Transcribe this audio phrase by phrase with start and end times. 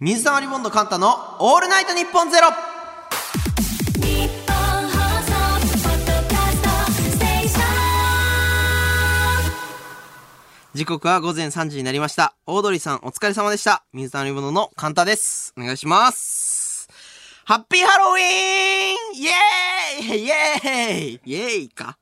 [0.00, 1.08] 水溜りボンドカンタの
[1.40, 2.46] オールナイトニッポンゼロ
[10.72, 12.36] 時刻は午前3時になりました。
[12.46, 13.82] オードリーさんお疲れ様でした。
[13.92, 15.52] 水溜りボンドのカンタです。
[15.58, 16.88] お願いします。
[17.44, 21.98] ハッピーハロウィーンイエーイイエーイイエーイか。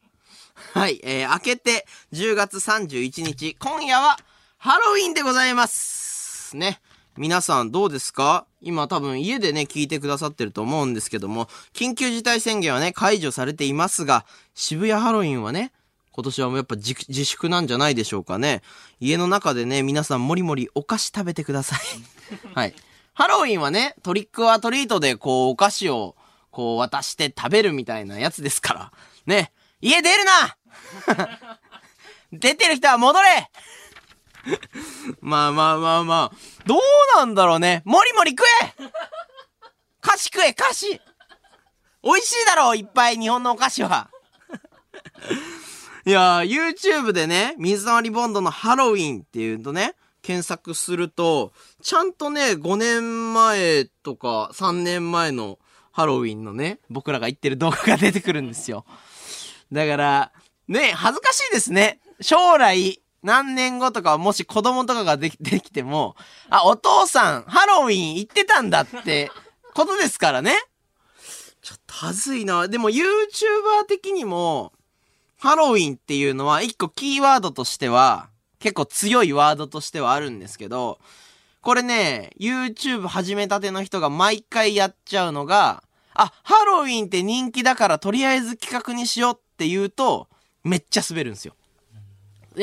[0.75, 4.19] はい、えー、明けて10月31日、今夜は
[4.59, 6.55] ハロウィンでございます。
[6.55, 6.83] ね。
[7.17, 8.47] 皆さんどうですか？
[8.61, 15.73] 今多分家でね、聞いてくださってると思うんですけども、緊急事態宣言はね、解除されていますが、渋谷ハロウィンはね、
[16.13, 18.63] 今年はもうやっぱ自自粛なんじゃないでしょうかね。
[19.01, 21.81] 家の中でね、皆さんもりもりお菓子食べてください。
[22.55, 22.75] はい。
[23.15, 26.17] ハロウィンはね、トリックアトリートでこう、お菓子を
[26.51, 28.93] こう渡して食べるみたいなやつですから。
[29.27, 29.53] ね。
[29.81, 30.57] 家出るな
[32.33, 33.51] 出てる人は戻れ
[35.21, 36.37] まあまあまあまあ。
[36.67, 36.79] どう
[37.17, 37.83] なんだろうね。
[37.85, 38.91] もりもり食え
[40.01, 41.01] 菓子食え、菓子
[42.03, 44.11] 美味しいだろういっぱい日本のお菓子は。
[46.07, 55.59] いやー、YouTube でね、水溜りボンドのハロウィンっていうとね、検索すると、ちゃんとね、5年前とか3年前の
[55.91, 58.85] ハロウィンのね、僕らが言ってる動画が出てくるんですよ。
[59.73, 60.33] だから、
[60.69, 62.01] ね、恥ずかしいですね。
[62.21, 66.17] 将来、何年後とか、もし子供とかができ できても、
[66.51, 69.31] あ、お父さん、ハロウィン行ってたんだって、
[69.75, 70.57] ことですからね。
[71.61, 72.69] ちょっと恥ずいな。
[72.69, 74.73] でも YouTuber 的にも、
[75.39, 78.29] ハロウィンっていうのは一個キーワードとしては、
[78.59, 80.99] 結構強いワードとしてはあるんですけど、
[81.61, 85.83] これね、YouTube 始めたての人が毎回やっちゃうのが、
[86.15, 90.29] あ、ハロウィンって人気だからとりあえず企画にしようって言うと、
[90.65, 91.55] めっちゃ滑るんですよ。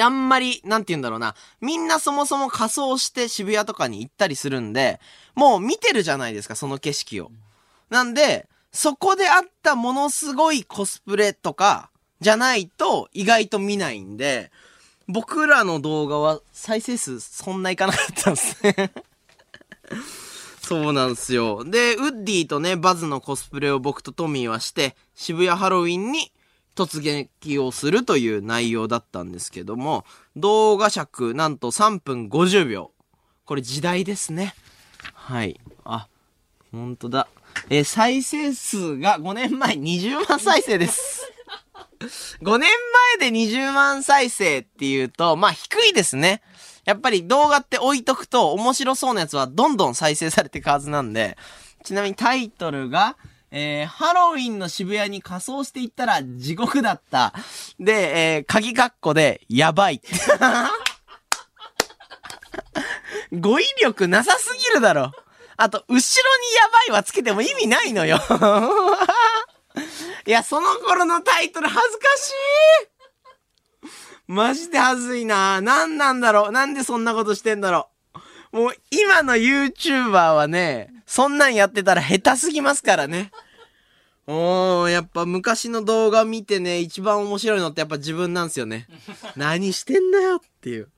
[0.01, 1.35] あんまり、なんて言うんだろうな。
[1.61, 4.99] みんなそもそも仮装して渋谷とかに行ったりするんで、
[5.35, 7.31] もう見てるじゃないですか、その景色を。
[7.89, 11.89] なんで、そこであったものすごいコスプレとか、
[12.21, 14.51] じゃないと意外と見ないんで、
[15.07, 18.91] 僕らの動画は再生数そんないかなかったんですね。
[20.61, 21.65] そうなんですよ。
[21.65, 26.31] で、ウッディとね、バズのコスプレを僕とトミーはして、渋谷ハロウィンに
[26.75, 32.91] 突撃をするという内容だったんですけども、動画尺なんと3分50秒。
[33.45, 34.55] これ時代ですね。
[35.13, 35.59] はい。
[35.83, 36.07] あ、
[36.71, 37.27] ほんとだ。
[37.69, 41.31] え再生数が5年前20万再生です。
[42.41, 42.69] 5年
[43.19, 46.41] 前で20万再生っていうと、まあ低いですね。
[46.85, 51.37] やっぱり動画って置いとくと面白そうなやつはどんどん再生されていくはずなんで、
[51.83, 53.17] ちなみにタイトルが、
[53.55, 57.35] えー、ハロウィンの渋谷に仮装していったら地獄だった。
[57.79, 60.01] で、えー、鍵括弧で、やばい。
[63.31, 65.11] 語彙力なさすぎるだろ。
[65.55, 66.01] あと、後ろにや
[66.67, 68.19] ばいはつけても意味ないのよ。
[70.25, 72.33] いや、その頃のタイトル恥ずかしい
[74.25, 77.89] マジで恥ずいな何なんだろうなんでそんなことしてんだろ
[78.53, 83.31] うもう今の YouTuber はね、そんなんやってたら下手すぎますからね。
[84.25, 88.87] おー、やっぱ昔の動画見てね、一番面白いのってやっぱ自分なんですよね。
[89.35, 90.89] 何してんだよっていう。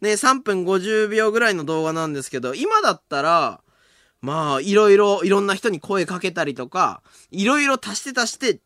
[0.00, 3.60] ね、3分50秒ぐらいの動画なんですけど、今だったら、
[4.22, 8.60] まあ、いろいろ、いろんな人に声かけたりとか、いろいろ足して足して、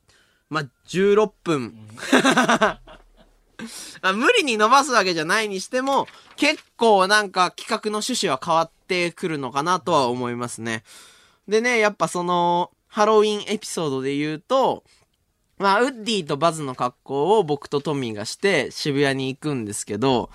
[0.50, 1.75] まあ、16分。
[4.03, 10.84] あ無理に伸ばすわけじゃないにしても、結構なんか企画の趣旨は変わってくるのかなとは思いますね。
[11.48, 14.84] でね、やっぱその、ハロウィンエピソードで言うと、
[15.59, 20.31] まあ、ウッディとバズの格好を僕とトミーがして渋谷に行くんですけど、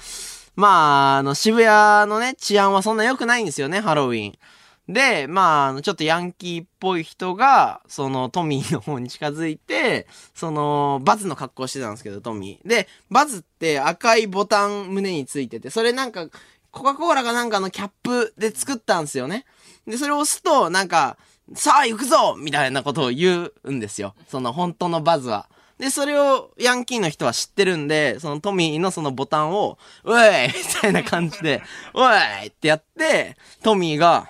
[0.57, 4.93] まあ、あの、渋谷のね、治安はそんな良くないんですよね、ハロウィン。
[4.93, 12.67] で、まああの、ちょっとヤンキーっぽい人が、そのトミーの方に近づいて、その、バズの格好してたんですけど、トミー。
[12.67, 16.27] で、バズって赤いボタン胸についてて、それなんか、
[16.71, 19.45] コカ・コーラかなんかのキャップで作ったんですよね。
[19.87, 21.17] で、それを押すと、なんか、
[21.55, 24.13] さあ行くぞみたいなことを言うんですよ。
[24.27, 25.47] その本当のバズは。
[25.79, 31.63] で、それをヤンキーの人は知ってるんで、そのトミーのそのボタンを、うえいみたいな感じで、
[31.95, 32.01] う
[32.41, 34.29] えいってやって、トミーが、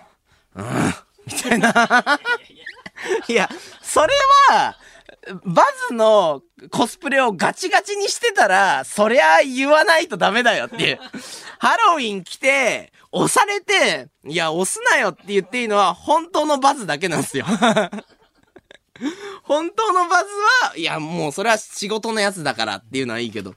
[0.55, 0.65] うん、
[1.25, 2.19] みたいな。
[3.27, 3.49] いや、
[3.81, 4.13] それ
[4.51, 4.77] は、
[5.45, 6.41] バズの
[6.71, 10.99] コスプレをガチガチにしてたら、そりゃ言わないとダメだよっていう。
[11.59, 17.45] ハロウィン来て、押されて、いや、押すなよって言っていいのは、本当のバズだけなんですよ。
[19.43, 20.29] 本当のバズ
[20.67, 23.53] は、いや、もうそれは仕事のやつだからっていうのはいいけど、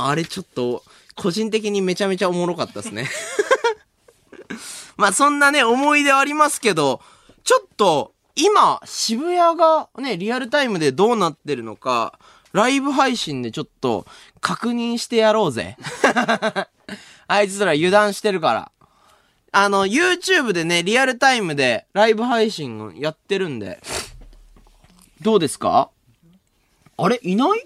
[0.00, 0.82] あれちょっと、
[1.14, 3.08] 個人的にめちゃめちゃおもろかったですね。
[4.96, 7.00] まあそんなね、思い出ありますけど、
[7.42, 12.18] ちょっと、今、渋谷がね、リアルタイムでどうなってるのか、
[12.52, 14.06] ライブ配信でちょっと
[14.40, 15.76] 確認してやろうぜ。
[17.28, 18.70] あいつら油断してるから。
[19.52, 23.82] あの、YouTube でね、リアルタイムでライブ配信をやってるんで、
[25.22, 25.88] どうですか？
[26.98, 27.18] あれ？
[27.22, 27.62] いない？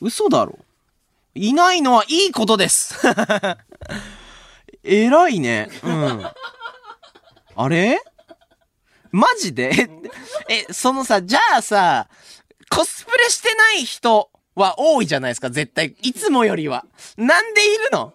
[0.00, 0.58] 嘘だろ？
[1.34, 2.94] いないのはいいことです。
[4.84, 5.68] 偉いね。
[5.82, 6.24] うん。
[7.56, 8.00] あれ？
[9.12, 9.72] マジで？
[10.48, 12.08] え、えそのさ、じゃあさ、
[12.70, 15.94] コスプレしてない人は多いじゃないですか、絶対。
[16.02, 16.86] いつもよりは。
[17.16, 18.14] なんでいるの？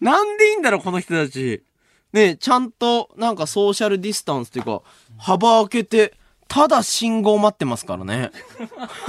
[0.00, 1.62] なんでいいんだろう、この人たち。
[2.12, 4.82] ねちゃんと、なんかソーシャルディスタンスっていうか、
[5.18, 6.14] 幅開けて、
[6.48, 8.32] ただ信号待ってますからね。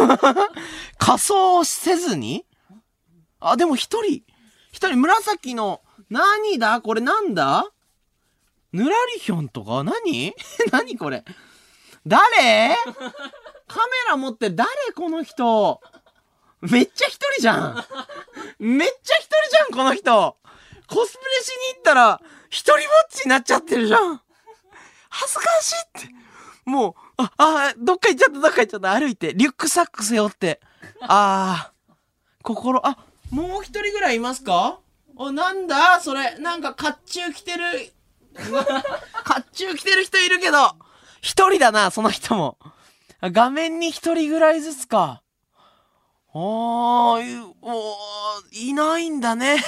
[1.00, 2.45] 仮装せずに？
[3.39, 4.22] あ、でも一人、
[4.72, 6.81] 一人紫の、何だ？
[6.81, 7.66] これなんだ？
[8.73, 9.83] ぬらりひょんとか？
[9.83, 10.33] 何？
[10.71, 11.23] 何これ？
[12.06, 12.75] 誰？
[13.68, 15.81] カメラ持って誰この人？
[16.62, 17.85] めっちゃ一人じゃん。
[18.59, 20.38] めっちゃ一人じゃんこの人。
[20.88, 24.21] コスプレしに行ったら、一人ぼっちになっちゃってるじゃん。
[25.09, 25.75] 恥ずかしい
[26.06, 26.13] って。
[26.65, 28.94] もう、あ、あ、どっか行っちゃった、どっか行っちゃった。
[28.94, 30.59] 歩いて、リュックサック背負って。
[31.01, 32.03] ああ、
[32.44, 32.97] 心、あ、
[33.31, 34.79] もう一人ぐらいいますか？
[35.15, 36.00] お、なんだ？
[36.00, 37.63] それ、なんか、甲冑着てる、
[39.25, 40.75] 甲冑着てる人いるけど、
[41.22, 42.57] 一人だな、その人も。
[43.22, 45.22] 画面に一人ぐらいずつか。
[46.33, 49.63] あー、いおーいないんだね。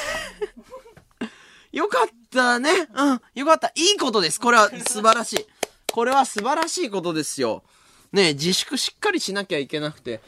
[1.72, 2.88] よかったね。
[2.94, 3.72] うん、よかった。
[3.76, 4.40] いいことです。
[4.40, 5.48] これは素晴らしい。
[5.92, 7.64] これは素晴らしいことですよ。
[8.12, 10.22] ね自粛しっかりしなきゃいけなくて、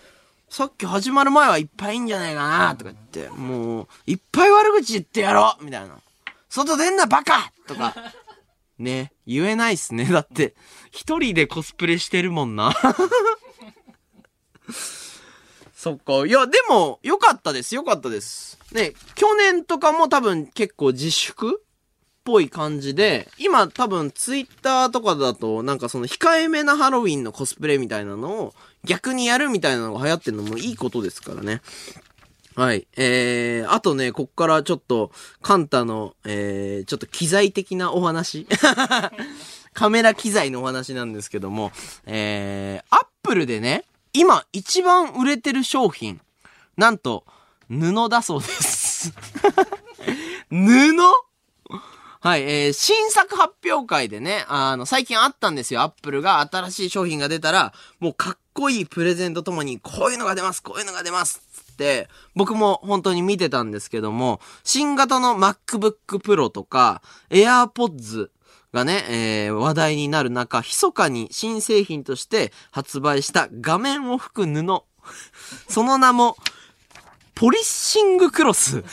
[0.50, 5.98] さっき始まる前はいっぱいいんじゃないかなとか言って、もう、いっぱい悪口言ってやろうみたいな。
[6.50, 7.96] 外出んなバカとか。
[8.78, 10.06] ね、言えないっすね。
[10.12, 10.56] だって、
[10.92, 12.74] 一人でコスプレしてるもんな。
[15.76, 16.26] そっか。
[16.26, 17.76] いや、でも、よかったです。
[17.76, 18.58] よかったです。
[18.72, 21.66] ね、去年とかも多分結構自粛っ
[22.26, 31.62] ぽい感じで、今多分ツイッターとかだとなんかその控えめなハロウィンのコスプレみたいなのを逆にやるみたいなのが流行ってるのもいいことですからね。
[32.56, 32.88] はい。
[32.96, 35.12] えー、あとね、こっからちょっと、
[35.42, 38.48] カンタの、えー、ちょっと機材的なお話。
[39.74, 41.74] カメラ機材のお話なんですけども、
[42.06, 46.22] えー、アップルでね、今一番売れてる商品、
[46.78, 47.26] なんと、
[47.70, 49.12] 布だそうです。
[50.50, 50.56] 布？
[52.22, 55.82] はい、えー、新作発表会でね、あの、最近あったんですよ。
[55.82, 61.45] アップルが新しい商品が出たら、もうかっこいいプレゼントともに、こういうのが出ます、こういうのが出ます、
[62.36, 68.30] 僕も本当に見てたんですけども、新型の MacBook Pro とか、AirPods
[68.74, 74.84] がね、えー話題になる中、密かに新製品として発売した画面を拭く布。
[75.70, 76.38] その名も、
[77.36, 78.84] ポリッシングクロス。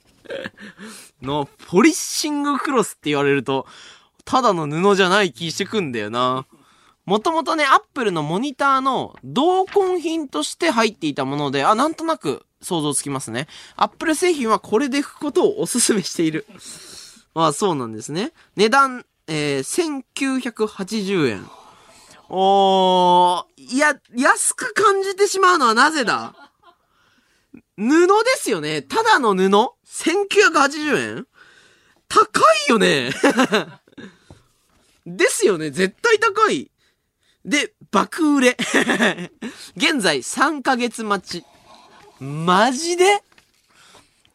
[1.22, 3.66] の、ポリッシングクロスって言われると、
[4.24, 6.46] ただの布じゃない気してくんだよな。
[7.06, 13.48] もともとね、アップルのモニターの同梱品として入っていたもので、あ、なんとなく想像つきますね。
[13.76, 16.46] アップル製品はこれで拭くことをお勧めしている。
[17.34, 18.32] ま あ、そうなんですね。
[18.56, 21.50] 値段、えー、1980円。
[22.28, 26.34] おー、いや、安く感じてしまうのはなぜだ？
[27.76, 28.82] 布ですよね。
[28.82, 31.26] ただの布 ?1980 円？
[32.08, 33.10] 高いよね。
[35.06, 35.70] ですよね。
[35.70, 36.70] 絶対高い。
[37.44, 38.56] で、爆売れ。
[39.76, 41.44] 現在3ヶ月待ち。
[42.20, 43.22] マジで？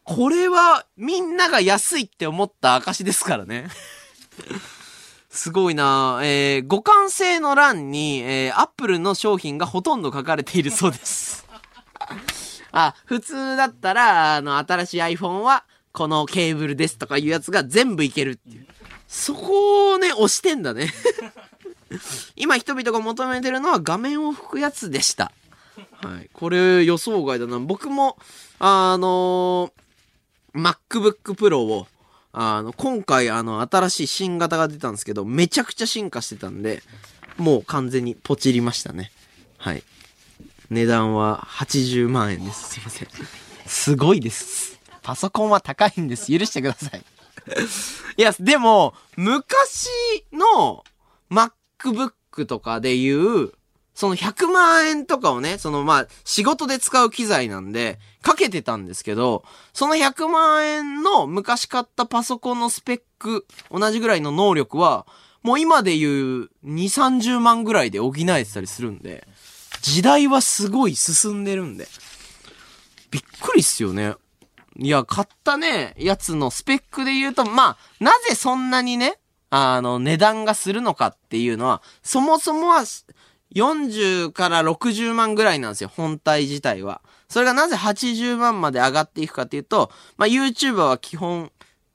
[0.02, 3.68] これはみんなが安いって思った証ですからね。
[5.30, 11.46] すごいなえー、互換性の欄に、えー、アップルの商品がほとんど書かれているそうです。
[12.72, 18.66] あ、普通だったら、あの、新しい iPhone は、このケーブルですとかいうやつが全部いけるっていう。
[19.08, 20.92] そこをね、押してんだね。
[22.36, 25.32] 今人々が求めてるのは画面を拭くやつでした。
[26.02, 26.30] はい。
[26.32, 27.58] これ予想外だな。
[27.58, 28.16] 僕も、
[28.58, 29.72] あの
[30.54, 31.86] MacBook Pro を、
[32.32, 36.82] あの、今回あの、新しい新型が出たんですけど、めちゃくちゃ進化してたんで、
[37.36, 39.12] もう完全にポチりましたね。
[39.58, 39.82] はい。
[40.70, 42.74] 値段は80万円です。
[42.74, 43.08] すいません。
[43.66, 44.80] すごいです。
[45.02, 46.36] パソコンは高いんです。
[46.36, 47.02] 許してください。
[48.16, 49.88] いや、でも、昔
[50.32, 50.84] の
[51.30, 51.52] MacBook
[52.46, 53.52] とかでいう、
[53.94, 59.42] その100万円とかをね、そのまあ、仕事で使う機材なんで、かけてたんですけど、
[59.72, 65.06] その100万円の昔買ったパソコンのスペック、同じぐらいの能力は、
[65.42, 66.08] もう今で言
[66.42, 66.74] う2、
[67.24, 69.26] 30万ぐらいで補えてたりするんで、
[69.80, 71.88] 時代はすごい進んでるんで。
[73.10, 74.14] びっくりっすよね。
[74.78, 79.18] いや、買ったね、やつのスペックで言うと、まあ、なぜそんなにね、
[79.50, 82.84] あの、値段がするのかっていうのは、そもそもは、
[83.54, 87.00] 40から60万ぐらいなんですよ、本体自体は。
[87.28, 91.50] それがなぜ80万まで上がっていくかっていうと、まあ、YouTuber は基本、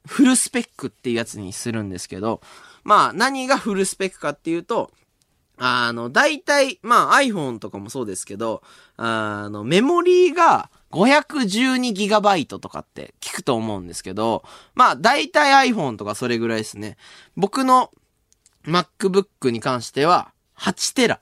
[0.08, 2.42] フルスペックっていうやつにするんですけど、
[2.84, 4.92] まあ、何がフルスペックかっていうと、
[5.64, 8.64] あの、大体、まあ iPhone とかもそうですけど、
[8.98, 14.44] あの、メモリーが 512GB とかって聞くと思うんですけど、
[14.76, 16.98] まあ大体 iPhone とかそれぐらいですね。
[17.36, 17.92] 僕の
[18.66, 21.20] MacBook に関しては8テラ。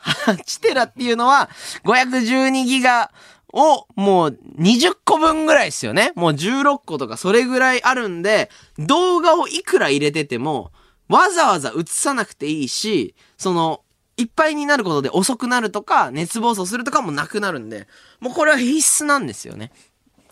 [0.00, 1.50] 8テラっていうのは
[1.84, 3.08] 512GB
[3.52, 6.12] をもう20個分ぐらいですよね。
[6.14, 10.70] もう16個とかそれぐらいあるんで、動画をいくら入れてても、
[11.08, 13.82] わざわざ映さなくていいし、その、
[14.18, 17.86] いっぱいになることで遅くなるとか、熱暴走するとかもなくなるんで、
[18.20, 19.72] もうこれは必須なんですよね。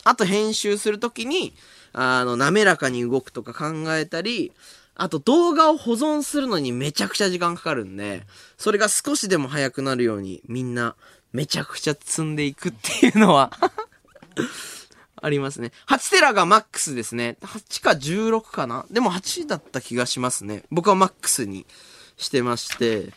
[0.05, 1.55] あと編集するときに、
[1.93, 4.53] あの、滑らかに動くとか考えたり、
[4.97, 8.27] あと動画を保存するのにめちゃくちゃ時間かかるんで、
[8.59, 10.97] それが少しでも早くなるようにみんな
[11.33, 13.53] めちゃくちゃ積んでいくっていうのは
[15.21, 15.71] ありますね。
[15.87, 17.37] 8テラがマックスですね。
[17.43, 18.87] 8か16かな？
[18.91, 20.65] でも8だった気がしますね。
[20.71, 21.67] 僕はマックスに
[22.17, 23.13] してまして。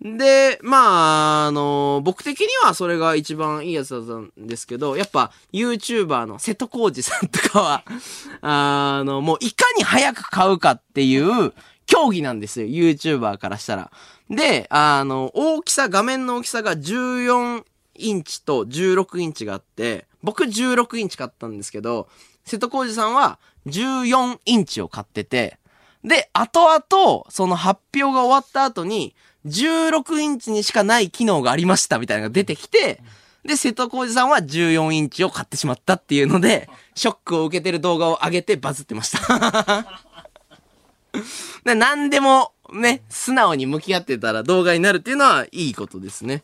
[0.00, 7.84] で、まあ、あの、僕的にはそれが一番いいやつだったんですけど、やっぱ YouTuber の瀬戸康史さんとかは、
[8.42, 11.52] あの、もういかに早く買うかっていう
[11.86, 12.66] 競技なんですよ。
[12.66, 13.90] YouTuber からしたら。
[14.28, 17.64] で、あの、大きさ、画面の大きさが14
[17.96, 22.08] インチと16インチがあって、僕16インチ買ったんですけど、
[22.44, 25.58] 瀬戸康史さんは14インチを買ってて、
[26.02, 29.14] で、後々、その発表が終わった後に、
[29.46, 33.00] 16インチにしかない機能がありましたみたいなのが出てきて、
[33.44, 39.86] で、瀬戸康史さんは14インチを買ってしまったっていうので、ショックを受けてる動画を上げてバズってました。
[41.64, 46.42] で何でもね、素直に向き合ってたら動画になるっていうのはいいことですね。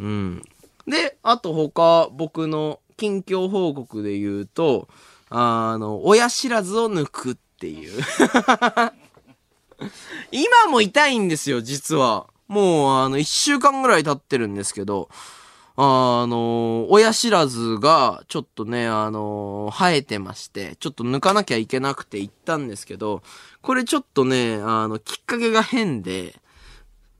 [0.00, 0.42] うん。
[0.86, 4.88] で、あと他、僕の近況報告で言うと、
[5.30, 8.02] あの、親知らずを抜くっていう。
[10.32, 12.26] 今も痛いんですよ、実は。
[12.48, 15.08] もう、あの、一週間ぐらい経ってるんですけど、
[15.76, 23.22] あの、親知らずが、ちょっとね、あの、生えてまして、ちょっと抜かなきゃいけなくて行ったんですけど、
[23.60, 26.40] これちょっとね、あの、きっかけが変で、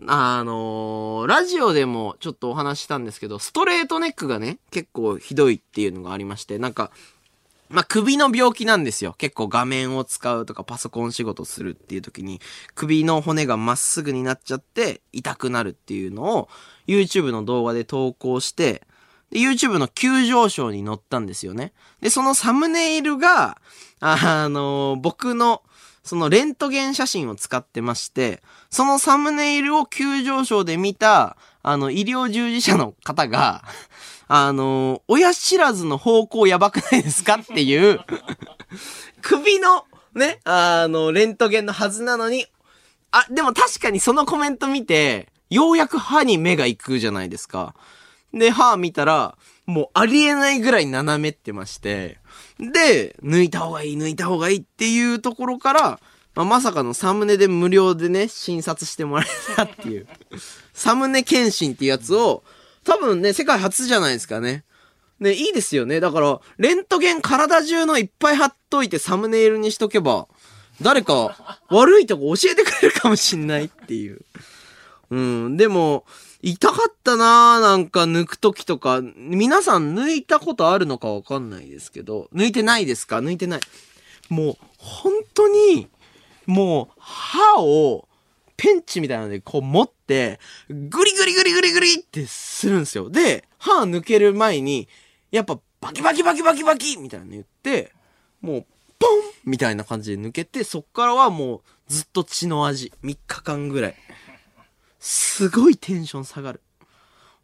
[0.06, 6.90] あのラジオでもちょっとお話したんですけど、ストレートネックがね、結構ひどいっていうのがありまして、なんか、
[7.68, 9.14] まあ、首の病気なんですよ。
[9.18, 12.40] 結構画面を使うとかパソコン仕事するっていう時に、
[12.74, 16.48] 首の骨がまっすぐになっちゃって痛くなるっていうのを
[16.86, 18.82] YouTube の動画で投稿して、
[19.30, 21.72] YouTube の急上昇に載ったんですよね。
[22.00, 23.58] で、そのサムネイルが、
[24.00, 25.62] あの僕の
[26.04, 33.64] そのレントゲン写真を使ってまして、そのサムネイルを急上昇で見た、あの、医療従事者の方が、
[34.28, 38.00] あの、親知らずの方向やばくないですかっていう、
[39.22, 42.46] 首の、ね、あの、レントゲンのはずなのに、
[43.10, 47.74] あ、でも確かにそのコメント見て、ようやく歯に目が行くじゃないですか。
[48.32, 52.18] で、歯見たら、もうありえないぐらい斜めってまして、
[52.58, 56.00] で、抜いた方がいい、抜いた方がいいっていうところから、
[56.34, 59.26] まあ、まさかのサムネで無料でね、診察してもらえ
[59.56, 60.06] たっていう。
[60.72, 62.42] サムネ検診っていうやつを、
[62.84, 64.64] 多分ね、世界初じゃないですかね。
[65.20, 66.00] ね、いいですよね。
[66.00, 70.28] だから、レントゲン体中のいっぱい貼っといてサムネイルにしとけば、
[70.82, 74.20] 誰か悪いとこ教えてくれるかもしんないっていう。
[75.10, 75.56] うん。
[75.56, 76.04] でも、
[76.42, 79.00] 痛かったなぁ、なんか抜くときとか。
[79.16, 82.28] 皆さん抜いたことあるのかわかんないですけど。
[82.34, 83.18] 抜いてないですか？
[83.18, 83.60] 抜いてない。
[84.28, 85.88] もう、本当に、
[86.46, 88.08] もう、歯を、
[88.56, 93.10] ペンチみたいなのでこう持って、グリグリグリグリグリってするんですよ。
[93.10, 94.88] で、歯抜ける前に、
[95.30, 97.92] やっぱバキバキバキバキバキみたいなの言って、
[98.40, 98.66] もう、
[98.98, 99.10] ポン
[99.44, 102.92] みたいな感じで抜けて、そっからはもうずっと血の味。
[103.02, 103.94] 3日間ぐらい。
[104.98, 106.62] すごいテンション下がる。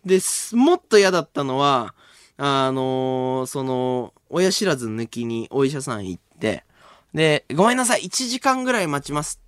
[0.05, 0.21] で、
[0.53, 1.95] もっと嫌だったのは、
[2.39, 6.65] あのーその、親知らず抜きにお医者さん行って、
[7.13, 9.41] で、ごめんなさい、1時間ぐらい待ちます、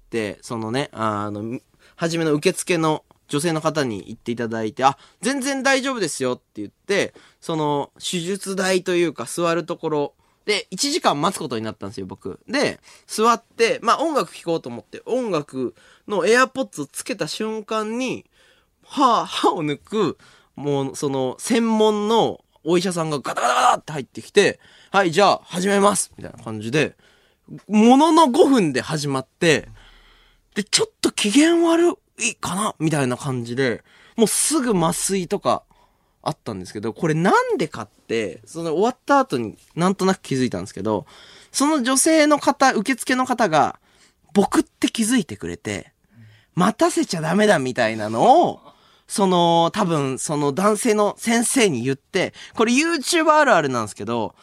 [0.42, 1.62] そのね、あの、み
[1.96, 10.14] 初めの受付の女性の方に言っていただいて、あ、全然大丈夫ですよって言って、その、手術台というか座るところ
[10.44, 12.40] で、1時間待つことになったんですよ、僕。
[12.48, 15.74] で、座って、まあ音楽聴こうと思って、音楽
[16.08, 18.26] の AirPods をつけた瞬間に、
[18.84, 20.18] 歯、歯を抜く、
[20.56, 26.96] もう、その、専門のお医者さんがガタガタガタって入ってきて、はい、じゃあ、始めますみたいな感じで、
[27.68, 29.68] ものの5分で始まって、
[30.54, 33.82] で、ちょっと機嫌悪いかなみたいな感じで、
[34.16, 35.62] もうすぐ麻酔とか
[36.22, 41.06] あったんですけど、これなんでかって、その終わった後になんとなく気づいたんですけど、
[41.50, 43.78] その女性の方、受付の方が、
[44.34, 45.92] 僕って気づいてくれて、
[46.54, 48.60] 待たせちゃダメだみたいなのを、
[49.06, 54.34] その、多分、その男性の先生に言って、これ YouTuber あるあるなんですけど、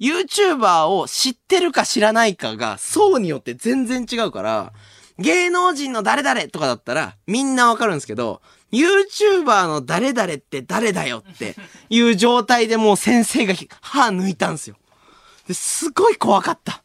[0.00, 4.72] YouTuber を知ってるか知らないかが層によって全然違うから、
[5.18, 8.42] 芸能人の誰々とかだったらみんなわかるんですけど、
[8.72, 11.54] YouTuber の誰々って誰だよって
[11.88, 14.76] いう状態でもう先生が歯抜いたんですよ。
[15.46, 16.82] で、すごい怖かった。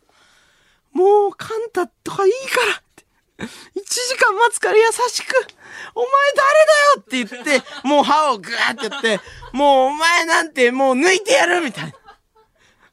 [0.93, 3.05] もう、カンタとかいいからって。
[3.39, 3.47] 1
[3.83, 5.47] 時間待つから優しく、
[5.95, 9.19] お前誰だよって言って、もう歯をグーってやって、
[9.51, 11.93] もうお前なんてもう抜いてやるみたいな。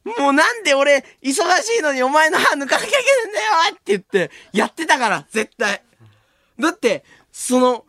[0.05, 5.83] もうなんで俺、忙しいのにお前の歯抜かなきゃいけないんだよって言って、やってたから、絶対。
[6.59, 7.85] だって、その、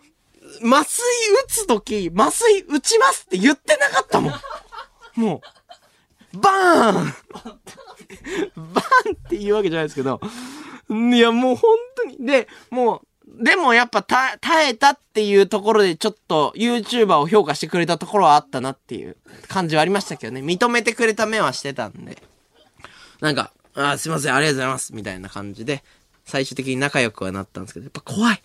[0.62, 1.04] 麻酔
[1.44, 4.32] 打つとき、麻酔打ちますって言ってなかったもん。
[5.14, 5.40] も
[6.34, 7.14] う、バーン
[8.56, 10.20] バーンって言うわけじゃないですけど、
[10.88, 12.24] いやもう本当に。
[12.24, 13.06] で、もう、
[13.38, 14.38] でもやっぱ耐
[14.70, 19.16] えたっていうところでちょっと YouTuber を評価してくれたところはあったなっていう
[19.48, 20.40] 感じはありましたけどね。
[20.40, 22.22] 認めてくれた目はしてたんで。
[23.20, 24.94] なんか、あすいません、ありがとうございます。
[24.94, 25.84] みたいな感じで、
[26.24, 28.42] 最終的に仲良くはなったんですけど、やっぱ怖い。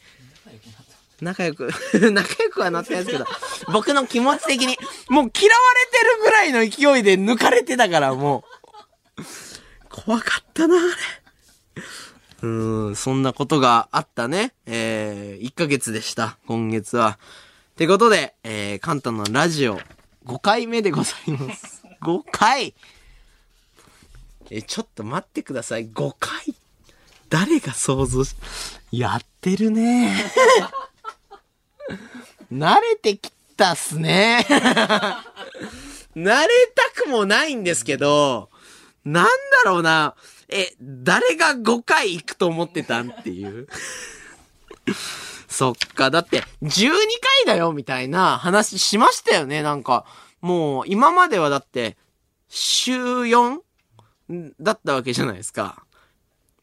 [1.21, 1.71] 仲良く、
[2.11, 3.25] 仲良くはなってないですけど、
[3.71, 4.77] 僕の気持ち的に、
[5.09, 8.43] もう嫌われてるぐらいの勢いで抜かれてたから、も
[9.17, 9.23] う。
[9.89, 10.85] 怖かったな、あれ。
[12.45, 14.53] うーん、そんなことがあったね。
[14.67, 17.17] えー、1ヶ月でした、今月は。
[17.71, 19.79] ってことで、えー、カンタのラジオ、
[20.25, 21.83] 5回目でございます。
[22.01, 22.75] 5回
[24.51, 25.87] え、ちょっと待ってください。
[25.89, 26.53] 5回
[27.29, 28.35] 誰が想像し、
[28.91, 30.15] やってるね。
[32.53, 34.45] 慣れてきたっすね。
[36.15, 38.51] 慣れたくもないんですけど、
[39.03, 40.15] なんだろうな。
[40.49, 43.67] え、誰が5回行くと思ってたんっていう？
[45.49, 50.05] そっか、だって、12回だよ、みたいな話しましたよね、なんか。
[50.41, 51.97] もう、今まではだって、
[52.49, 53.59] 週 4?
[54.59, 55.83] だったわけじゃないですか。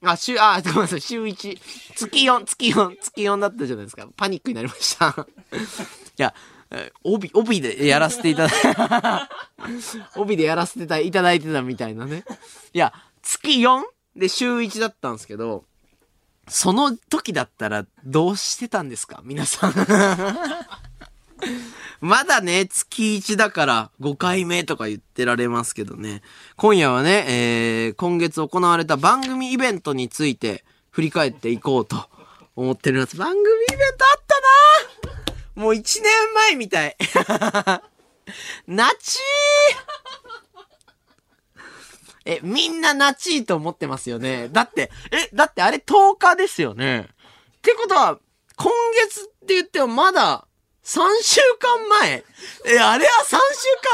[0.04, 1.58] あ、週、あ、ごめんなさい、週1。
[1.94, 4.06] 月4、月4、月4だったじゃないですか。
[4.16, 5.14] パニックになりました。
[6.18, 6.34] いや、
[7.04, 9.28] 帯、帯でやらせていただい
[10.16, 12.24] 帯でやらせていただいてたみたいなね。
[12.72, 12.92] いや、
[13.22, 13.82] 月 4?
[14.16, 15.64] で週1だったんですけど、
[16.48, 19.20] その時だったらどうしてたんですか？
[19.24, 19.74] 皆さん。
[22.00, 26.22] まだね、月1だから5回目とか言ってられますけどね。
[26.56, 32.08] 今夜はね、えー、今月行われた番組イベントについて振り返っていこうと
[32.56, 33.16] 思ってるんです。
[33.16, 36.96] 番組イベントあったなもう1年前みたい。
[38.66, 40.21] なちー
[42.24, 44.48] え、みんななちーと思ってますよね。
[44.50, 47.00] だって、え、だってあれ10日ですよね。
[47.00, 48.18] ってことは、
[48.56, 48.72] 今
[49.08, 50.46] 月って言ってもまだ
[50.84, 52.24] 3週間前。
[52.66, 53.38] え、あれは3週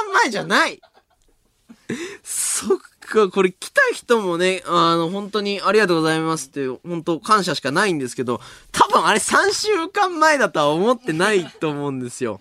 [0.06, 0.80] 間前じゃない。
[2.22, 8.40] そっか、これ来た人もね、あの、本当にありがとうございますって、本当感謝しかないんですけど、
[8.72, 12.40] 多分あれ3週間前だとは思ってないと思うんですよ。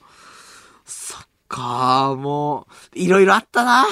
[0.85, 3.85] そっか、もう、いろいろあったな。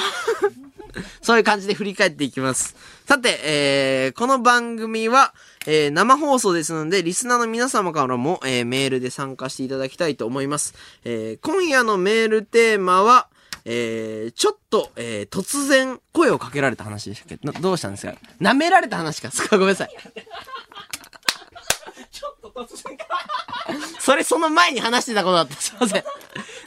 [1.22, 2.76] そういう感じで振り返っていきます。
[3.06, 5.34] さて、えー、この番組は、
[5.68, 10.74] えー、生放送ですので、リスナーの皆様からも、えー、メールで参加していただきたいと思います。
[11.04, 13.28] えー、今夜のメールテーマは、
[13.66, 17.38] えー、ちょっと、えー、突然声をかけられた話でしたっけ？
[17.38, 18.14] ど、どうしたんですか？
[18.40, 19.32] 舐められた話か。
[19.32, 19.90] すかごめんなさい。
[24.00, 25.56] それその前に話してたことだった。
[25.56, 26.04] すいません。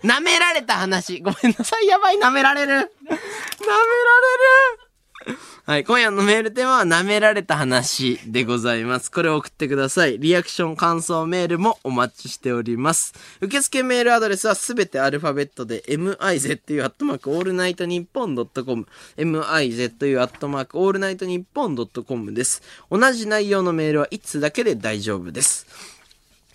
[0.05, 1.21] 舐められた話。
[1.21, 1.87] ごめんなさい。
[1.87, 2.19] やばい。
[2.19, 2.75] 舐められる。
[2.75, 4.88] 舐められる。
[5.67, 5.85] はい。
[5.85, 9.11] 今夜のメールテーマは舐められた話でございます。
[9.11, 10.19] これを送ってください。
[10.19, 13.15] リアクション感想メールもお待ちしております。
[13.41, 18.87] 受付メールアドレスはすべてアルファベットで mizu アットマークオールナイトニッポンドットコム
[19.17, 22.63] mizu アットマークオールナイトニッポンドットコムです。
[22.91, 25.98] 同じ内容のメールは1通だけで大丈夫です。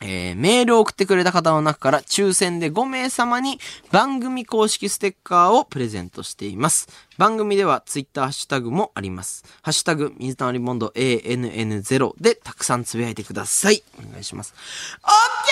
[0.06, 3.60] えーメールを送ってくれた方の中から抽選で5名様に
[3.92, 6.90] 番組公式ステッカーをプレゼントしています。
[7.18, 9.46] 番組ではツイッターハッシュタグもあります。
[9.62, 13.82] ハッシュタグ水溜りボンド ANN0 でたくさんつぶやいてください。
[13.98, 14.54] お願いします。
[15.04, 15.10] オッ
[15.46, 15.52] ケ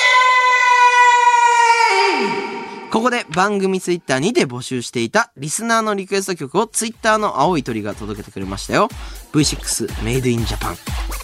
[2.88, 8.90] ーここで番組ツイッターにて募集していたリスナーのリクエスト曲をツイッターの青い鳥が届けてくれましたよ。
[9.32, 11.21] V6 Made in Japan。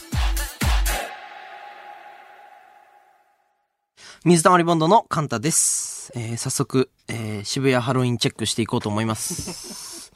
[4.25, 6.11] 水溜りボンドのカンタです。
[6.15, 10.11] えー早速、えー渋谷ハロウィンチェックしていこうと思います。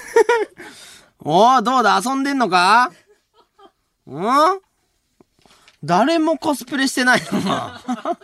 [1.20, 2.00] おー、どうだ？
[2.02, 2.92] 遊んでんのか？
[4.06, 4.60] うん？
[5.84, 8.18] 誰もコスプレしてないのか？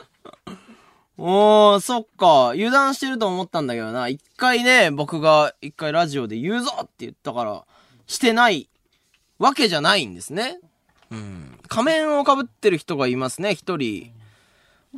[1.18, 2.50] おー、そっか。
[2.50, 4.08] 油断してると思ったんだけどな。
[4.08, 7.64] 一回ね、僕が一回ラジオで言うぞって言ったから、
[8.06, 8.68] してない
[9.38, 10.58] わけじゃないんですね。
[11.10, 11.58] うん。
[11.68, 14.12] 仮面を被ってる人がいますね、一人。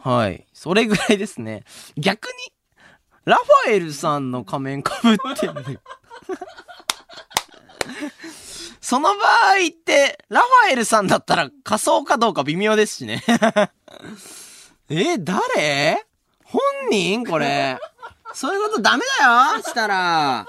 [0.03, 0.47] はい。
[0.53, 1.65] それぐらいですね。
[1.97, 2.33] 逆に、
[3.25, 5.81] ラファエルさんの仮面被ってんのよ。
[8.81, 13.23] その場合って、ラファエルさんだったら仮装かどうか微妙ですしね。
[14.89, 16.07] え、誰？
[16.45, 17.27] 本人？
[17.27, 17.79] これ。
[18.33, 20.47] そういうことダメだよしたら。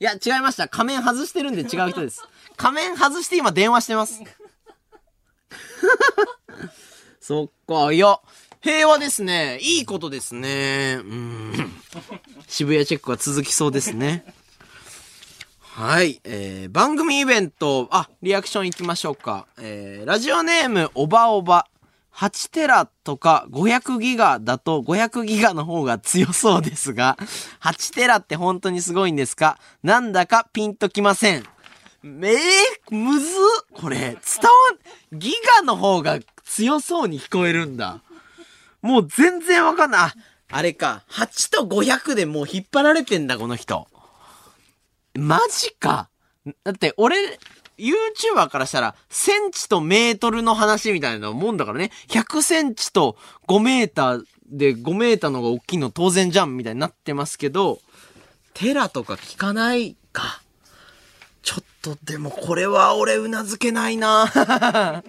[0.00, 0.66] いや、違いました。
[0.66, 2.26] 仮面外してるんで違う人です。
[2.56, 4.20] 仮面外して今電話してます。
[7.22, 8.18] そっか、いや、
[8.60, 9.58] 平和ですね。
[9.60, 10.98] いいことですね。
[10.98, 11.72] うん。
[12.48, 14.24] 渋谷チェックは続きそうですね。
[15.60, 16.20] はい。
[16.24, 19.46] えー、番組イベント、あ、リアクション行きましょうか。
[19.60, 21.68] えー、ラジオネーム、おばおば。
[22.12, 27.16] 8テラとか500ギガだと500ギガの方が強そうですが、
[27.62, 29.58] 8テラって本当にすごいんですか？
[29.84, 31.44] なんだかピンときません。
[32.04, 32.40] えー、
[32.90, 33.34] むず
[33.72, 34.16] これ、伝わ
[35.14, 38.00] ん、ギガの方が強そうに聞こえるんだ。
[38.80, 40.00] もう全然わかんない。
[40.00, 40.14] あ、
[40.50, 41.04] あれか。
[41.08, 43.88] 8と500でもう引っ張られてんだ、この人。
[45.14, 46.08] マジか。
[46.64, 47.38] だって、俺、
[47.78, 51.90] YouTuber からしたら、センチとメートルの話みたいなもんだからね。
[52.08, 53.16] 100センチと
[53.48, 57.80] 5メーターで5メーターの方が大きいの当然じゃんみたいになってますけど、
[58.54, 60.42] テラとか聞かないか。
[61.42, 65.02] ちょっとでもこれは俺うなずけないな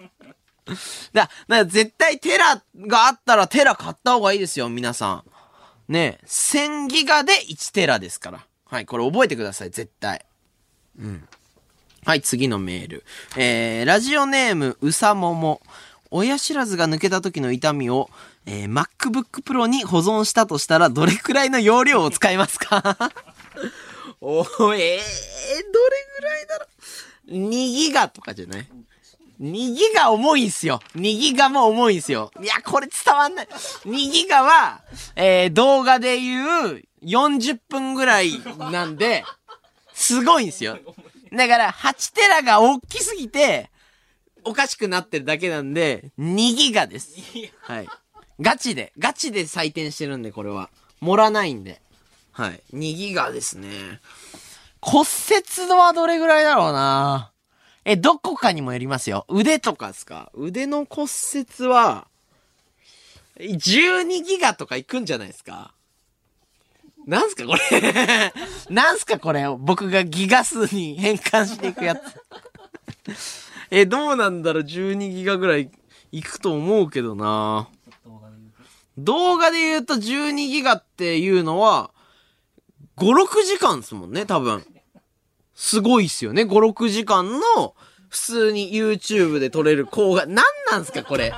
[1.13, 5.23] だ、 だ絶対テラがあったらテラ買った方がいいですよ、皆さん。
[5.87, 8.45] ねえ、1000ギガで1テラですから。
[8.65, 10.25] はい、これ覚えてください、絶対。
[10.99, 11.27] うん。
[12.05, 13.05] はい、次のメール。
[13.37, 15.61] えー、ラジオネーム、うさもも。
[16.15, 18.09] 親知らずが抜けた時の痛みを、
[18.45, 22.77] えー、MacBook Pro に保存したとしたら、どれくらいの容量を使いますか？
[24.21, 24.77] お、えー、どれ
[26.19, 26.67] ぐらいだろ
[27.29, 28.67] う？2ギガとかじゃない？
[29.41, 30.79] ?2 ギガ重いんすよ。
[30.95, 32.31] 2ギガも重いんすよ。
[32.41, 33.47] いや、これ伝わんない。
[33.47, 34.81] 2ギガは、
[35.15, 38.31] えー、動画で言う40分ぐらい
[38.71, 39.23] なんで、
[39.93, 40.77] すごいんすよ。
[41.31, 43.69] だから、8テラが大きすぎて、
[44.45, 47.15] おかしくなってるだけなんで、2ギガです。
[47.61, 47.87] はい。
[48.39, 50.69] ガチで、ガチで採点してるんで、これは。
[50.99, 51.81] 盛らないんで。
[52.31, 52.61] はい。
[52.73, 53.67] 2ギガですね。
[54.81, 57.32] 骨折度はどれぐらいだろうな
[57.85, 59.25] え、どこかにもよりますよ。
[59.29, 60.31] 腕とかですか？
[60.35, 61.09] 腕の骨
[61.59, 62.07] 折は、
[63.37, 65.73] 12ギガとかいくんじゃないですか？
[67.05, 68.33] なんすかこれ？
[68.69, 69.45] なんすかこれ？
[69.59, 72.01] 僕がギガ数に変換していくやつ。
[73.69, 75.69] え、どうなんだろう ?12 ギガぐらい
[76.11, 77.67] いくと思うけどな
[78.97, 81.89] 動画で言うと12ギガっていうのは、
[82.97, 84.63] 5、6時間ですもんね、多分。
[85.55, 86.43] すごいっすよね。
[86.43, 87.75] 5、6時間の、
[88.09, 90.25] 普通に YouTube で撮れる動画。
[90.25, 91.33] 何なんすか、これ。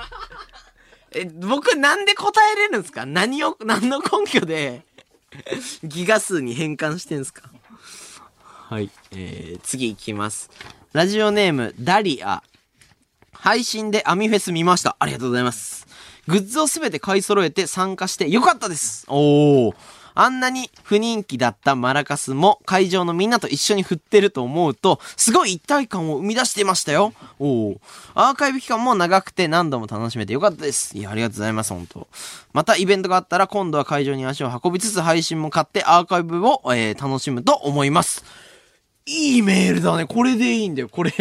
[1.11, 3.05] え、僕なんで答えれるんすか？
[3.05, 4.83] 何を、何の根拠で、
[5.83, 7.49] ギガ数に変換してんすか？
[8.69, 8.89] はい。
[9.11, 10.49] えー、次行きます。
[10.91, 12.43] ラジオネーム、ダリア。
[13.31, 14.95] 配信でアミフェス見ました。
[14.99, 15.85] ありがとうございます。
[16.27, 19.05] グッズをすべて買い揃えて参加してよかったです。
[19.07, 19.75] おー。
[20.15, 27.13] あんなに不人気だったマラカスも会場のみんなと一緒に振ってると思うと、すごい一体感を生み出してましたよ。
[27.37, 27.79] おー。
[28.15, 30.97] アーカイブ期間も長くて何度も楽しめてよかったです。
[30.97, 32.07] いや、ありがとうございます、本当
[32.53, 38.23] またイベントがあったら今度は会場に足を運びつつ配信も買ってアーカイブを、えー楽しむと思います。
[39.05, 40.07] いいメールだね。
[40.07, 40.89] これでいいんだよ。
[40.89, 41.11] これ、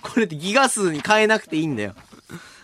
[0.00, 1.94] これってギガ数に変えなくていいんだよ。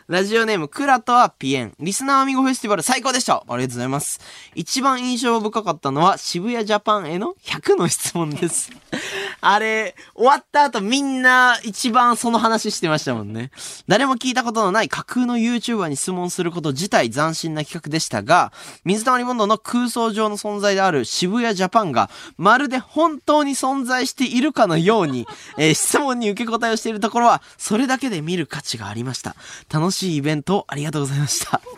[0.09, 1.75] ラジオネーム、クラとはピエン。
[1.81, 4.21] リスナーアミゴフェスティバル最高でしたありがとうございます。
[4.55, 8.71] 一番印象深かったのは渋谷ジャパンへの100の質問です。
[9.43, 13.51] あれ、終わった後みんな一番その話してましたもんね。
[13.87, 18.51] 誰も聞いたことのない架空の YouTuber に質問すること自体斬新な企画でしたが、
[18.87, 29.37] 水溜りボンドの空想上の存在である渋谷ジャパンが、まるで本当に存在しているかのように、えー質問に受け答えをしているところは、それだけで見る価値がありました。
[29.71, 31.61] 楽しいイベントありがとうございました。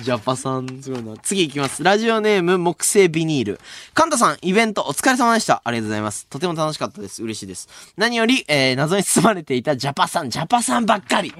[0.00, 1.14] ジャパさん、すごいな。
[1.18, 1.84] 次行きます。
[1.84, 3.60] ラジオネーム、木製ビニール。
[3.92, 5.60] カンタさん、イベントお疲れ様でした。
[5.62, 6.26] ありがとうございます。
[6.28, 7.22] とても楽しかったです。
[7.22, 7.68] 嬉しいです。
[7.98, 11.34] 何より、えー、謎に包まれていたジャパさん、ジャパさんばっかり。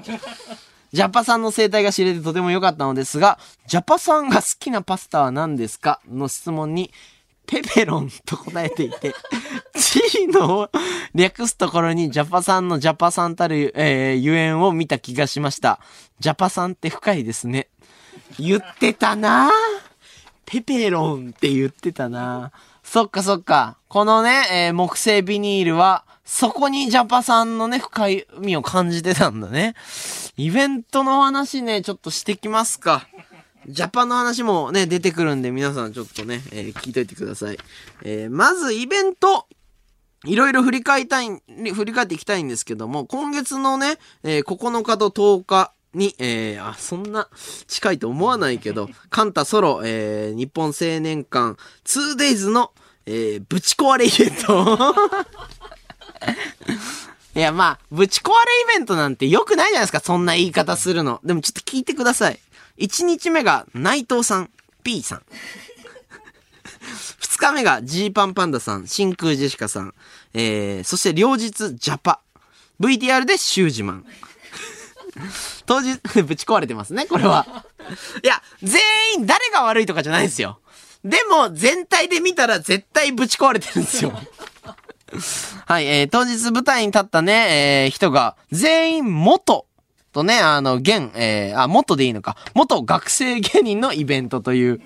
[0.93, 5.99] ジャパさんの生態が知れてとても良かったのですが、ジャパさんが好きなパスタは何ですか？
[6.07, 6.91] の質問に、
[7.51, 9.13] ペペロンと答えていて、
[9.75, 10.69] G の
[11.13, 15.81] 略すところにジャパさんのジャパさんたる、えー、ゆえんを見た気がしました。
[16.21, 17.67] ジャパさんって深いですね。
[18.39, 19.51] 言ってたな
[20.45, 23.77] ペペロンって言ってたなそっかそっか。
[23.89, 29.75] このね、えー木製ビニールは、そこにジャパさんのね、深い意味を感じてたんだね。
[30.37, 33.05] イベントの話ね、ちょっとしてきますか。
[33.67, 37.57] ジャパンの話もね、出てくるんで、皆さんちょっとね、えー聞いといてください。
[38.03, 39.47] えーまずイベント、
[40.25, 41.29] いろいろ振り返りたい、
[41.73, 47.27] 振り返っていきたいんですけども、今月のね、えー9日と10日に、えーあ、そんな
[47.67, 52.71] 近いと思わないけど、カンタソロ、えー日本青年館 2days の、
[53.05, 54.95] えーぶち壊れイベント。
[57.33, 58.35] いや、まあ、ぶち壊れ
[58.75, 61.21] イベントなんて良くないじゃないですか、そんな言い方するの。
[61.23, 62.39] でもちょっと聞いてください。
[62.81, 64.49] 1日目が内藤さん、
[64.83, 65.21] P さん。
[67.19, 69.93] 2日目がジーパンパンダさん、真空ジェシカさん。
[70.33, 72.21] えー、そして両日ジャパ。
[72.79, 74.05] VTR でシュージマン。
[75.65, 77.65] 当日、 ぶち壊れてますね、これは。
[78.23, 78.81] いや、全
[79.15, 80.59] 員誰が悪いとかじゃないですよ。
[81.03, 84.13] でも、全体で見たら絶対ぶち壊れてるんですよ。
[85.65, 89.67] はい、えー、当日舞台に立ったね、えー、人が、全員元
[90.11, 94.81] とね、あの、現、えー、あ、元でいいのか、元学生芸人のイベントという、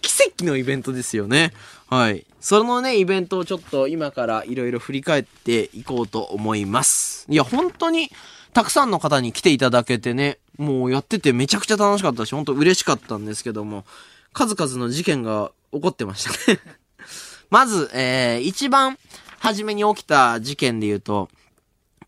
[0.00, 1.52] 奇跡のイベントですよね。
[1.88, 2.26] はい。
[2.40, 7.26] そのね、イベントをちょっと今からいろいろ振り返っていこうと思います。
[7.28, 8.10] いや、本当に、
[8.52, 13.84] たくさんの方に来ていただけてね、もうやっててめちゃくちゃ楽しかったし、本当嬉しかったんですけども、
[14.32, 16.60] 数々の事件が起こってましたね。
[17.50, 18.98] まず、えー、一番
[19.38, 21.28] 初めに起きた事件で言うと、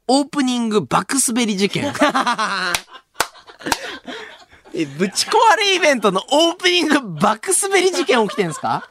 [0.09, 1.92] オープニング爆滑り事件。
[4.75, 8.88] え、ぶち壊れイベントのオープニング爆滑り事件起きてんすか？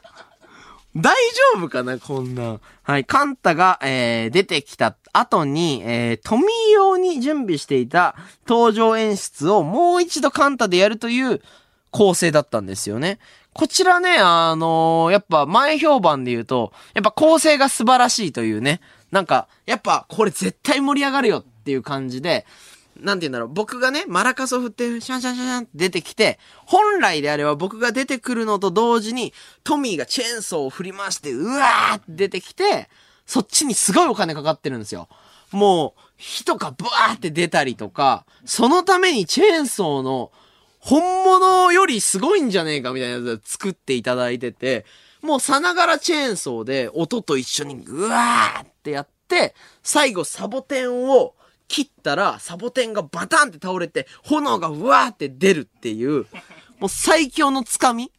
[0.96, 1.14] 大
[1.54, 2.58] 丈夫かなこんな。
[2.82, 3.04] はい。
[3.04, 8.16] カンタが、えー、出てきた後に、えー、トミー用に準備していた
[8.48, 11.40] 登場演出をもう一度カンタでやるという
[11.90, 13.18] 構成だったんですよね。
[13.52, 18.80] こちらね、あのーやっぱ前評判で言うと、やっぱ構成が素晴らしいというね。
[19.10, 22.46] なんか、やっぱこれ絶対盛り上がるよっていう感じで、
[23.00, 29.32] なんて言うんだろう、僕がね、マラカスを振って、シャンシャンシャンシャンって出てきて、本来であれば僕が出てくるのと同時に、
[29.64, 32.88] トミーがチェーンソーを振り回して、うわーって出てきて、
[33.26, 35.08] そっちにすごいお金かかってるんですよ。
[35.52, 40.32] もう、火とかブワーって出たりとか、そのためにチェーンソーの、
[40.80, 44.86] 本物よりすごいんじゃねえかみたいなやつを作っていただいてて、
[45.22, 51.34] もうさながらチェーンソーで音と一緒にうわーってやって、最後サボテンを
[51.66, 56.26] 切ったら、サボテンがバタンって倒れて、炎がうわーって出るっていう、
[56.78, 58.10] もう最強のつかみ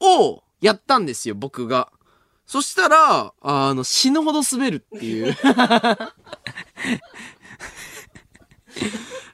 [0.00, 1.90] をやったんですよ、僕が。
[2.46, 5.34] そしたら、あの、死ぬほど滑るっていう。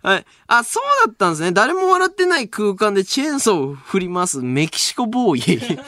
[0.02, 0.24] はい。
[0.46, 1.52] あ、そうだったんですね。
[1.52, 5.80] 誰も笑ってない空間でチェーンソーを振りますメキシコボーイ。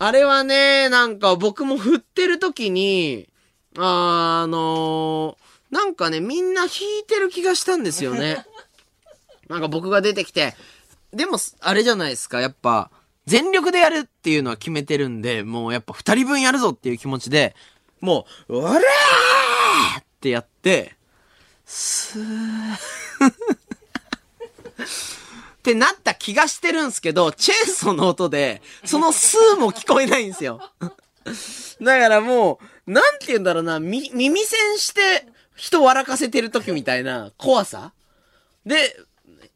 [0.00, 3.28] あれはね、なんか僕も振ってる時に、
[3.76, 5.36] あの
[5.72, 8.46] なんかね、みんな弾いてる気がしたんですよね。
[9.48, 10.54] なんか僕が出てきて、
[11.12, 12.92] でも、あれじゃないですか、やっぱ、
[13.26, 17.56] 全力でやるっていうのは決めてるんで、もうやっぱ二人分やるぞっていう気持ちで、
[18.00, 20.96] もう、うわらーってやって、
[21.66, 22.76] スー
[25.68, 30.62] ってなった気がしてるんすけど、チェーンソーの音で、そのスーも聞こえないんですよ。
[31.82, 35.26] だからもう、なんて言うんだろうな、み、耳栓して
[35.56, 37.92] 人笑かせてる時みたいな怖さ
[38.64, 38.96] で、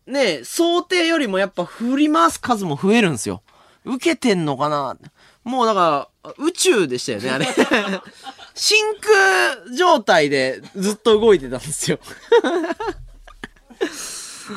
[0.06, 3.42] ねえ、想定よりもやっぱ振り回す数も増えるんですよ。
[3.86, 4.98] 受けてんのかな？
[5.44, 7.46] もうだから、宇宙でしたよね、あれ。
[8.54, 11.98] 真空状態でずっと動いてたんですよ。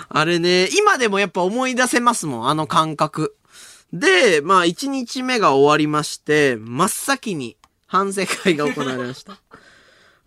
[0.09, 3.35] あれね、今でもやっぱ思い出せますもん、あの感覚。
[3.93, 9.37] で、まあ、1日目が終わりまして、真っ先に反省会が行われました。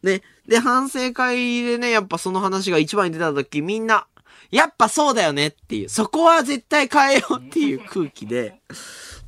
[0.02, 4.06] で、 で、反省会でね、やっぱその話が一番に出た時、みんな、
[4.50, 8.60] やっぱそうだよねっていう、そこは絶対変えようっていう空気で、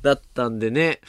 [0.01, 1.01] だったんでね。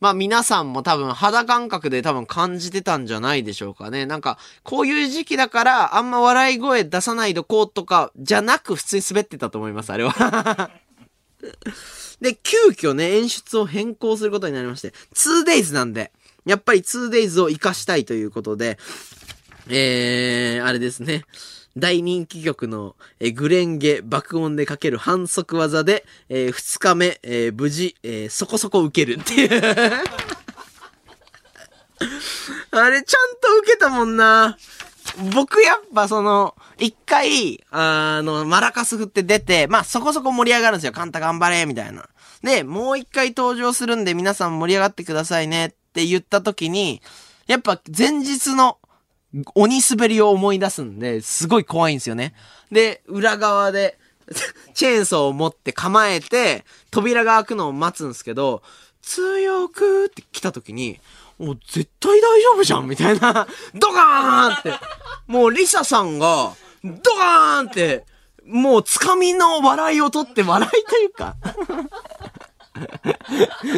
[0.00, 4.06] まあ皆さんも多分肌感覚で多分感じてたんじゃないでしょうかね。
[4.06, 10.70] なんか、こういう時期だからあんま笑い声出さないどこうとか、じゃなく普通に滑ってたと思います、あれは。
[12.20, 16.12] で、急遽ね、演出を変更することになりまして、2days なんで、
[16.44, 18.78] やっぱり 2days を活かしたいということで、
[19.68, 21.24] えー、あれですね。
[21.78, 29.62] 大人気曲の、えグレンゲ爆音でかける反則技で、えー二日目、えー無事、えーそこそこ受けるっていう。
[32.70, 34.56] あれ、ちゃんと受けたもんな。
[35.34, 40.92] 僕やっぱその、一回、あの、マラカス振って出て、まあそこそこ盛り上がるんですよ。
[40.92, 42.08] カンタ頑張れみたいな。
[42.42, 47.02] で、もう一回登場するんで皆さん盛り上がってくださいねって言った時に、
[47.46, 48.78] やっぱ前日の
[49.54, 52.34] 鬼滑りを思い出すんで、すごい怖いんですよね。
[52.72, 53.98] で、裏側で、
[54.74, 58.62] チェーンソーを持って構えて、扉が開くのを待つんですけど、
[59.02, 61.00] 強くって来た時に、
[61.38, 64.72] もう絶対大丈夫じゃんみたいな、 ドカーンって、
[65.26, 68.04] もうリサさんが、ドカーンって、
[68.44, 71.36] もうつかみの笑いを取って笑いというか、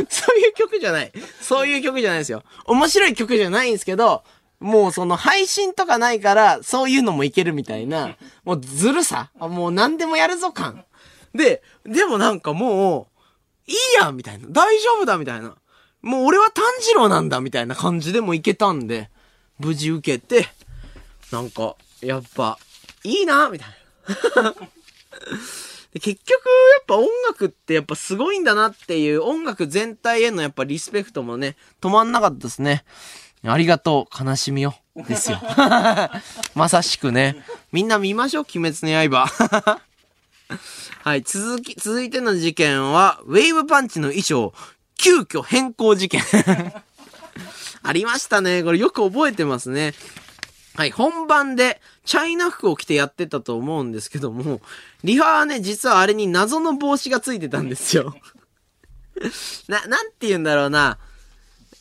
[0.09, 1.13] そういう曲じゃない。
[1.41, 2.43] そういう曲じゃないですよ。
[2.67, 4.23] 面白い曲じゃないんですけど、
[4.61, 9.31] もうその配信とかないから、そういうのもいけるみたいな、もうずるさ。
[9.39, 10.85] もう何でもやるぞ感。
[11.35, 13.09] で、でもなんかも
[13.67, 14.47] う、いいやみたいな。
[14.51, 15.57] 大丈夫だみたいな。
[16.03, 19.11] もう俺は炭治郎なんだみたいな感じでもいけたんで、
[19.59, 20.49] 無事受けて、
[21.33, 22.59] なんか、やっぱ、
[23.05, 23.69] いいなみたい
[24.37, 24.55] な。
[26.01, 32.85] 結局、やっぱ音楽ってやっぱすごいんだなっていう音楽全体へのやっぱリスペクトもね、止まんなかったですね。
[33.45, 34.77] ありがとう、悲しみよ。
[35.09, 35.41] ですよ。
[36.55, 37.43] まさしくね。
[37.73, 39.81] みんな見ましょう、鬼滅の刃。
[41.03, 44.53] はい、続き、続いての事件は、ウェーブパンチの衣装、
[44.97, 46.23] 急遽変更事件。
[47.83, 48.63] ありましたね。
[48.63, 49.95] これよく覚えてますね。
[50.75, 54.61] はい、本番で、チャイナ服を着てやってたと思うんですけども、
[55.03, 58.15] リハはね、実はあれに謎の帽子がついてたんですよ。
[59.69, 60.99] な、なんて言うんだろうな。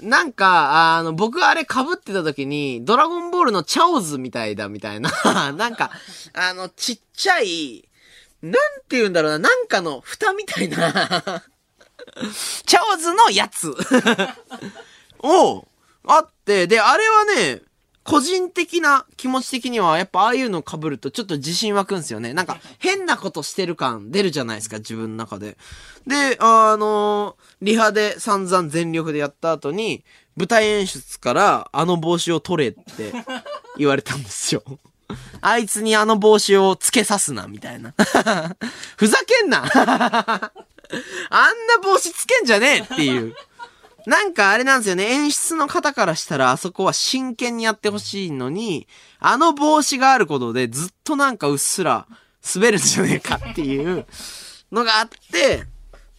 [0.01, 5.11] なんか、あの、僕あれ被ってた時に、ドラゴンボールのチャオズみたいだみたいな。
[5.53, 5.91] なんか、
[6.33, 7.87] あの、ちっちゃい、
[8.41, 8.53] なん
[8.87, 11.43] て言うんだろうな、なんかの蓋みたいな。
[12.65, 13.73] チャオズのやつ。
[15.19, 15.67] を、
[16.07, 17.61] あって、で、あれはね、
[18.09, 22.33] 個人的な気持ち的には、やっぱああいうの被るとちょっと自信湧くんですよね。
[22.33, 25.57] なんか、変なことしてる感出るじゃないですか、自分の中で。
[26.07, 30.03] で、あのリハで散々全力でやった後に、
[30.35, 33.13] 舞台演出から、あの帽子を取れって
[33.77, 34.63] 言われたんですよ。
[35.41, 37.93] あいつにあの帽子をつけさすな、みたいな。
[38.97, 40.51] ふざけんな あ
[41.51, 43.35] んな帽子つけんじゃねえっていう。
[44.09, 45.03] なんかあれなんですよね。
[45.03, 48.87] 演出の方からしたらあそこは真剣にやってほしいのに、
[49.19, 52.07] あの帽子があることでずっとなんかうっすら
[52.55, 54.07] 滑るんじゃねえかっていう
[54.71, 55.65] のがあって、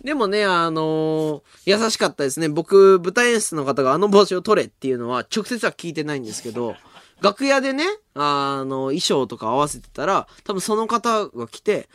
[0.04, 2.48] でもね、あのー優しかったですね。
[2.48, 6.76] 僕、舞台演出の方があの帽子を取れっていうのは直接は聞いてないんですけど、
[7.20, 11.88] 楽屋でね、あの、衣装とか合わせてたら、多分その方が来て、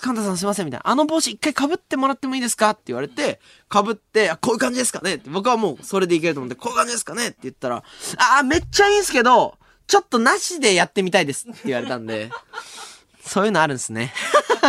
[0.00, 0.88] 神田さんすいません、みたいな。
[0.90, 2.70] あの帽子一回被ってもらってもいいですか？
[2.70, 3.40] って言われて、
[3.70, 5.16] 被って、あ、こういう感じですかね？
[5.16, 7.28] って僕はもうそれでいけると思って、こういう感じですかね？
[7.28, 7.76] って言ったら、
[8.16, 12.30] あー、めっちゃいいんすけど、ちょっとなしでやってみたいですって言われたんで、
[13.24, 14.14] そういうのあるんですね。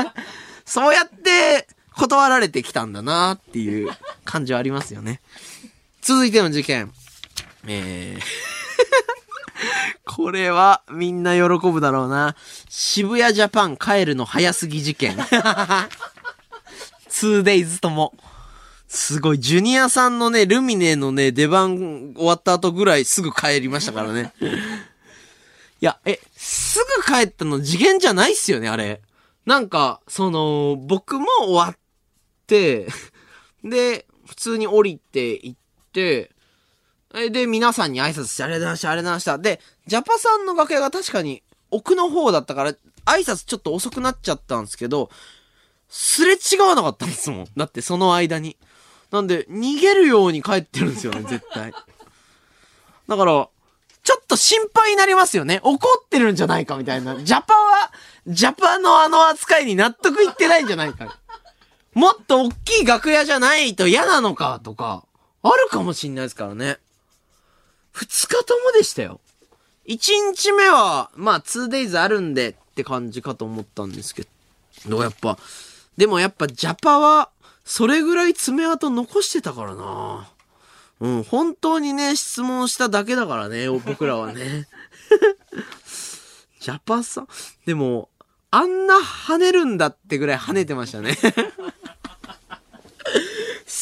[0.65, 3.91] そうやって断られてきたんだなっていう
[4.25, 5.21] 感じはありますよね。
[6.01, 6.91] 続いての事件。
[7.65, 8.21] えー、
[10.05, 12.35] これはみんな喜ぶだろうな。
[12.69, 15.17] 渋谷ジャパン帰るの早すぎ事件。
[17.09, 18.13] 2days とも。
[18.87, 24.33] すごい、ジュニアさんのね、ルミネのね、出番終わった後ぐらいすぐ帰りましたからね。
[25.81, 29.01] いや、え、すぐ帰ったの次元じゃないっすよね、あれ。
[29.45, 31.77] なんか、その、僕も終わっ
[32.45, 32.87] て、
[33.63, 35.55] で、普通に降りて行っ
[35.91, 36.32] て、え
[37.13, 39.37] で、皆さんに挨拶して、ありがとうございました、ありがとうございました。
[39.37, 42.73] で、ジャパさんの楽屋が確かに奥の方だったから、
[43.05, 45.09] 挨拶ちょっと遅くなっちゃったんですけど、
[45.89, 47.47] すれ違わなかったんですもん。
[47.55, 48.57] だってその間に。
[49.11, 51.71] なんで、逃げるように帰ってるんですよね、絶対。
[53.07, 53.49] だから、
[54.03, 55.59] ちょっと心配になりますよね。
[55.63, 57.15] 怒ってるんじゃないかみたいな。
[57.23, 57.91] ジャパは、
[58.25, 61.19] ジャパのあの扱いに納得いってないんじゃないか。
[61.93, 65.05] もっと大きい楽屋じゃないと嫌なのかとか、
[65.43, 66.79] あるかもしんないですからね。
[67.93, 69.19] 二日ともでしたよ。
[69.85, 74.25] 一日目は、まあ、2days あるんでって感じかと思ったんですけ
[74.87, 75.37] ど、やっぱ、
[75.95, 77.29] でもやっぱジャパは、
[77.63, 80.27] それぐらい爪痕残してたからな
[80.99, 84.67] うん、本当にね、質問しただけだからね、僕らはね。
[86.59, 87.27] ジャパさん、
[87.65, 88.09] でも、
[88.51, 91.17] あんな跳ねるんだってぐらい跳ねてましたね。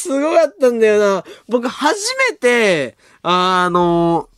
[0.02, 1.24] すごかったんだよな。
[1.48, 4.30] 僕初めて、あの、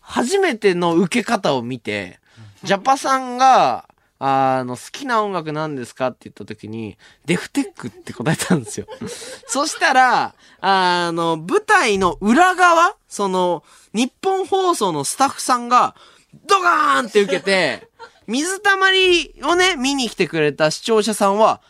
[0.00, 2.18] 初めての受け方を見て、
[2.62, 3.88] ジャパさんが、
[4.18, 8.86] あの、好きな音楽なんですかって言った時に、デフテックって答えたんですよ。
[9.48, 15.94] そしたら、あの、舞台の裏側、その、日本放送のスタッフさんが、
[16.46, 17.88] ドガーンって受けて、
[18.26, 21.62] 水たまりをね、見に来てくれた視聴者さんは、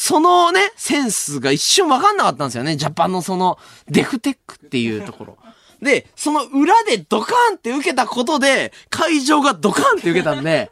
[0.00, 2.76] そのね、センスが一瞬わかんなかったんですよね。
[2.76, 5.38] ジャパンのその、デフテックっていうところ。
[5.82, 10.70] で、その裏でドカンって受けたことで、会場がドカンって受けたんで、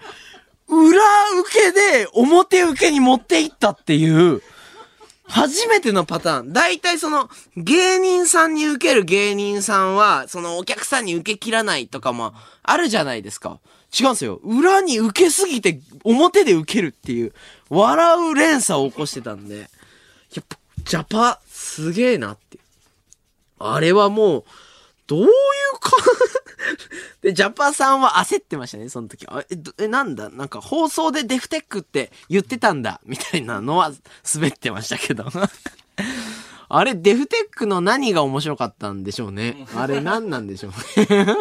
[0.69, 1.01] 裏
[1.41, 4.43] 受けで表受けに持っていったっていう、
[5.25, 6.53] 初めてのパターン。
[6.53, 13.59] 大体その、芸人さんに受ける芸人さんは、そのお客さんに受け切らないとかもあるじゃないですか。
[13.99, 14.37] 違うんですよ。
[14.45, 17.33] 裏に受けすぎて、表で受けるっていう、
[17.69, 19.69] 笑う連鎖を起こしてたんで、
[20.35, 22.59] やっぱ、ジャパ、すげえなって。
[23.59, 24.45] あれはもう、
[25.07, 25.29] どういう
[25.81, 25.91] か、
[27.23, 29.27] で、ジャパさんは焦ってましたね、その時。
[29.29, 30.29] あえ、え、なんだ？
[30.31, 33.93] なんか放送でデフテックって言ってたんだ、みたいなのは
[34.35, 35.27] 滑ってましたけど。
[36.69, 39.67] あれ、デフテックの何が面白かったんでしょうね。
[39.77, 41.37] あれ何なんでしょうね。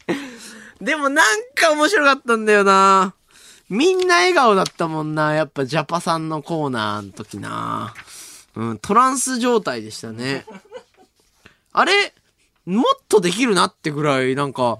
[0.80, 3.14] でもなんか面白かったんだよな。
[3.68, 5.34] みんな笑顔だったもんな。
[5.34, 7.92] やっぱジャパさんのコーナーの時な。
[8.56, 10.46] うん、トランス状態でしたね。
[11.72, 11.92] あれ、
[12.64, 14.78] もっとできるなってぐらい、なんか、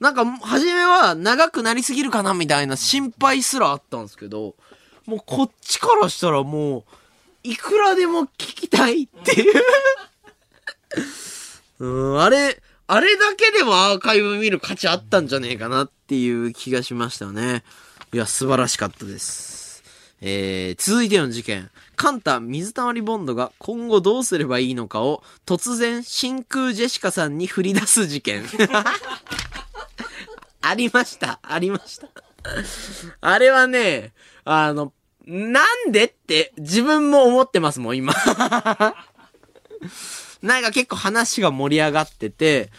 [0.00, 4.54] なんか、初めは長くなりすぎるかなみたいな心配すらあったんですけど、
[5.06, 6.84] もうこっちからしたらもう、
[7.42, 9.62] いくらでも聞きたいっていう。
[11.80, 17.64] うん、あれ、あれだけでもアーカイブ見る価値あったんじゃねえかなっていう気がしましたね。
[18.14, 19.82] いや、素晴らしかったです。
[20.20, 21.68] えー、続いての事件。
[21.96, 28.44] カンタ水溜りボンドが今後どうすればいいのかを突然真空ジェシカさんに振り出す事件。
[30.62, 31.40] ありました。
[31.42, 32.06] ありました。
[33.20, 34.12] あれはね、
[34.44, 34.92] あの、
[35.26, 38.14] なんでって自分も思ってますもん、今。
[40.40, 42.70] なんか結構話が盛り上がってて、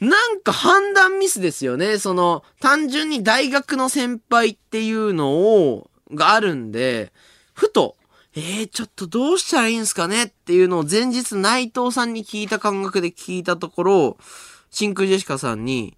[0.00, 1.98] なんか判断ミスですよね。
[1.98, 7.12] その、単純に大学の先輩っていうのを、があるんで、
[7.52, 7.96] ふと、
[8.34, 14.16] えー、ちょっとどうしたらいいんすかねっていうのを前日内藤さんに聞いた感覚で聞いたところ、
[14.70, 15.96] 真空ジェシカさんに、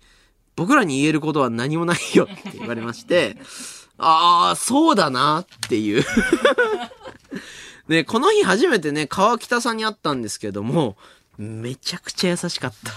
[0.57, 3.36] 僕らに言えることは何もないよって言われまして、
[3.98, 6.05] ああ、そうだなっていう。
[7.88, 10.96] で、この日初めてね、川北さんに会ったんですけども、
[11.36, 12.92] めちゃくちゃ優しかった。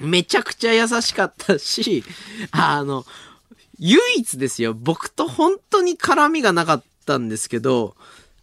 [0.00, 2.04] めちゃくちゃ優しかったし、
[2.50, 3.04] あの、
[3.78, 7.96] 唯一ですよ、僕と本当に絡みがなかったんですけど、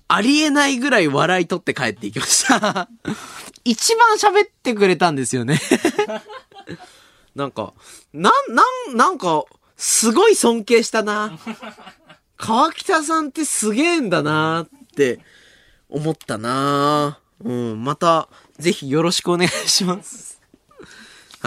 [0.08, 2.89] ありえないぐらい笑い取って帰っていきました。
[3.66, 5.60] 一番喋ってくれたんですよね。
[7.36, 7.74] なんか、
[8.14, 9.43] なん、なん、なんか、
[9.76, 11.38] すごい尊敬したな。
[12.38, 15.20] 川北さんってすげえんだなって
[15.89, 20.37] 思ったなうん、また、ぜひよろしくお願いします。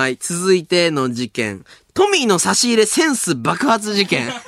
[0.01, 1.63] はい、続いての事件。
[1.93, 4.33] トミーの差し入れセンス爆発事件。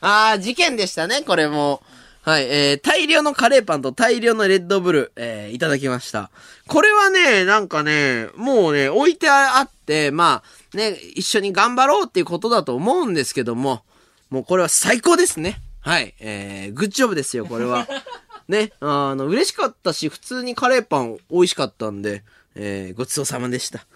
[0.00, 1.82] あー、事件でしたね、これも。
[2.22, 6.30] はい、えー、大量のカレーパンと大量のレッドブル、えー、いただきました。
[6.68, 10.42] これはね、なんかね、もうね、置いてあって、ま
[10.72, 13.84] あ、ね、一緒に頑張ろうっていうことだと思うんですけども、
[14.30, 15.60] もうこれは最高ですね。
[15.80, 17.86] はい、えー、グッジョブですよ、これは。
[18.48, 22.24] ね、あの、嬉しかったし、普通にカレーパン美味しかったんで、
[22.54, 23.86] えー、ごちそうさまでした。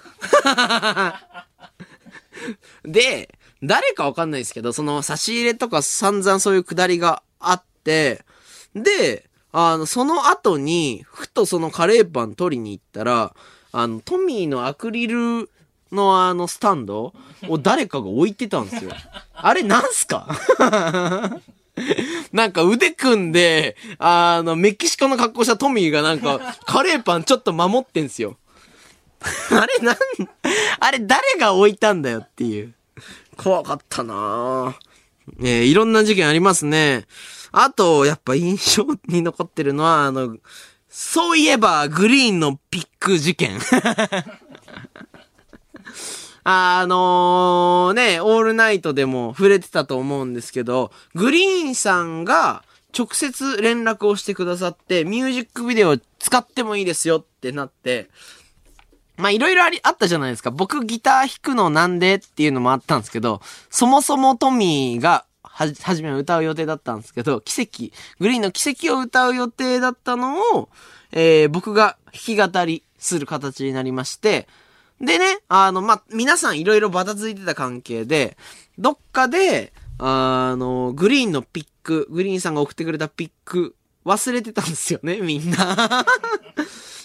[2.84, 8.24] で、誰かわかんないですけど、その差し入れとか散々そういうくだりがあって、
[8.74, 13.34] で、あの、その後に、ふとそのカレーパン取りに行ったら、
[13.72, 15.50] あの、トミーのアクリル
[15.92, 17.14] のあのスタンド
[17.48, 18.90] を誰かが置いてたんですよ。
[19.34, 20.28] あれなんすか？
[22.32, 28.36] なんか腕組んで、あの、メキシコの格好したトミーがなんか、カレーパンちょっと守ってんすよ。
[29.50, 29.96] あれなん、
[30.80, 32.74] あれ誰が置いたんだよっていう。
[33.36, 34.74] 怖かったなぁ。
[35.40, 37.06] えーいろんな事件ありますね。
[37.52, 40.36] あと、やっぱ印象に残ってるのは、あの、
[40.88, 43.58] そういえば、グリーンのピック事件。
[46.48, 52.62] あのね、オールナイトでも触れてたと思うんですけど、グリーンさんが
[52.96, 58.08] 直接連絡をしてくださって、ミュージックビデオ使ってもいいですよってなって、
[59.16, 60.50] まあいろいろあり、あったじゃないですか。
[60.50, 63.40] 僕ギター弾くのなんでっていうのもあったんですけど、
[63.70, 67.90] そもそもトミーがはじ、はじめ歌う予定だったんですけど、奇跡、
[68.20, 70.68] グリーンの奇跡を歌う予定だったのを、
[71.12, 74.46] えー、僕が弾き語りする形になりまして、
[75.00, 78.36] でね、あの、まあ、皆さんいろいろバタついてた関係で、
[78.78, 86.04] どっかで、あの、グリーンのピック、グリーンさんが送ってくれたピック、忘れてたんですよね、みんな。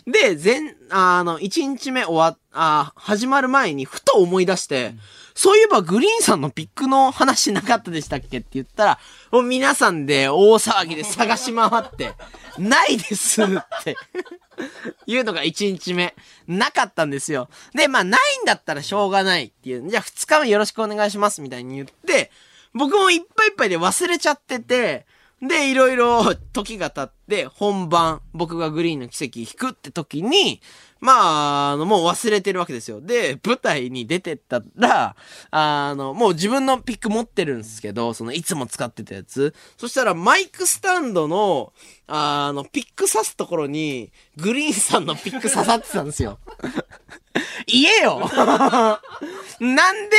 [0.07, 4.93] で、全、あの、1日目終わっ、あ始まる前にふと思い出して、
[5.33, 8.99] そういえばグリーンさんのピックの話なかったでしたっけって言ったら、
[9.31, 12.13] もう皆さんで大騒ぎで探し回って、
[12.59, 13.47] ないですっ
[13.83, 13.95] て。
[15.05, 16.13] いうのが1日目。
[16.47, 17.49] なかったんですよ。
[17.73, 19.89] で、まあ、ないんだったらしょうがないっていう。
[19.89, 22.31] じゃあ2日目よろしくお願いしますみたいに言って、
[22.73, 25.05] 僕もいっぱいいっぱいで忘れちゃってて、
[25.41, 30.61] で、いろいろ時が経って、で本番、僕がグリーンの奇跡弾くって時に、
[30.99, 32.99] まあ、あの、もう忘れてるわけですよ。
[32.99, 35.15] で、舞台に出てったら、
[35.49, 39.55] あの、もう自分のピック持ってるんですけど、その、いつも使ってたやつ。
[39.77, 41.71] そしたら、マイクスタンドの、
[42.05, 46.37] あの、ピック刺すところに、グリーンさんのピック刺さってたんですよ。
[47.65, 48.29] 言えよ
[49.61, 50.17] なんで、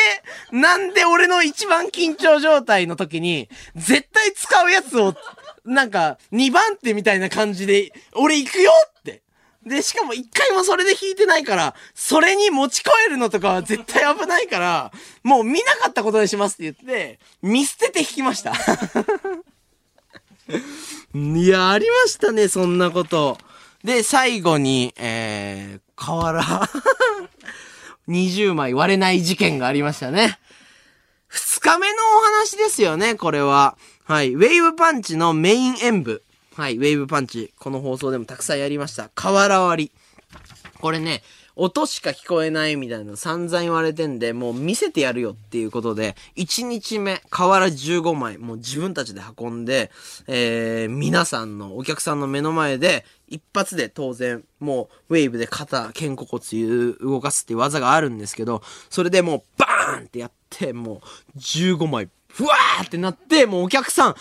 [0.52, 5.14] なんで俺の一番緊張状態の時に、絶対使うやつを、
[5.64, 9.22] なんか、2番手みたいな感じで、俺行くよって。
[9.64, 14.90] で、しかも一回もそれで弾いてないから、それに持ち帰るのとかは絶対危ないから、
[15.22, 18.52] もう見なかったことにしますって言って、見捨てて弾きました。
[21.14, 23.38] いや、ありましたね、そんなこと。
[23.84, 26.68] で、最後に、えー、瓦、
[28.08, 30.38] 20枚割れない事件がありましたね。
[31.28, 33.76] 二日目のお話ですよね、これは。
[34.04, 34.32] はい。
[34.34, 36.22] ウェーブパンチのメイン演舞。
[36.56, 36.76] はい。
[36.76, 37.52] ウェーブパンチ。
[37.58, 39.10] この放送でもたくさんやりました。
[39.14, 39.92] 瓦割り。
[40.80, 41.22] これね、
[41.54, 49.90] 音しか聞こえないみたいな散々言われてんで、もう見せてやるよっていうことで、1日目、瓦15枚、もう自分たちで運んで、
[50.26, 61.02] えー、皆さんの、お客さんの目の前で、一発で当然、もう、ウェーブで肩、肩甲骨動かすっていう技があるんですけど、それでもう、バーンってやって、も
[61.34, 64.16] う、15枚、ふわーってなって、もうお客さん、うわ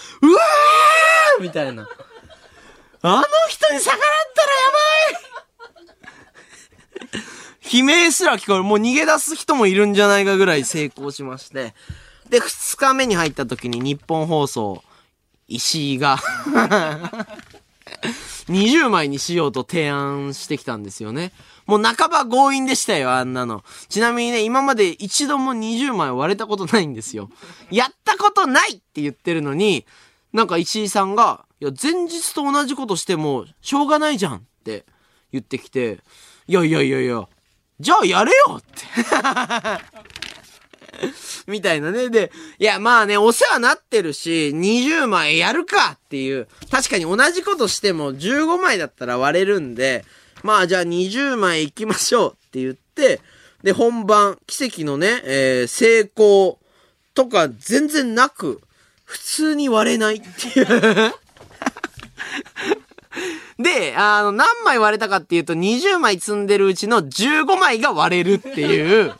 [1.39, 1.88] ーみたいな。
[3.03, 4.59] あの人に逆らったらや
[7.12, 8.64] ばい悲鳴すら聞こえる。
[8.64, 11.74] もう逃げ出す人もいるんじゃないかぐらい成功しまして。
[12.30, 14.84] で、二日目に入った時に日本放送、
[15.47, 16.20] 石井が、
[18.49, 21.31] 20枚にしようと提案してきたんですよね。
[21.65, 23.63] もう半ば強引でしたよ、あんなの。
[23.87, 27.29] ちなみにね、今まで一度も20枚割れたことないんですよ。
[27.69, 29.85] やったことないって言ってるのに、
[30.33, 34.85] なんか石井さんが、いや、前日と同じことしても、しょうがないじゃんって
[35.31, 35.99] 言ってきて、
[36.47, 37.27] いやいやいやいや、
[37.79, 38.85] じゃあやれよって。
[41.47, 42.09] みたいなね。
[42.09, 46.47] で、いや、まあね、お世話なってるし、20枚やるかっていう。
[46.69, 50.05] 確かに同じことしても15枚だったら割れるんで、
[50.43, 53.21] まあじゃあ20枚行きましょうって言って、
[53.63, 56.59] で、本番、奇跡のね、えー成功
[57.13, 58.61] とか全然なく、
[59.05, 61.13] 普通に割れないっていう。
[63.59, 69.13] で、あの、何枚割れたかっていうと、20枚積んでるうちの15枚が割れるっていう、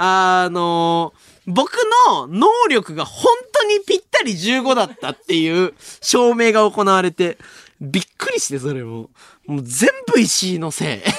[0.00, 1.12] あの
[1.48, 1.74] 僕
[2.06, 7.36] の能力が本当にぴったり15だったっていう証明が行われて、
[7.80, 9.10] びっくりして、それも。
[9.46, 11.00] もう全部石井のせい。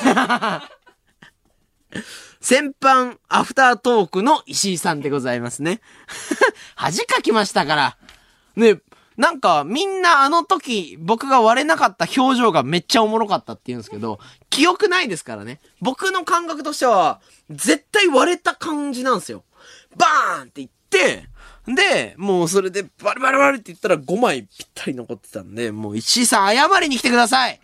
[2.39, 5.81] 先般アフタートークの石井さんでございますね。
[6.75, 7.97] 恥かきましたから。
[8.55, 8.79] ね、
[9.19, 14.17] なんかみんなあの時僕が割れなかった表情がめっちゃおもろかったって言うんですけど、
[14.49, 15.59] 記憶ないですからね。
[15.81, 19.43] 僕の感覚としては、絶対割れた感じなんですよ。
[19.97, 21.27] バーンって言って、
[21.67, 27.59] で、もうそれでバリバリバリって言ったら5枚ぴったり残ってたんで、もう石井さん謝りに来てください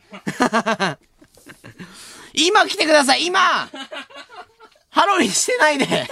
[2.35, 3.69] 今来てください今
[4.89, 5.87] ハロウィンしてないで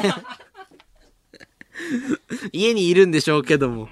[2.53, 3.89] 家にいるんでしょうけども。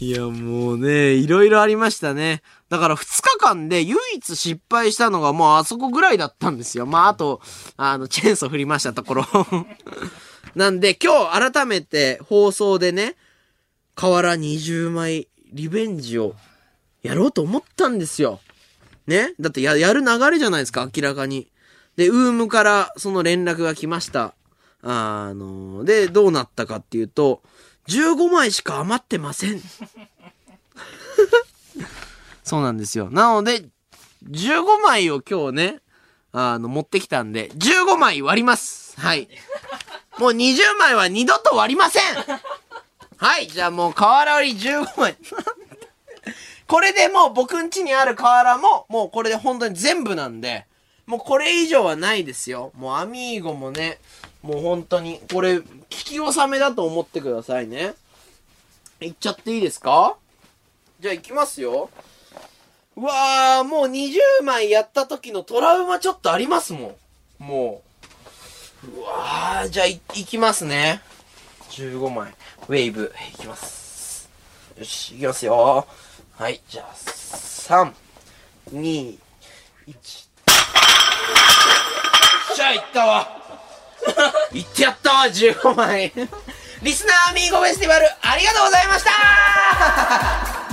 [0.00, 2.42] いや、もうね、いろいろありましたね。
[2.68, 6.84] だから2日間で唯一失敗したのがもうあそこぐらいだったんですよ。
[6.84, 7.40] まあ、あと、
[7.76, 9.26] あの、チェーンソー振りましたところ。
[10.56, 13.16] なんで、今日改めて放送でね、
[13.94, 16.34] 河原20枚リベンジを
[17.02, 18.40] やろうと思ったんですよ。
[19.06, 19.34] ね？
[19.38, 21.48] だってや、やる流れじゃないですか、明らかに。
[21.96, 24.34] で、ウームからその連絡が来ました。
[24.82, 27.42] あの、で、どうなったかっていうと、
[27.88, 29.60] 15枚しか余ってません。
[32.42, 33.10] そうなんですよ。
[33.10, 33.64] なので、
[34.30, 35.80] 15枚を今日ね、
[36.32, 39.00] あの、持ってきたんで、15枚割ります。
[39.00, 39.28] はい。
[40.18, 42.02] もう20枚は二度と割りません
[43.16, 45.16] はい、じゃあもう瓦割り15枚。
[46.66, 50.66] これでもう僕ん家にある瓦も、もうこれで本当に全部なんで、
[51.06, 52.72] もうこれ以上はないですよ。
[52.76, 53.98] もうアミーゴもね、
[54.42, 57.94] もう本当に、これ、聞き納めだと思ってくださいね。
[59.00, 60.16] いっちゃっていいですか？
[61.00, 61.90] じゃあ行きますよ。
[62.96, 66.96] うわー、もう20枚やった時のトラウマちょっとありますも
[67.40, 67.44] ん。
[67.44, 67.82] も
[68.84, 68.98] う。
[68.98, 71.02] うわー、じゃあい、いきますね。
[71.70, 72.34] 15枚。
[72.68, 74.30] ウェーブ、いきます。
[74.78, 75.86] よし、いきますよ。
[76.36, 77.92] はい、じゃあ、3、
[78.72, 79.18] 2、
[79.88, 80.23] 1。
[82.54, 83.28] しゃ、いったわ。
[84.52, 86.12] いってやったわ、15枚。
[86.82, 89.10] リスナーアミーゴフェスティバル、ありがとうございました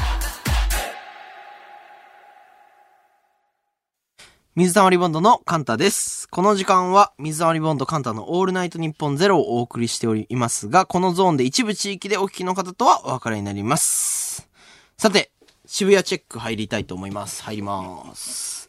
[4.53, 6.27] 水溜りボンドのカンタです。
[6.27, 14.49] この時間は水溜りボンドカンタのオールナイトニッポンゼロをお送りしておりますが、このゾーンで一部地域でお聞きの方とはお別れになります。
[14.97, 15.31] さて、
[15.65, 17.41] 渋谷チェック入りたいと思います。
[17.43, 18.60] 入ります。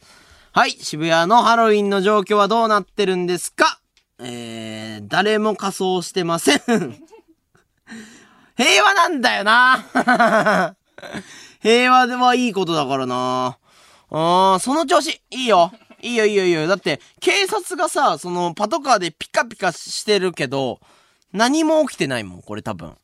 [0.55, 3.79] はい、渋谷のハロウィンの状況はどうなってるんですか？
[4.19, 6.59] えー、誰も仮装してません。
[8.55, 9.83] 平和なんだよな
[11.59, 13.57] 平和ではいいことだからな
[14.11, 15.71] あー、その調子、いいよ。
[16.03, 16.67] いいよいいよいいよ。
[16.67, 20.79] だって、警察がさ、その、パトカーでピカピカしてるけど、
[21.31, 22.95] 何も起きてないもん、これ多分。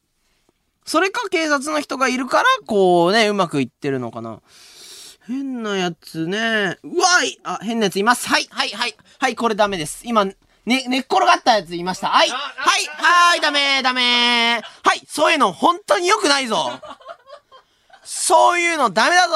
[0.85, 4.39] それか警察の人がいるから、こうね、うまくいってるのかな。
[5.29, 6.79] 変なやつね。
[6.81, 8.27] うわいあ、変なやついます。
[8.27, 8.95] はい、はい、はい。
[9.19, 10.01] はい、これダメです。
[10.03, 10.33] 今、ね、
[10.65, 12.07] 寝っ転がったやついました。
[12.07, 14.59] はい、はい、はい、ダメ、ダメ。
[14.83, 16.71] はい、そういうの本当に良くないぞ。
[18.03, 19.35] そういうのダメだぞ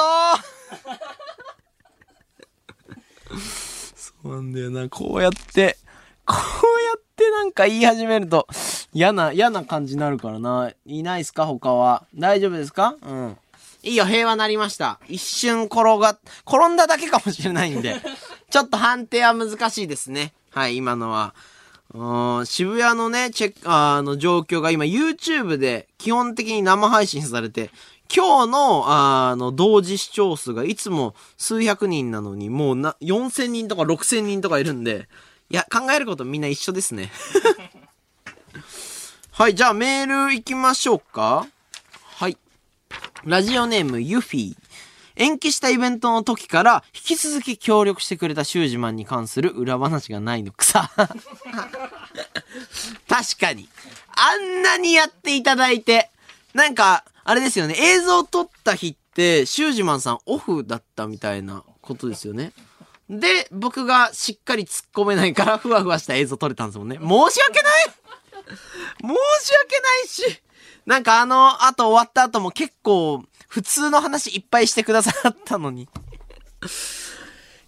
[3.94, 4.88] そうなんだよな。
[4.88, 5.78] こうやって、
[6.26, 6.40] こう
[6.86, 8.48] やってなんか言い始めると、
[8.92, 10.72] 嫌な、嫌な感じになるからな。
[10.86, 11.46] いないっすか？
[11.46, 12.04] 他は。
[12.16, 12.96] 大丈夫ですか？
[13.00, 13.38] うん。
[13.84, 14.98] いいよ、平和なりました。
[15.08, 18.00] 一瞬転が、転んだだけかもしれないんで。
[18.50, 20.32] ちょっと判定は難しいですね。
[20.50, 21.34] はい、今のは。
[21.92, 27.70] うーん渋谷のね、チェック、あの、状況が今 YouTube で基本的に生配信されて、
[28.14, 35.08] 今日の、あの、同時視聴数がいつも数百人なのに、もうな、4000人とか6000人とかいるんで、
[35.50, 37.12] いや、考えることみんな一緒ですね。
[39.30, 41.46] はい、じゃあメール行きましょうか。
[43.26, 44.54] ラジオネームユフィ。
[45.16, 50.90] 延期したイベントの時から引き続き協力してくれたシュージマンに関する裏話がないのくさ。
[53.08, 53.68] 確かに。
[54.16, 56.10] あんなにやっていただいて、
[56.52, 62.52] なんか、あれですよね、映像撮った日って、シュージマンさんオフだったみたいなことですよね。
[63.08, 66.96] で、僕がしっかり突っ込めないから、ふわふわした映像撮れたんですもんね。
[66.96, 67.84] 申し訳ない
[69.00, 70.42] 申し訳ないし、
[70.86, 75.88] なんかあの後終わった後も結構、普通の話いっぱいしてくださったのに。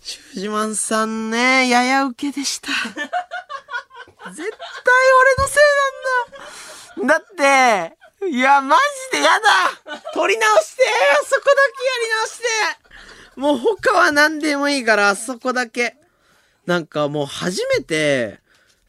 [0.00, 2.68] シュージマンさんね、やや受けでした。
[2.68, 2.76] 絶
[4.24, 4.44] 対
[5.20, 5.60] 俺のせ
[6.98, 7.14] いなんだ。
[7.14, 7.96] だって、
[8.28, 8.76] いや、マ
[9.12, 10.82] ジでやだ撮り直して
[11.26, 15.96] そこだけやり直してもう他は何でもいいから、あそこだけ。
[16.64, 18.40] なんかもう初めて、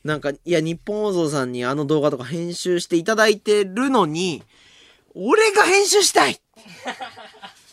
[0.08, 4.42] なんか、いや、日本放送さんにあの動画とか編集していただいてるのに、
[5.14, 6.40] 俺が編集したい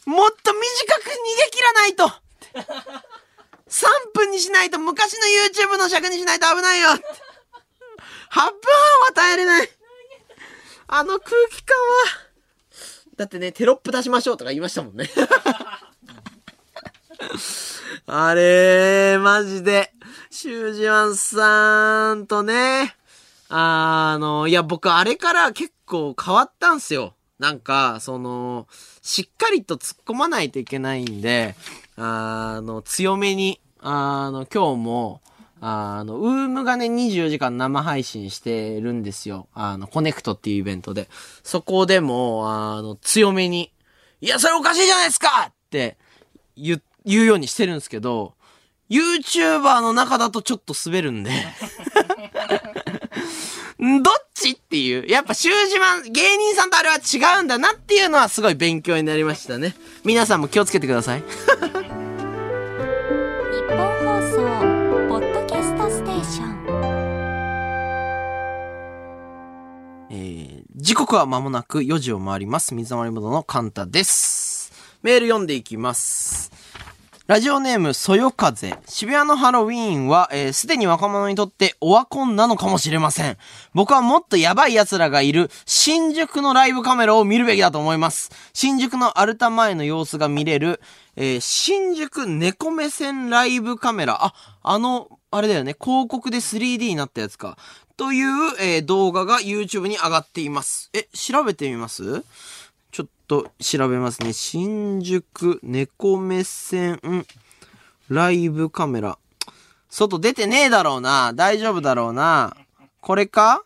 [0.05, 2.11] もっと短く逃げ切らないと
[3.69, 5.21] !3 分にしないと昔の
[5.75, 7.03] YouTube の尺にしないと危ないよ !8 分
[8.33, 8.53] 半は
[9.15, 9.69] 耐えれない
[10.89, 11.95] あの空気感は、
[13.17, 15.09] だってね、テロップ出しましょうとか言いましたもんね。
[18.07, 19.93] あれマジで、
[20.31, 22.95] シュージワンさんとね、
[23.49, 27.15] あの、いや、僕、あれから結構変わったんすよ。
[27.39, 28.67] なんか、その、
[29.03, 31.55] しっかりと突っ込まないといけないんで、
[31.97, 35.21] あの、強めに、あの、今日も、
[35.61, 39.49] あの、ウームがね、24時間生配信してるんですよ。
[39.55, 41.09] あの、コネクトっていうイベントで。
[41.43, 43.73] そこでも、あの、強めに、
[44.21, 45.97] いや、それおかしいじゃないですかって
[46.57, 48.35] 言う、言うようにしてるんですけど、
[48.91, 51.31] YouTuber の中だとちょっと滑るんで。
[53.79, 55.07] どっちしっていう。
[55.09, 59.75] やっぱ、シュージマン、芸人さんとあれは違うんだなっていうのはすごい勉強になりましたね。
[60.05, 61.23] 皆さんも気をつけてください。
[61.23, 61.27] 日
[63.69, 64.37] 本放送
[65.09, 66.55] ポッドキャストステーション
[70.11, 72.75] えー、時刻は間もなく4時を回ります。
[72.75, 74.73] 水溜りボンドのカンタです。
[75.03, 76.54] メール読んでいきます。
[77.27, 78.77] ラジオネーム、そよ風。
[78.87, 83.39] 渋谷のハロウィーンは、えーすでに若者にとってオワコンなのかもしれません。
[83.73, 88.31] 僕はもっとヤバい奴らがいる新宿のライブカメラを見るべきだと思います。
[88.53, 90.83] 新宿のアルタ前の様子が見れる、
[91.17, 94.23] えー新宿猫目線ライブカメラ。
[94.23, 97.57] あ、あの、あれだよね、広告で 3D になったやつか。
[97.97, 98.27] という、
[98.61, 100.91] えー動画が YouTube に上がっています。
[100.93, 102.23] え、調べてみます？
[103.27, 104.33] と調べますね。
[104.33, 107.01] 新宿猫目線
[108.09, 109.19] ライブカメラ。
[109.89, 111.33] 外出てねえだろうな。
[111.35, 112.57] 大丈夫だろうな。
[113.01, 113.63] これか？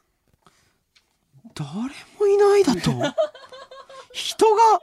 [1.54, 1.68] 誰
[2.20, 2.90] もいないだと？
[4.12, 4.80] 人が、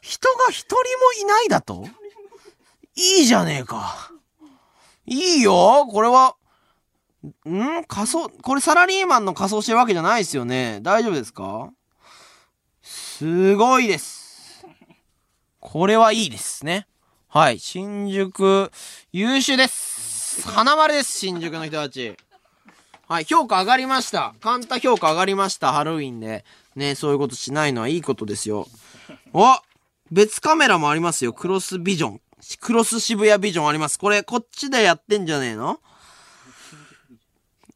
[0.00, 1.84] 人が一人もいないだと？
[2.96, 4.10] いいじゃねえか。
[5.06, 6.36] いいよこれは、
[7.48, 7.84] ん？
[7.84, 10.80] 仮装、これサラリーマンの仮装してるわけじゃないですよね。
[10.82, 11.70] 大丈夫ですか？
[13.20, 14.64] すごいです。
[15.60, 16.86] これはいいですね。
[17.28, 17.58] はい。
[17.58, 18.72] 新宿、
[19.12, 20.48] 優秀です。
[20.48, 22.16] 花丸です、新宿の人たち。
[23.06, 23.24] はい。
[23.24, 24.34] 評価上がりました。
[24.40, 25.74] カンタ評価上がりました。
[25.74, 26.46] ハロウィンで。
[26.74, 28.66] ね、そういうことしないのはいいことですよ。
[29.34, 29.54] お
[30.10, 31.34] 別カメラもありますよ。
[31.34, 32.20] クロスビジョン。
[32.58, 33.98] クロス渋谷ビジョンあります。
[33.98, 35.78] これ、こっちでやってんじゃねえの？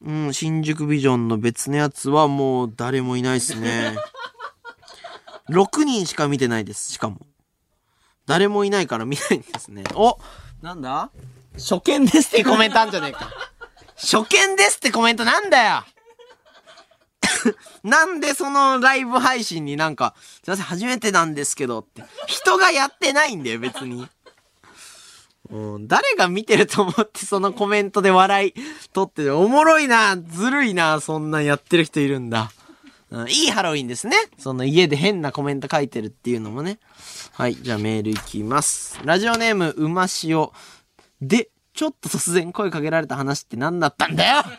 [0.07, 3.95] うん、新宿ビジョンの別のやつはもう誰もいないですね。
[5.51, 7.19] 6人しか見てないです、しかも。
[8.27, 9.85] 誰もいないから見ないんですね。
[9.95, 10.19] お
[10.63, 11.11] なんだ？
[11.55, 13.31] 初見ですってコメントあんじゃねえか。
[13.97, 15.85] 初見ですってコメントなんだよ
[17.85, 22.03] なんでそのライブ配信になんか、すいません、初めてなんですけどって。
[22.27, 24.09] 人がやってないんだよ、別に。
[25.51, 28.55] うん、誰が見てると思ってそのコメントで笑い
[28.95, 32.51] 取ってるおもろいな、ずるいな、そんなんやってる人いるんだ。
[33.15, 34.17] うん、いいハロウィンですね。
[34.39, 36.81] その家で変なコメント書いてるっていうのもね。
[37.33, 38.99] はい、じゃあメールいきます。
[39.05, 40.53] ラジオネーム、うましお。
[41.21, 44.53] で、ちょっと突然声かけられた話って何だったんだよ忘れて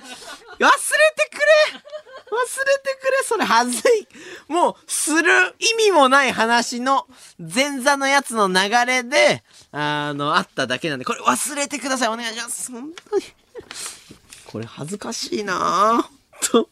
[1.31, 1.45] くれ
[1.75, 4.07] 忘れてくれそれはずい
[4.47, 9.43] もう、する意味もない話の前座のやつの流れで、
[9.73, 12.07] あの、あっただけなんで、これ忘れてください。
[12.07, 12.71] お願いします。
[12.71, 13.23] 本当に。
[14.45, 16.51] これ恥ずかしいなぁ。
[16.51, 16.69] と。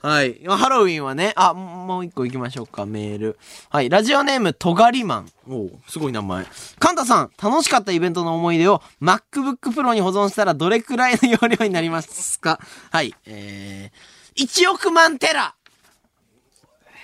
[0.00, 0.40] はい。
[0.46, 3.38] ハロウィンはね、あ、もう一個行きましょうか、メール。
[3.68, 3.90] はい。
[3.90, 5.32] ラジオネーム、とがりマン。
[5.48, 6.46] おうすごい名前。
[6.78, 12.60] カンタさん、楽しかったイベントの思い出を MacBook Pro に保存したらどれくらいの容量になりますか？
[12.92, 13.12] はい。
[13.26, 15.56] えー、1億万テラ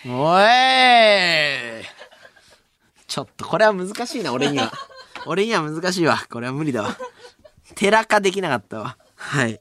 [0.07, 1.85] おい
[3.09, 4.71] ちょっと、これは難しいな、俺には。
[5.27, 6.25] 俺には難しいわ。
[6.31, 6.97] これは無理だわ。
[7.75, 8.97] テラ化できなかったわ。
[9.17, 9.61] はい。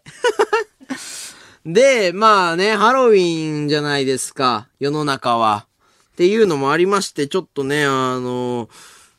[1.66, 5.66] で、まあね、ハロウィンじゃないですか、世の中は。
[6.11, 8.70] っていうのもありまして、ちょっとね、あの、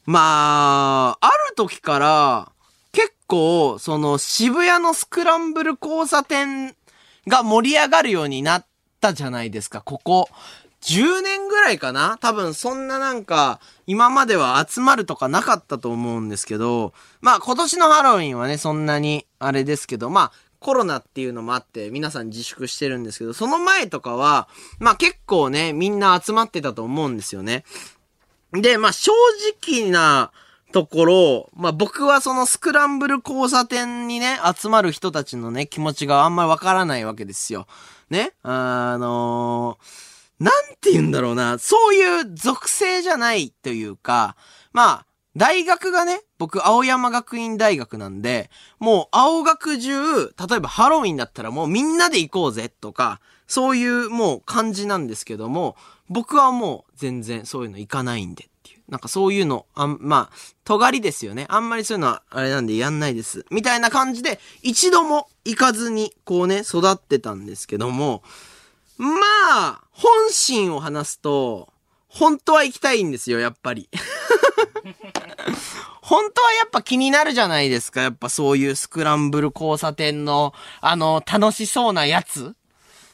[0.05, 2.53] まあ、ある時から、
[2.93, 6.77] 結構、その渋谷のスクランブル交差点
[7.27, 8.67] が盛り上がるようになっ
[9.01, 10.29] たじゃないですか、ここ。
[10.83, 12.19] 10年ぐらいかな。
[12.21, 16.93] 多分そんななんか、今までは集まるとかなかったと思うんですけど、
[17.23, 20.33] まあ今年のハロウィンはね、そんなにあれですけど、まあ
[20.65, 24.49] コロナっていうのもあって皆さん自粛してるんですけど、その前とかは、
[24.79, 27.65] まあ結構ね、みんな集まってたと思うんですよね。
[28.53, 29.13] で、まあ正
[29.63, 30.33] 直な
[30.73, 37.67] ところ、まあ僕はそのスクランブル交差点にね、集まる人たちのね、気持ちがあんまりわからないわけですよ。
[38.09, 38.33] ね？
[38.43, 44.35] あのーなんて言うんだろうな、そういう属性じゃないというか、
[44.73, 45.07] まあ、
[45.37, 55.77] 大学がね、僕、青山学院大学なんで、もう、青学中、例えばハロウィンだったらもうみんなで行こうぜとか、そういうもう感じなんですけども、
[56.09, 58.83] 僕はもう全然そういうの行かないんでっていう。
[58.89, 61.47] なんかそういうの、あん、まあ、尖りですよね。
[61.49, 63.45] あんまりそういうのはあれなんでやんないです。
[63.51, 68.23] みたいな感じで、一度も行かずに、こうね、育ってたんですけども、
[68.99, 69.09] ま
[69.53, 71.74] あ、本心を話すと、
[72.15, 73.89] 本当は行きたいんですよ、やっぱり。
[76.01, 78.03] 本当はやっぱ気になるじゃないですか。
[78.03, 82.55] やっぱそういうスクランブル交差点の、あの、楽しそうなやつ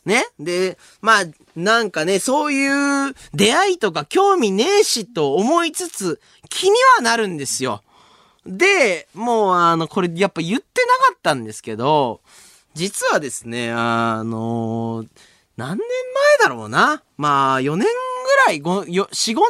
[0.04, 0.26] ね？
[0.38, 1.24] で、まあ、
[1.56, 7.82] なんかね、そういう出会いとか興味ねえしと思いつつ、気にはなるんですよ。
[8.44, 12.20] で、もうあの、これやっぱ言ってなかったんですけど、
[12.74, 15.06] 実はですね、あの、
[15.56, 15.86] 何年
[16.38, 17.02] 前だろうな？
[17.16, 17.86] まあ、4年
[18.30, 19.40] ぐらい、ごよ4、5年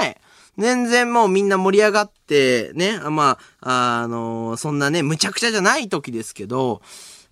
[0.00, 0.20] 前。
[0.56, 6.80] 全然もうみんな盛り上がって、ね、まあ、あのそんなね、むちゃくちゃじゃない時ですけど、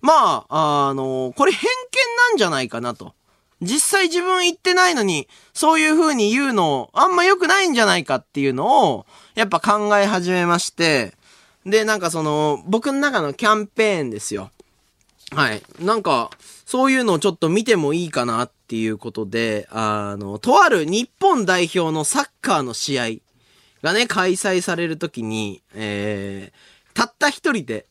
[0.01, 3.13] まあ、あのこれ偏見なんじゃないかなと。
[3.61, 11.13] 実際自分言ってないのに、そういう風に言うの、あんま良くないんじゃないかっていうのを、やっぱ考え始めまして、
[11.65, 14.51] で、なんかその、僕の中のキャンペーンですよ。
[15.31, 15.63] はい。
[15.79, 16.29] なんか、
[16.65, 23.09] そういうのをちょっと見てもいいかなっていうことで、あの、とある日本代表のサッカーの試合
[23.83, 27.85] がね、開催されるときに、えー、たった一人で、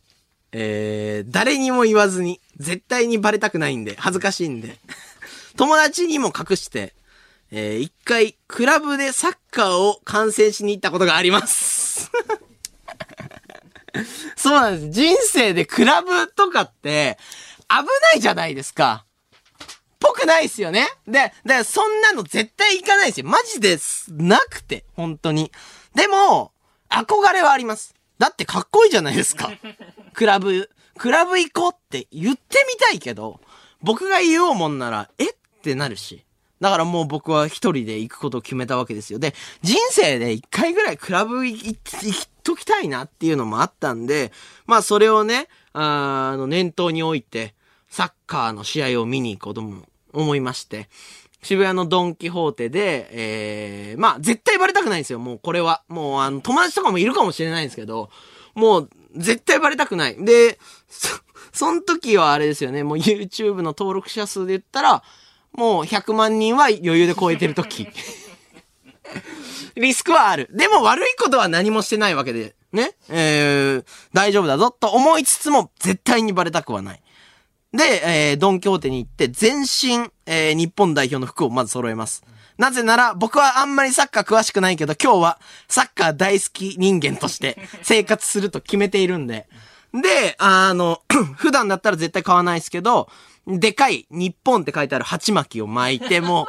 [0.51, 4.77] えー、誰にも言わずに、絶対にバレたくないんで、恥ずかしいんで、
[5.57, 6.95] 友達にも隠して、
[7.53, 12.11] えー、一回、クラブでサッカーを観戦しに行ったことがあります。
[14.35, 14.91] そうなんです。
[14.91, 17.19] 人生でクラブとかって、
[17.69, 19.07] 危ないじゃないですか。
[20.03, 20.89] ぽくないっすよね。
[21.07, 23.27] で、だからそんなの絶対行かないですよ。
[23.27, 24.13] マジです。
[24.13, 25.53] なくて、本当に。
[25.95, 26.53] でも、
[26.91, 27.95] 憧れはあります。
[28.19, 29.51] だってかっこいいじゃないですか。
[30.13, 33.41] クラブ、クラブ行こうって言ってみたいけど、
[33.81, 36.25] 僕が言おうもんなら、えってなるし。
[36.61, 39.19] だからもう僕は一人で行くことを決めたわけですよ。
[39.19, 41.79] で、人生で一回ぐらいクラブ行っ
[42.45, 44.31] ときたいなっていうのもあったんで、
[44.67, 47.55] まあそれをね、あの、念頭に置いて、
[47.89, 50.89] サッカーの試合を見に行こうとも思いまして、
[51.43, 55.83] 渋谷のドンキホーテで、えー、まあ絶対バレたくないんですよ、もうこれは。
[55.89, 58.11] もうあの、友達とかもいるかもしれないんですけど、
[58.55, 60.25] もう絶対バレたくない。
[60.25, 60.59] で、
[60.89, 61.09] そ、
[61.53, 65.03] その時はあれですよね、もう YouTube の登録者数で言ったら、
[65.53, 67.89] もう100万人は余裕で超えてる時。
[69.75, 70.49] リスクはある。
[70.53, 72.95] でも悪いことは何もしてないわけで、ね。
[73.09, 77.03] えー、大丈夫だぞと思いつつも絶対にバレたくはない。
[77.73, 82.23] で、えー、ドンキホーテに行って全身、えー、日本代表の服をまず揃えます。
[82.59, 89.49] なぜなら、僕はあんまりサッカー詳しくないけど、今日はサッカー大好き人間として 生活すると決めているんで。
[89.95, 91.03] で、あの、
[91.37, 93.09] 普段だったら絶対買わないですけど、
[93.47, 96.47] でかい日本って書いてある鉢巻きを巻いても、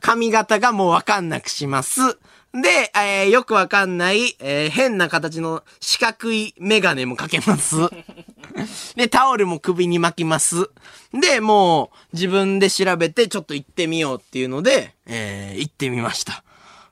[0.00, 2.18] 髪型がもうわかんなくします。
[2.52, 7.76] で、えーよくわかんない、えー変な形の四角いメガネもかけます。
[8.96, 10.68] で、タオルも首に巻きます。
[11.12, 16.42] で、もう自分で調べてちょっと行ってみようっていうので、えー行ってみました。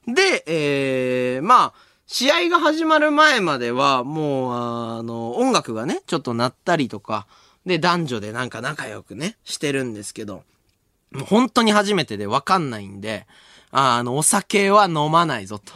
[0.06, 7.26] で、えーまあ、試合が始まる前までは、もう、あの、音楽がね、ちょっと鳴ったりとか、
[7.66, 10.44] で、男女でなんか仲良くね、してるんですけど、
[11.10, 13.26] もう本当に初めてでわかんないんで、
[13.70, 15.72] あの、お酒は飲まないぞと。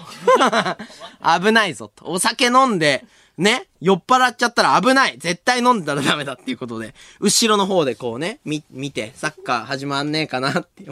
[1.41, 2.07] 危ないぞと。
[2.07, 3.05] お酒飲んで、
[3.39, 10.85] ね、酔っ払っちゃったら危ない絶対飲んだらダメだっていうことで、後ろの方でこうね、み、見て、サッカー始まんねえかなって。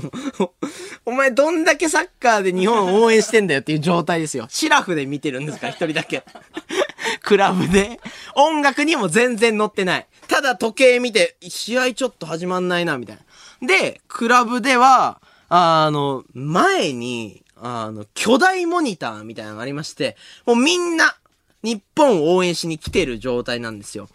[1.04, 4.46] お前どんだけサッカーで日本を応援してんだよっていう状態ですよ。
[4.48, 6.24] シラフで見てるんですか、一人だけ。
[7.22, 8.00] クラブで。
[8.34, 10.06] 音楽にも全然乗ってない。
[10.26, 13.18] ただ時計見て、試合ちょっと始まんないな、みたい
[13.60, 13.68] な。
[13.68, 15.20] で、クラブでは、
[15.50, 21.16] あの、前に、あの、巨大モニターみたいなのがありまして、もうみんな、
[21.62, 24.08] 日本を応援しに来てる状態なんですよ。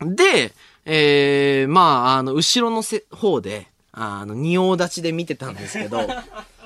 [0.00, 0.52] で、
[0.84, 6.06] えー、まあ、あの、後ろのせ方で、あの、仁王立ちで見てたんですけど、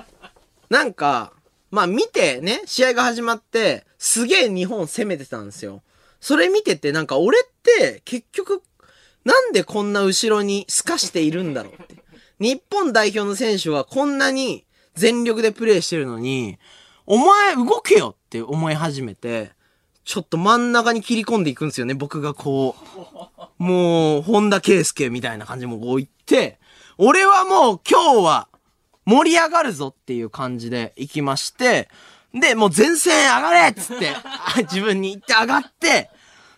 [0.68, 1.32] なんか、
[1.70, 5.82] まあ見てね、試合が始まって、すげえ日本攻めてたんですよ。
[6.20, 8.62] それ見てて、なんか俺って、結局、
[9.24, 11.99] なんでこんな後ろに透かしているんだろうって。
[12.40, 14.64] 日本代表の選手はこんなに
[14.94, 16.58] 全力でプレーしてるのに、
[17.06, 19.52] お前動けよって思い始めて、
[20.04, 22.74] ちょっと真ん中に切り込んでいくんですよね、僕がこ
[23.58, 23.62] う。
[23.62, 26.58] もう、本田圭佑みたいな感じもこう行って、
[26.96, 28.48] 俺はもう今日は
[29.04, 31.88] 盛り上がるぞっていう感じで行きまして、
[32.32, 34.14] で、もう前線上がれっつって、
[34.64, 36.10] 自分に言って上がって、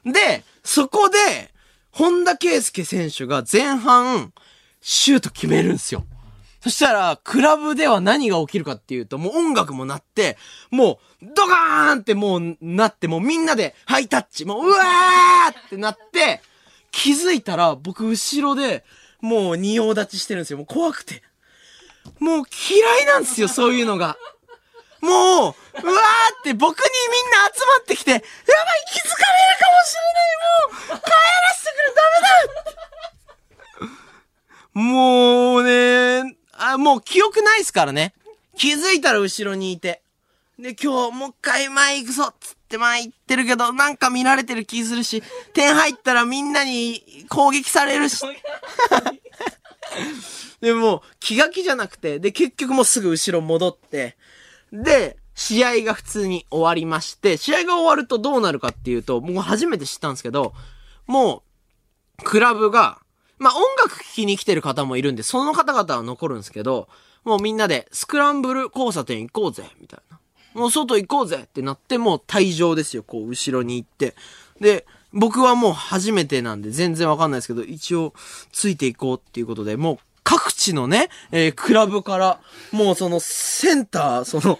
[0.05, 1.53] で、そこで、
[1.91, 4.33] 本田圭佑選手が前半、
[4.83, 6.05] シュート決めるんですよ。
[6.61, 10.37] そしたら、クラブでは何が起きるかっていうと、もう音楽も鳴って、
[10.71, 16.41] もう、ドカーンってもうなって、もうみんなでハイタッチ、もう、うわーってなって、
[16.93, 18.85] 気づいたら、僕後ろで、
[19.21, 20.59] もう仁王立ちしてるんですよ。
[20.59, 21.23] もう怖くて。
[22.19, 24.17] もう嫌いなんですよ、そういうのが。
[25.01, 25.53] もう、うわーっ
[26.45, 28.29] て僕にみんな集まってきて、やばい、
[28.93, 32.92] 気づかれるかもしれない、もう、帰らせてくれ、ダメだ
[34.75, 38.15] もうね、あ、もう記憶ないっすからね。
[38.57, 40.03] 気づいたら後ろにいて。
[40.59, 48.25] で、今日もう一回前行くぞっつって前行ってるけど、なんか見られてる気するし、点入ったらみんなに攻撃されるし。
[50.61, 54.17] でも、気が気じゃなくて、で、結局もうすぐ後ろ戻って、
[54.73, 60.55] で、試合が普通に終わりまして、試合が終わるとどうなるかっていうと、もう初めて知ったんですけど、
[61.07, 61.43] も
[62.21, 63.02] う、クラブが、
[63.43, 66.89] まあ、音楽聴きに来てる方もいるんで、その方々は残るんですけど、
[67.25, 70.19] もうみんなで、スクランブル交差点行こうぜ、みたいな。
[70.55, 74.15] もう外行こうぜってなって、もう退場ですよ、こう、後ろに行って。
[74.61, 78.15] で、僕はもう初めてなんで全然わかんないですけど、一応、
[78.53, 82.41] ついていこうっていうことで、もう、各地のね、えークラブから、
[82.71, 84.59] もうその、センター、その、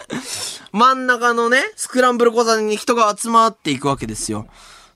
[0.72, 4.46] 真ん中のね、スクランブル交差点に人が集まっていくわけですよ。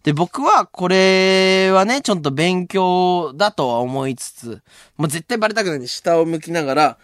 [0.03, 4.63] で、僕はこれはね、ちょっと勉強だとは思いつつ、
[4.97, 6.99] もう絶対バレたくないんで下を向きながら、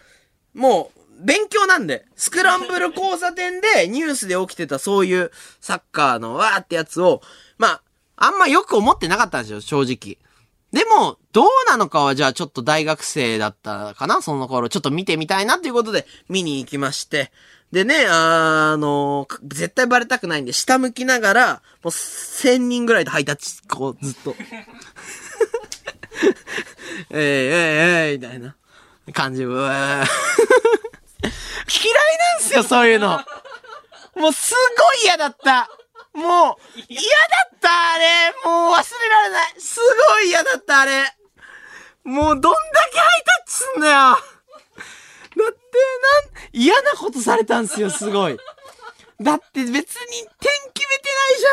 [0.53, 5.31] もう、勉強なんで、スクランブル交差点でニュースで起きてたそういう
[5.61, 7.21] サッカーのわーってやつを、
[7.57, 7.81] まあ、
[8.15, 10.17] あんまよく思ってなかったんですよ、正直。
[10.71, 17.31] でも、どうなのかはじゃあちょっと大学生だったかなその頃、ちょっと見てみたいなっていうことで見に行きまして。
[17.71, 24.35] でね、あの絶対バレたくないんで、下向きながら、もう千人ぐらいでハイタッチ、こう、ずっと。
[27.11, 28.55] えいえいえいみたいな
[29.13, 30.03] 感じ、うわ
[31.67, 33.21] 嫌いなんすよ、そういうの。
[34.15, 35.69] もうすごい嫌だった。
[36.13, 37.07] もう、嫌だ
[37.53, 38.33] った、あれ。
[38.43, 39.53] もう忘れられない。
[39.59, 41.13] すごい嫌だった、あれ。
[42.03, 42.59] もうどんだ
[42.91, 44.17] けハイタッチすんだよ。
[45.37, 45.57] だって、
[46.53, 48.37] なん、嫌なことされたんすよ、すごい。
[49.21, 51.45] だって別に点決めてないじ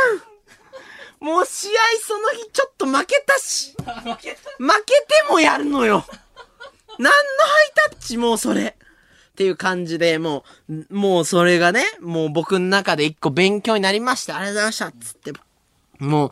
[1.23, 1.27] ゃん。
[1.27, 3.75] もう試合その日ちょっと負けたし。
[3.79, 4.37] 負けて
[5.31, 6.05] もやるのよ。
[6.99, 7.15] 何のハ
[7.89, 8.77] イタッチもうそれ。
[9.35, 14.37] っていう感じで、もう、もうそれがね、もう僕の中で一個勉強になりました。
[14.37, 14.93] ありがとうございました。
[14.93, 15.33] つって。
[15.99, 16.31] も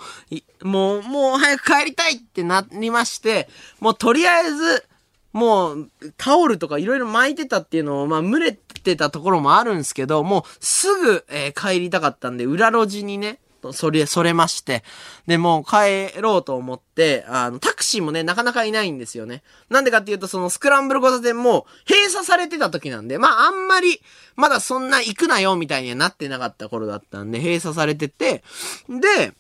[0.62, 3.48] う、もう、もう早く帰りたいってなりまして、
[3.80, 4.84] もうとりあえず、
[5.33, 13.39] もう、タオルとかいろいろ巻いてたっていうのを、まあ、蒸れてたところもあるんですけど、もう、すぐ、えー帰りたかったんで、裏路地にね、
[13.72, 14.83] それ、それまして。
[15.28, 19.45] で、もう帰ろうと思って、あの、タクシーもね、なかなかいないんですよね。
[19.70, 24.01] なんでかっていうと、そのスクランブル交差点も閉鎖されてた時なんで、まあ、あんまり、
[24.35, 28.43] まだそんな行くなよ、みたいにはなってなかった頃だったんで、閉鎖されてて、
[28.89, 29.33] で、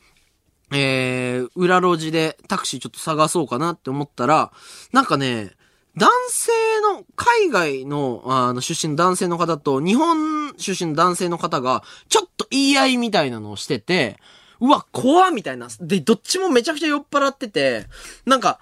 [0.74, 4.52] えー、裏路地でタクシーちょっと探そうかなって思ったら、
[4.92, 5.52] なんかね、
[5.96, 14.18] 男性の、海外の、あの、出身の男性の方と、日本出身の男性の方が、ちょっと言い合いみたいなのをしてて、
[14.60, 15.68] うわ、怖みたいな。
[15.80, 17.86] で、どっちもめちゃくちゃ酔っ払ってて、
[18.24, 18.58] なんか、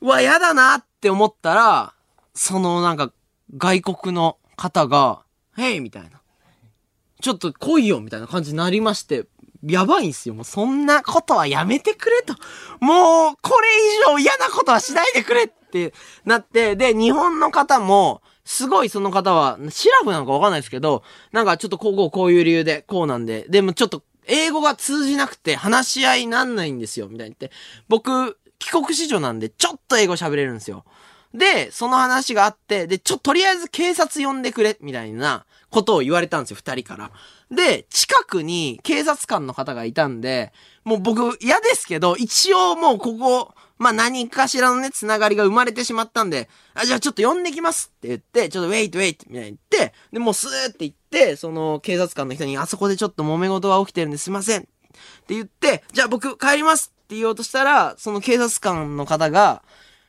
[0.00, 1.94] うわ、やだなって思ったら、
[2.34, 3.12] そのなんか、
[3.56, 5.22] 外国の方が、
[5.58, 6.20] へいみたいな。
[7.20, 9.26] ちょっと来いよみたいな感じになりまして、
[9.62, 10.34] やばいんすよ。
[10.34, 12.34] もうそんなことはやめてくれと。
[12.80, 13.68] もう、これ
[14.08, 15.94] 以上嫌なことはしないでくれっって
[16.24, 27.56] なって、で、日本の方も、すごいその方は、シラフなのかわかんないですけど、なんかちょっとこうこうこういう理由で、こうなんで、でもちょっと英語が通じなくて話し合いなんないんですよ、みたいに言って。
[27.88, 30.84] 僕、帰国子女なんで、ちょっと英語喋れるんですよ。
[31.32, 37.10] で、その話があって、で、ちょ、とりあえず警察呼んでくれ、みたいなことを言われたんですよ、二人から。
[37.50, 40.52] で、近くに警察官の方がいたんで、
[40.84, 54.60] もう僕嫌ですけど、一応もうここ、まあ、何かしらのね、つながりが生まれてしまったんで、あ、じゃあちょっと呼んできますって言って、ちょっとウェイトウェイトみたいに言って、で、もうスーって言って、その警察官の人に、あそこでちょっと揉め事が起きてるんですいません。
[54.60, 54.64] っ
[55.26, 59.62] て言って、じゃあ僕帰りますって言おうとしたら、その警察官の方が、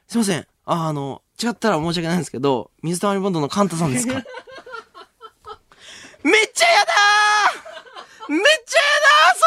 [0.07, 0.39] すいません。
[0.65, 4.13] あ、あの、違ったら申し訳ないんですけど、水溜りボンドのカンタさんですか？
[6.23, 9.39] めっちゃやだーめっちゃやだー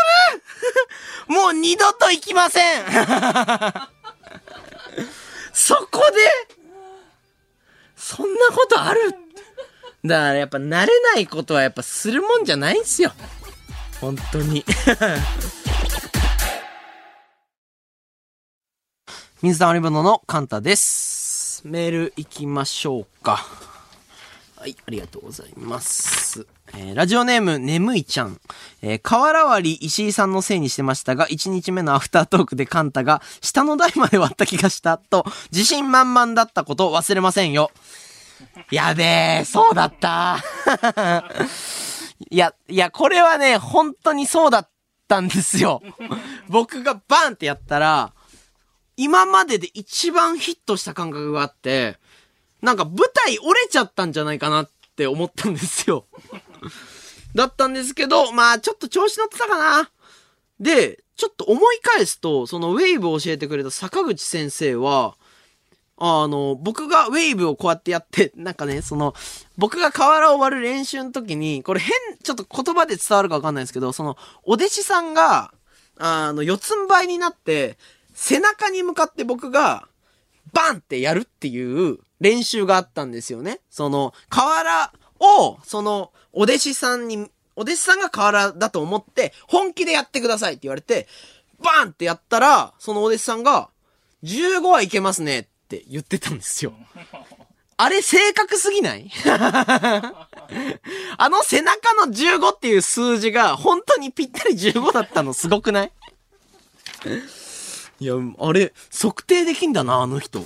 [1.29, 2.85] それ もう二度と行きません
[5.55, 6.57] そこで？
[7.97, 9.13] そんなことある？
[10.05, 13.13] だからやっぱ慣れないことはやっぱするもんじゃないんすよ。
[14.01, 14.63] 本当に。
[19.41, 21.63] 水溜りボンドのカンタです。
[21.65, 23.47] メール行きましょうか。
[24.65, 26.47] はい、ありがとうございます。
[26.75, 28.41] えーラジオネーム、眠いちゃん。
[28.81, 37.73] えー、瓦割り石井さんのせいにしてましたが、1日目のアフタートークでカンタが、下の台まで割った気がした、と、自信満々だったことを忘れませんよ。
[38.71, 40.43] やべえ、そうだった。
[42.31, 44.71] い や、いや、これはね、本当にそうだっ
[45.07, 45.83] たんですよ。
[46.49, 48.15] 僕がバーンってやったら、
[48.97, 51.99] 今までで一番ヒットした感覚があって、
[52.65, 52.97] なんか舞
[53.27, 56.07] 台折れちゃったんじゃないかなって思ったんですよ。
[57.37, 59.91] だったんですけど、まあちょっと調子乗ってたかな。
[60.59, 65.17] で、ちょっと思い返すと、そのウェーブを教えてくれた坂口先生は、
[65.99, 69.15] あの、僕がウェーブをこうやってやって、 なんかね、その、
[69.59, 71.93] 僕が河原を割る練習の時に、これ変、
[72.23, 75.53] ちょっと言葉で伝わるかわかんないですけど、その、お弟子さんが、
[75.99, 77.77] あの、四つん這いになって、
[78.15, 79.87] 背中に向かって僕が、
[80.55, 83.61] バンってやるっていう練習があったんですよね。
[83.71, 91.07] その、河原を、その、お弟子さんに、お弟子さんが河原だと思って、本気でやってくださいって言われて、
[91.63, 93.69] バーンってやったら、そのお弟子さんが、
[94.25, 96.73] 15はいけますねって言ってたんですよ。
[97.77, 99.11] あれ正確すぎない？
[101.19, 105.93] あの背中の15っていう数字が本当にぴったり15だったのすごくない？
[108.01, 110.45] いや、あれ、測定できんだな、あの人。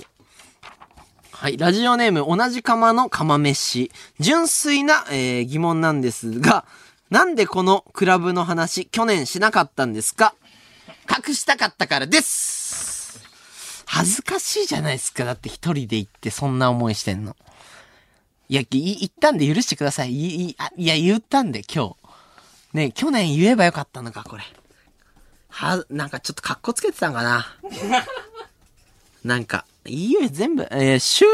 [1.39, 1.55] はい。
[1.55, 3.91] ラジオネーム、同じ釜の釜飯。
[4.19, 6.65] 純粋な、えー疑問なんですが、
[7.09, 10.35] なんでこのクラブの話、去年しなかったんですか？
[11.09, 13.23] 隠したかったからです
[13.85, 15.23] 恥ずかしいじゃないですか。
[15.23, 17.37] だって一人で行ってそんな思いしてんの。
[18.49, 20.11] いや、い言ったんで許してください。
[20.11, 21.95] いいあいや、言ったんで、今
[22.73, 22.75] 日。
[22.75, 24.43] ね去年言えばよかったのか、これ。
[25.47, 27.47] は、なんかちょっと格好つけてたんかな。
[29.23, 30.67] なんか、いいよ、全部。
[30.71, 31.25] えー、週、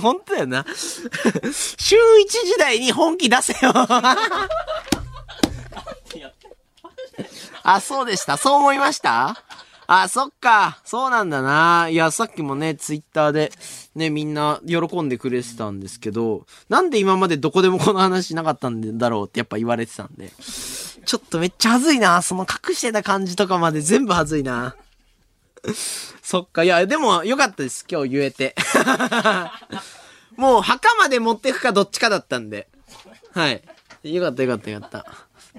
[0.00, 0.64] 本当だよな。
[1.78, 3.72] 週一時代に本気出せよ。
[7.66, 8.36] あ、そうでした。
[8.36, 9.42] そう思いました？
[9.86, 10.80] あ、そっか。
[10.84, 11.88] そうなんだな。
[11.90, 13.52] いや、さっきもね、ツイッターで、
[13.94, 20.32] ね、みんな喜んでくれてたんですけど、なんで今までどこでもこの話なかったんだろうってやっぱ言われてたんで。
[21.06, 22.22] ちょっとめっちゃ恥ずいな。
[22.22, 24.74] その隠してた感じとかまで全部恥ずいな。
[26.22, 26.64] そっか。
[26.64, 27.84] いや、でもよかったです。
[27.90, 28.54] 今日言えて。
[30.36, 32.68] もう墓まで持ってくかどっちかだったんで。
[33.32, 33.62] はい。
[34.02, 35.06] よかったよかったよかった。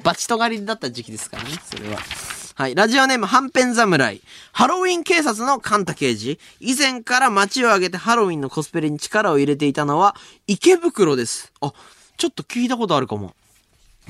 [0.03, 1.99] バチと狩りだった時期ですからね、それは。
[2.55, 2.75] はい。
[2.75, 4.21] ラジオネーム、はんぺん侍。
[4.51, 6.39] ハロウィン警察のカンタ刑事。
[6.59, 10.15] 以前から街を挙げてハロウィンのコスプレに力を入れていたのは、
[10.47, 11.51] 池袋です。
[11.61, 11.73] あ、
[12.17, 13.33] ちょっと聞いたことあるかも。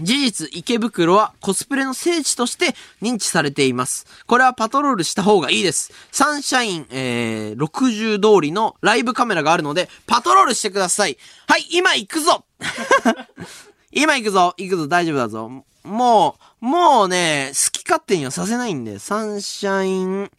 [0.01, 4.05] 事実、池袋はコスプレの聖地として認知されています。
[4.27, 5.93] これはパトロールした方がいいです。
[6.11, 11.17] サンシャイン、えー、60通りのライブカメラがあるので、パトロールしてください。
[11.47, 12.43] はい、今行くぞ
[13.91, 15.63] 今行くぞ行くぞ大丈夫だぞ。
[15.83, 20.31] もう、もうね、好き勝手にはさせないんで、サンシャイン、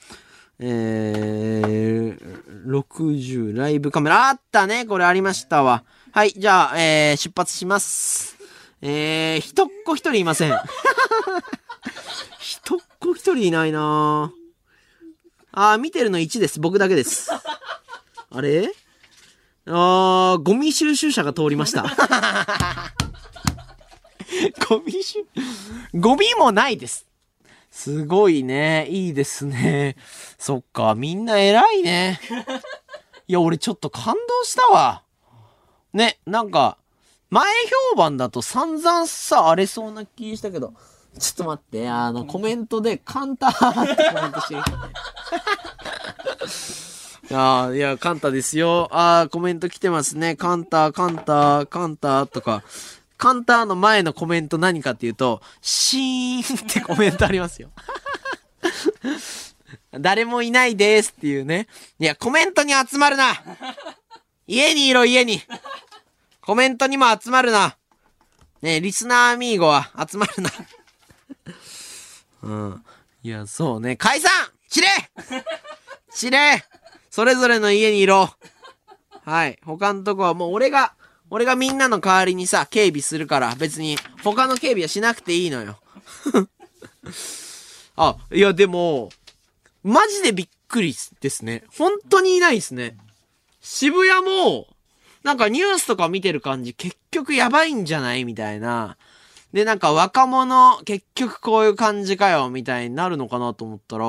[0.59, 4.29] えー、60ライブカメラ。
[4.29, 5.85] あったねこれありましたわ。
[6.13, 8.36] はい、じゃあ、えー、出発します。
[8.83, 10.53] えー、一っ子一人いません。
[12.39, 14.33] 一っ子一人いないな
[15.53, 16.61] あー、見てるの1です。
[16.61, 17.31] 僕だけです。
[17.33, 18.71] あれ？
[19.67, 21.85] あー、ゴミ収集車が通りました。
[24.69, 25.25] ゴミ収、
[25.95, 27.07] ゴミもないです。
[27.71, 28.87] すごいね。
[28.89, 29.97] いいですね。
[30.39, 32.21] そっか、みんな偉いね。
[33.29, 35.03] いや、俺ちょっと感動したわ。
[35.93, 36.79] ね、なんか、
[37.31, 37.45] 前
[37.93, 40.75] 評判だと散々さ、荒れそうな気したけど、
[41.19, 44.61] ちょっと待って、あの、コメントで、カンターってコメントしてる。
[47.29, 48.89] いやーいや、カンタですよ。
[48.93, 50.37] あーコメント来てますね。
[50.37, 52.63] カンタ、カンタ、カンタとか。
[53.17, 57.71] カンタの前のコメント何かっていうと、シーンってコメントありますよ。
[59.99, 61.67] 誰もいないですっていうね。
[61.99, 63.35] いや、コメントに集まるな
[64.47, 65.43] 家にいろ、家に
[66.47, 67.77] コメントにも集まるな
[68.63, 70.51] ねリスナーアミーゴは集まるな。
[72.43, 72.85] うん。
[73.25, 73.97] いや、そうね。
[73.97, 74.31] 解散
[74.69, 74.89] 散れ
[76.09, 76.65] 散れ
[77.11, 78.31] それぞれの家にいろ。
[79.25, 79.59] はい。
[79.65, 80.95] 他のとこはもう俺が、
[81.31, 85.81] 俺がみんなの代わりにさ、警備するから、別に他の警備はしなくていいのよ。
[87.97, 89.11] あ、いやでも、
[89.83, 91.65] マジでびっくりですね。
[91.77, 92.97] 本当にいないですね。
[93.61, 94.69] 渋谷も、
[95.27, 98.25] なんかニュースとか見てる感じ、結局やばいんじゃない？
[98.25, 98.97] みたいな。
[99.53, 104.07] で、なんか若者、結局こういう感じかよ、みたいになるのかなと思ったら、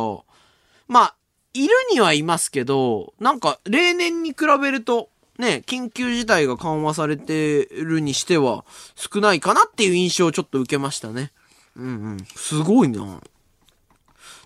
[0.88, 1.16] まあ、
[1.56, 8.64] いるにはいますけど、なんか例年に比べると、ね、緊急事態が緩和されてるにしては、
[8.96, 11.32] 少ないかなっていう印象をちょっと受けましたね。
[11.76, 12.18] うんうん。
[12.36, 13.22] すごいな。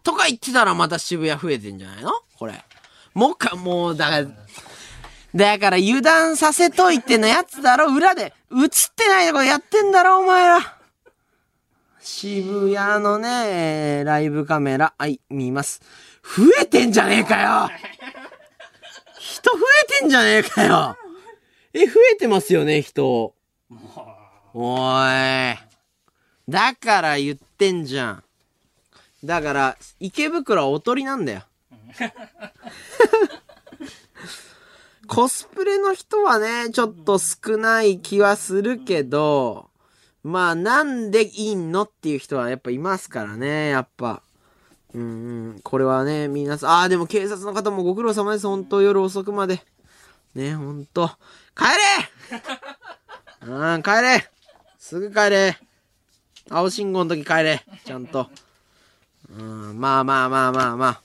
[0.04, 2.12] とか言ってたらまた渋谷増えてんじゃないの？
[2.38, 2.64] これ。
[3.14, 4.28] もうか、もう、だから、
[5.36, 8.34] だから油断させといてのやつだろ、裏で。
[8.52, 10.78] 映ってないとこやってんだろ、お前ら。
[12.02, 15.82] 渋谷のね、ライブカメラ、はい、見ます。
[16.24, 17.70] 増えてんじゃねえかよ
[19.20, 20.98] 人増えてんじゃねえかよ
[21.74, 23.34] え、増えてますよね、人。
[24.54, 24.78] おい。
[26.50, 28.24] だから言ってんじゃん。
[29.24, 31.44] だから、池袋はおとりなんだよ。
[35.14, 39.70] コスプレの人はね、ちょっと少ない気はするけど、
[40.24, 44.22] まあ、なんでいいのっていう人はやっぱいますからね、やっぱ。
[44.94, 49.62] うん、これはね、皆さん、ああ、でも警察の方もご苦労様です、本当夜遅くまで。
[50.34, 51.16] ね、本当帰
[53.44, 54.32] れうん、帰れ
[54.80, 55.60] すぐ帰れ
[56.50, 58.30] 青信号の時帰れちゃんと。
[59.30, 61.02] うん、まあまあまあまあまあ。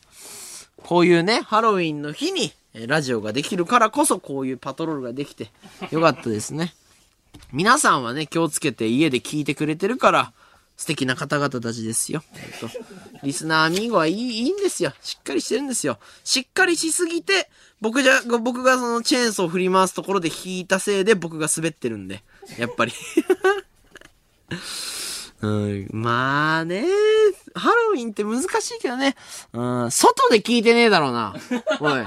[0.77, 2.53] こういうね、ハロウィンの日に、
[2.87, 5.51] ラジオができるからこそ、こういうパトロールができて、
[5.91, 6.75] よかったですね。
[7.53, 10.33] 皆さんはね、気をつけて家で聞いてくれてるから、
[10.77, 12.23] 素敵な方々たちですよ。
[12.61, 12.77] ほんと
[13.23, 14.93] リスナーアミーゴはいい、いいんですよ。
[15.01, 15.99] しっかりしてるんですよ。
[16.23, 17.49] しっかりしすぎて、
[17.81, 22.23] 僕じゃ、僕がそのチェーンソーを振り回すところで弾いたせいで僕が滑ってるんで。
[22.59, 22.93] やっぱり。
[25.43, 26.85] うん、まあね、
[27.55, 29.15] ハロウィンって難しいけどね。
[29.53, 31.35] うん、外で聞いてねえだろうな。
[31.81, 32.05] おい。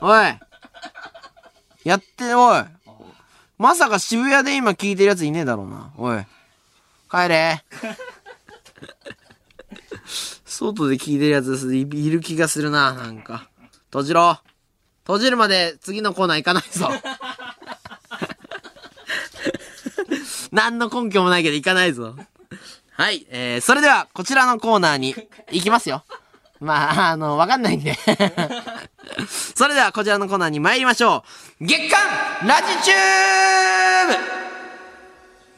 [0.00, 0.38] おい。
[1.84, 2.64] やって、おい。
[3.58, 5.92] まさか渋谷で今聞いてるやついねえだろうな。
[5.96, 6.24] おい。
[7.10, 7.64] 帰れ。
[10.44, 13.48] 外で聞いてるやついいる気がするな、なんか。
[13.86, 14.38] 閉じろ。
[15.04, 16.88] 閉じるまで次のコーナー行かないぞ。
[20.52, 22.14] 何の根拠もないけど行かないぞ。
[22.94, 25.14] はい、えー、それではこちらのコーナーに
[25.50, 26.04] 行きますよ。
[26.60, 27.98] まあ、あの、わかんないんで。
[29.26, 31.24] それではこちらのコーナーに参りましょ
[31.60, 31.64] う。
[31.64, 32.00] 月刊
[32.46, 34.14] ラジチューブ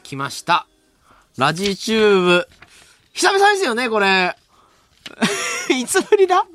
[0.01, 0.65] 来ました。
[1.37, 2.47] ラジチューブ。
[3.13, 4.35] 久々ですよね、これ。
[5.69, 6.45] いつぶりだ？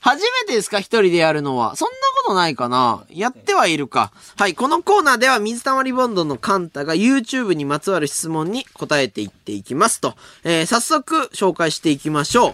[0.00, 0.78] 初めてですか？
[0.78, 1.76] 一人でやるのは。
[1.76, 3.04] そんなことないかな？
[3.10, 4.12] やってはいるか。
[4.36, 10.14] はい、このコーナーでは水溜りボンドのカンタが YouTube にまつわる質問に答えていっていきますと。
[10.42, 12.52] えー、早速紹介していきましょう。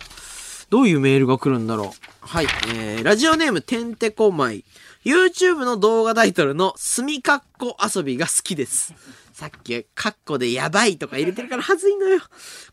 [0.71, 2.07] どういうメールが来るんだろう？
[2.21, 4.65] はい、えー、ラジオネームてんてこまい。
[5.05, 8.93] YouTube の動画タイトルのすみかっこ遊びが好きです。
[9.33, 12.21] さっき、カッコでやばいとか入れてるからはずいのよ。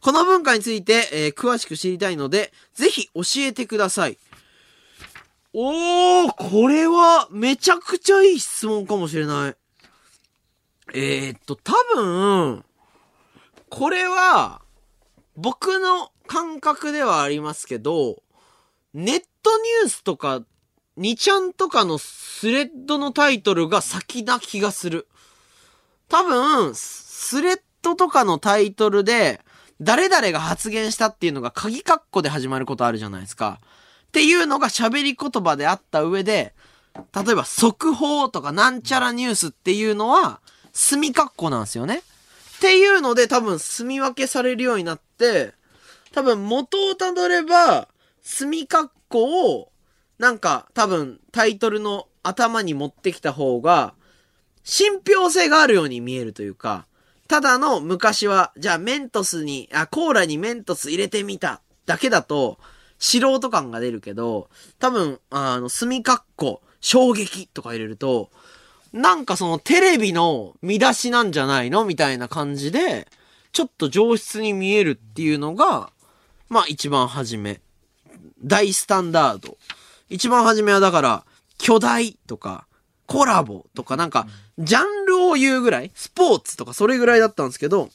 [0.01, 4.17] この文化について、えー詳しく知りたいので、ぜひ教えてください。
[5.53, 9.55] おー、これはめちゃくちゃいい質問かもしれない。
[10.95, 12.65] えー、っと、多分、
[13.69, 14.61] これは、
[15.35, 18.23] 僕の感覚ではありますけど、
[18.95, 20.43] ネットニュースとか、
[20.97, 25.07] 2ちゃんとかのスレッドのタイトルが先な気がする。
[26.09, 29.39] 多分、スレッドとかのタイトルで、
[29.81, 33.59] 誰々が発言したっていうのが鍵括弧で始まることあるじゃないですか。
[34.13, 36.53] っていうのが喋り言葉であった上で、
[37.15, 40.39] 例えば速報とかなんちゃらニュースっていうのは、
[40.71, 42.03] 墨括弧なんですよね。
[42.57, 45.55] っていうので多分住み分けされるようになって、
[46.11, 47.87] 多分元をたどれば、
[48.21, 49.71] 墨括弧を、
[50.19, 53.95] なんか多分タイトルの頭に持ってきた方が、
[54.63, 56.85] 信憑性があるように見えるというか、
[57.27, 62.59] ただの昔は、じゃあメントスに、あ、コーラにメントス入れてみただけだと、
[63.03, 64.49] 素人感が出るけど、
[64.79, 68.31] 多分、あの、墨括弧、衝撃とか入れると、
[68.93, 73.09] なんかそのテレビの見出しなんじゃないのみたいな感じで、
[73.51, 75.91] ちょっと上質に見えるっていうのが、
[76.47, 77.59] まあ一番初め。
[78.41, 79.57] 大スタンダード。
[80.09, 81.25] 一番初めはだから、
[81.57, 82.67] 巨大とか、
[83.05, 84.27] コラボとかなんか、
[84.59, 87.89] ジャンルを言うぐらい、スポーツとかそれぐらいだったんですけど、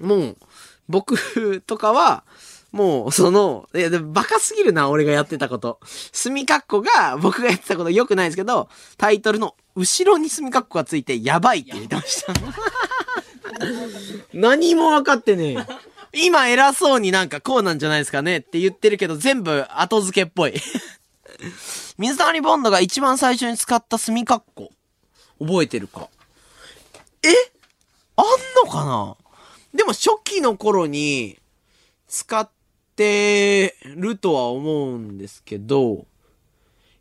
[0.00, 0.36] もう、
[0.88, 2.24] 僕とかは、
[2.72, 5.80] もう、その、いや、でもバカすぎるな、俺がやってたこと。
[6.12, 12.32] 墨括弧が、僕がやってたこと良くないですけど、タイトルの後ろに墨括弧がついて、やばいって入れてました。
[14.32, 15.66] 何も分かってねえよ。
[16.12, 20.54] 今偉そうになんかこうなんじゃないですかねって言ってるけど、全部後付けっぽい。
[21.98, 24.70] 水溜りボンドが一番最初に使った墨括弧。
[25.40, 26.08] 覚えてるか
[27.22, 27.28] え？
[28.16, 28.26] あん
[28.66, 29.16] のかな？
[29.72, 31.38] でも初期の頃に
[32.08, 32.50] 使っ
[33.00, 36.04] てるとは思うんですけど、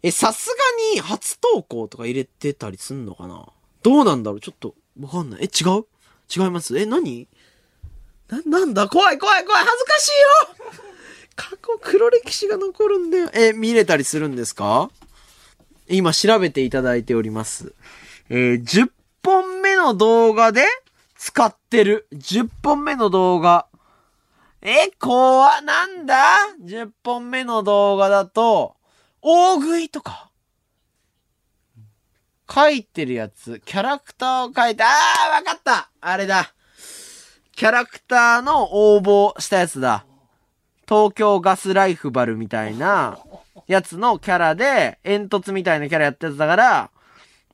[0.02, 0.56] え、さすが
[0.96, 3.46] に初投稿とか入れてたりすんのかな？
[3.84, 4.40] どうなんだろう？
[4.40, 5.44] ちょっとわかんない。
[5.44, 5.86] え、違う？
[6.34, 6.78] 違います？
[6.80, 7.28] え、何？
[8.30, 8.88] な、なんだ？
[8.88, 10.12] 怖い怖い怖い恥ずかしい
[10.70, 10.74] よ
[11.36, 13.30] 過去黒歴史が残るんだよ。
[13.34, 14.90] え、見れたりするんですか？
[15.90, 17.74] 今調べていただいております。
[18.30, 18.90] えー10
[19.22, 20.64] 本目の動画で
[21.18, 22.08] 使ってる。
[22.14, 23.68] 10本目の動画。
[24.62, 26.16] え、怖なんだ
[26.62, 28.76] ?10 本目の動画だと、
[29.22, 30.30] 大食いとか？
[32.52, 36.54] 書いてるやつ、キャラクターを書いて、あーわかったあれだ。
[37.56, 40.06] キャラクターの応募したやつだ。
[40.88, 43.20] 東京ガスライフバルみたいな
[43.68, 46.92] やつのキャラで、煙突みたいなキャラやったやつだから、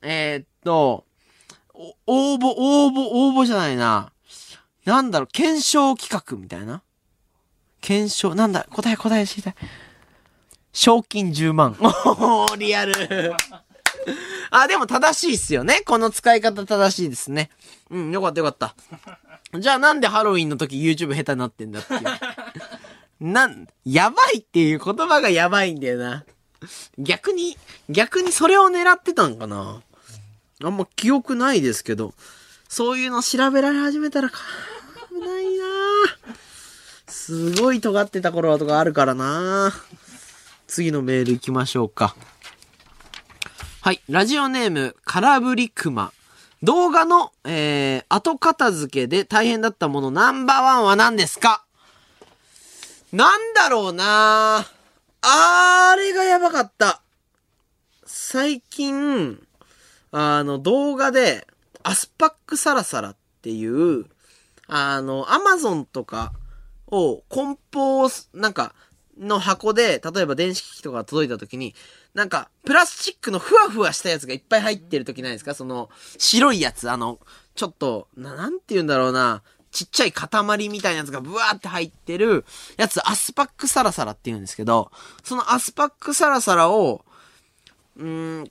[0.00, 1.04] えーっと、
[1.74, 4.12] 応募、応募、応募じゃないな。
[4.86, 6.82] なんだろう、検証企画みたいな。
[7.86, 9.54] 検証、なんだ、答え答え知りたい。
[10.72, 11.76] 賞金10万。
[11.78, 12.92] おー、リアル。
[14.50, 15.82] あ、でも正しいっすよね。
[15.86, 17.48] この使い方正しいですね。
[17.88, 18.74] うん、よかったよかった。
[19.56, 22.02] じゃあなんでハロウィンの時 YouTube 下手になってんだっていう。
[23.20, 26.24] なん、やばいっていう言葉がやばいんだよな。
[26.98, 27.56] 逆に、
[27.88, 29.80] 逆にそれを狙ってたんかな。
[30.60, 32.14] あんま記憶ないですけど、
[32.68, 34.40] そういうの調べられ始めたらか、
[35.08, 36.45] 危ないなぁ
[37.08, 39.72] すごい尖ってた頃とかあるからな
[40.66, 42.16] 次のメール行きましょうか。
[43.80, 44.00] はい。
[44.08, 46.12] ラジオネーム、空振り熊。
[46.62, 51.64] 動画の、えー、後片付けで大変だったものナンバーワンは何ですか？
[53.12, 54.66] なんだろうな
[55.22, 57.00] あれがやばかった。
[58.04, 59.40] 最近、
[60.10, 61.46] あの、動画で、
[61.82, 64.06] アスパックサラサラっていう、
[64.66, 66.32] あの、アマゾンとか
[66.88, 68.74] を梱包、なんか、
[69.18, 71.74] の箱で、例えば電子機器とか届いた時に、
[72.12, 75.54] なんか、プラスチックのふわふわしたやつがいっぱい入ってる時ないですか？
[75.54, 75.88] その、
[76.18, 77.18] 白いやつ、あの、
[77.54, 82.44] ちょっと、な、んて言うんだろうな、ちっちゃい塊みたいなやつがブワーって入ってる
[82.76, 84.90] やつ、アスパックサラサラって言うんですけど、
[85.24, 87.04] そのアスパックサラサラを、
[87.96, 88.50] うーん、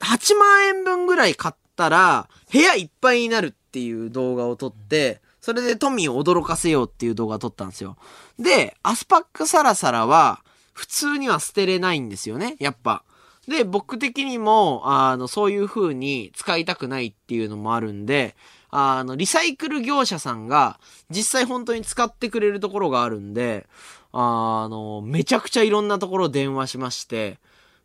[0.00, 7.96] 8万円分ぐらい買ったら、部屋いっぱいになるっていう動画を撮って、それでトミーを驚かせようっていう動画を撮ったんですよ。
[8.38, 10.44] で、アスパックサラサラは、
[10.74, 13.02] 普通には捨てれないんですよね、やっぱ。
[13.46, 18.36] で、僕的にも、あの、そういう風に使いたくないっていうのもあるんで、
[18.68, 23.66] あの、リサイクル業者さんが、実際本当に使ってくれるところがあるんで、
[24.12, 27.38] あの、めちゃくちゃいろんなところ電話しまして、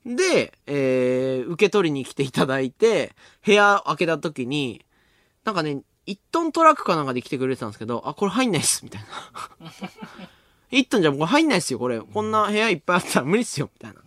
[0.05, 3.15] で、えー、受け取りに来ていただいて、
[3.45, 4.85] 部屋開けた時に、
[5.45, 9.01] なんかね、1トントラックかなんかで来てくれてたんですけど、あ、これ入んないっす、みたい
[9.61, 9.69] な。
[10.71, 11.99] 1トンじゃこれ入んないっすよ、これ。
[12.01, 13.99] こんな部屋いっぱいあったら無理っすよ、みたいな。
[13.99, 14.03] っ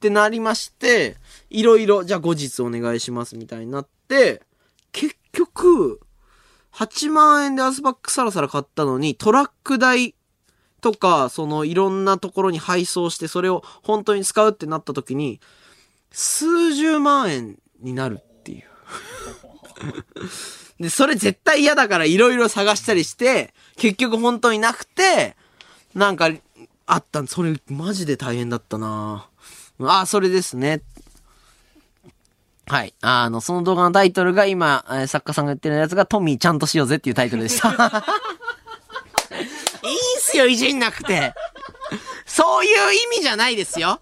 [0.00, 1.16] てなりまして、
[1.48, 4.42] いろいろ、じゃあ後日お願いします、みたいになって、
[4.92, 6.00] 結局、
[6.72, 10.14] 8万円でアスパックサラサラ買ったのに、トラック代
[10.80, 15.40] とか、そのいろんなところに配送して、それを本当に使うってなった時に、
[16.10, 18.64] 数十万円になるっていう。
[20.80, 25.36] で、それ絶対嫌だからいろいろ探したりして、結局本当になくて、
[25.94, 26.30] なんか、
[26.86, 29.26] あったそれマジで大変だったな
[29.80, 30.82] あ、それですね。
[32.66, 32.94] はい。
[33.00, 37.68] あの、その動画のタイトルが今、作家さんが言ってるやつがトミーちゃんとしようぜっていうタイトルでした。
[39.82, 41.34] いいんすよ、いじんなくて。
[42.24, 44.00] そういう意味じゃないですよ。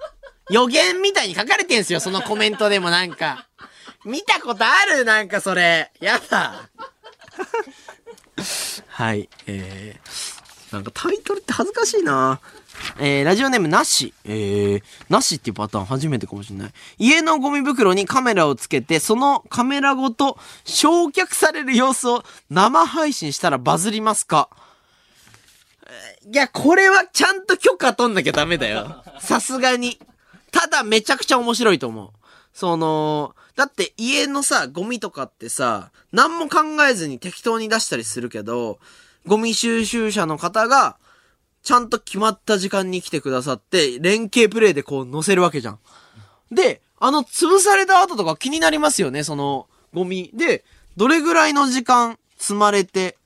[0.51, 3.49] 予言みたいに書かれてんすよ、そのコメントでもなんか。
[4.05, 5.91] 見たことあるなんかそれ。
[6.01, 6.69] やだ。
[8.89, 9.29] はい。
[9.47, 12.41] えー、なんかタイトルって恥ずかしいな
[12.99, 14.13] えー、ラジオネームなし。
[14.25, 16.73] えー、なしっていうパターン初めてかもしれない。
[16.99, 24.49] 家のゴミ袋にカメラをつけて、そのカメラごと焼却される様子を生配信したらバズりますか？
[26.31, 29.05] いや、これはちゃんと許可取んなきゃダメだよ。
[29.21, 29.99] さすがに。
[30.51, 32.11] ただめちゃくちゃ面白いと思う。
[32.53, 38.79] その、だって家のさ、ゴミとかってさ、何も考えずに適当に出したりするけど、
[39.27, 40.97] ゴミ収集車の方が、
[41.63, 45.79] ちゃんと決まった時間に来てくださって、連携プレイでこう乗せるわけじゃん。
[46.51, 50.31] で、あの潰された後とか気になりますよね、そのゴミ。
[50.35, 50.65] で、
[50.97, 53.17] どれぐらいの時間積まれて、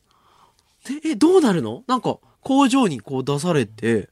[0.84, 1.82] で、え、どうなるの？
[1.86, 4.08] なんか、工場にこう出されて、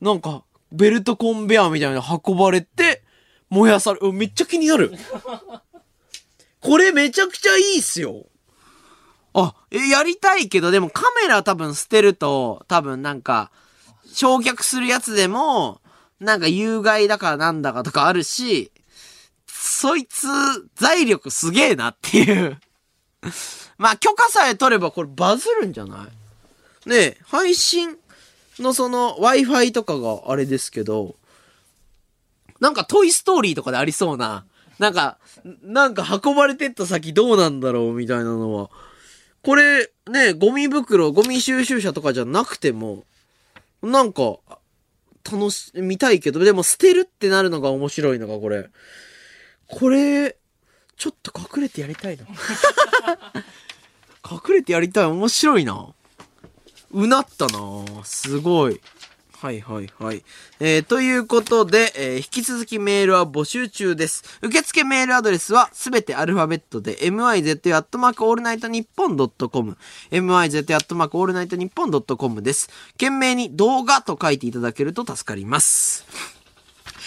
[0.00, 2.99] なんか、ベルトコンベアみたいなの運ばれて、
[3.50, 4.92] 燃やされ、めっちゃ気になる。
[6.60, 8.26] これめちゃくちゃいいっすよ。
[9.32, 13.50] あ、え、やりたいけど、でもカメラ多分捨てると、多分なんか、
[14.12, 15.80] 焼却するやつでも、
[16.18, 18.72] なんか有害だからなんだかとかあるし、
[19.46, 20.26] そいつ、
[20.74, 22.58] 財力すげえなっていう。
[23.78, 26.08] まあ、許可さえ取ればこれバズるんじゃな
[26.86, 26.88] い？
[26.88, 27.96] ねえ、配信
[28.58, 31.16] のその Wi-Fi とかがあれですけど、
[32.60, 34.44] なんかトイストーリーとかでありそうな、
[34.78, 35.18] なんか、
[35.62, 38.70] なんか運ばれてった先どうなんだろうみたいなのは、
[39.42, 43.04] これね、ゴミ袋、ゴミ収集車とかじゃなくても、
[43.82, 44.38] なんか、
[45.24, 48.70] 楽し、見たいけど、でも捨てるってなるのが面白いのがこれ。
[49.66, 50.36] これ、
[50.96, 52.24] ちょっと隠れてやりたいな。
[54.30, 55.04] 隠れてやりたい。
[55.04, 55.94] 面白いな。
[56.92, 58.04] うなったな。
[58.04, 58.80] すごい。
[59.40, 60.22] はいはいはい。
[60.60, 64.22] えー、ということで、えー引き続きメールは募集中です。
[64.42, 69.78] 受付メールアドレスはすべてアルファベットで、myz アットマークオールナイトニッポンドットコム、
[70.10, 72.68] myz アットマークオールナイトニッポンドットコムです。
[72.92, 76.04] 件名に動画と書いていただけると助かります。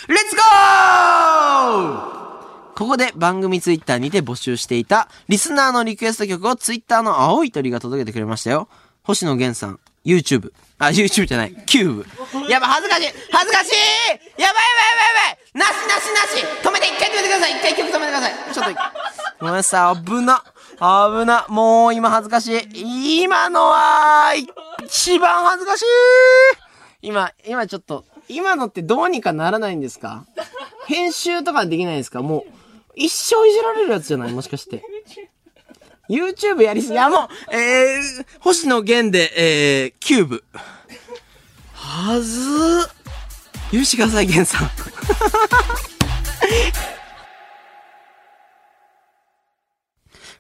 [0.08, 2.24] レッツゴー
[2.76, 8.68] ここで番組ツイッターにて募集していたリスナーのリクエスト曲をツイッターの青い鳥が届けてくれましたよ。
[9.04, 10.52] 星野源さん、YouTube。
[10.86, 12.50] あ、YouTube じゃない、キューブ。
[12.50, 13.14] やば、恥ずかしい。
[13.32, 13.72] 恥ずかしい。
[14.42, 15.38] やばいやばいやばいやばい。
[15.54, 16.46] なしなしなし。
[16.64, 17.52] 止めて一回止めてください。
[17.52, 18.34] 一回曲止めてください。
[18.54, 18.72] ちょっと、
[19.40, 20.44] ごめんなさい、危な。
[20.78, 21.46] 危な。
[21.50, 23.24] もう今恥ずかしい。
[23.24, 24.34] 今のは、
[24.84, 25.86] 一番恥ずかしい。
[27.02, 30.26] 今、今ちょっと、今のってどうにかならないんですか？
[30.88, 32.22] 編集とかできないですか？
[32.22, 32.52] もう、
[32.96, 34.32] 一生いじられるやつじゃない？
[34.32, 34.84] もしかして。
[36.10, 36.94] YouTube やりすぎ。
[36.94, 40.44] いや、もう、えー、星野源で、えー、キューブ。
[41.74, 42.90] はずー。
[43.72, 44.70] 許してください、源さん。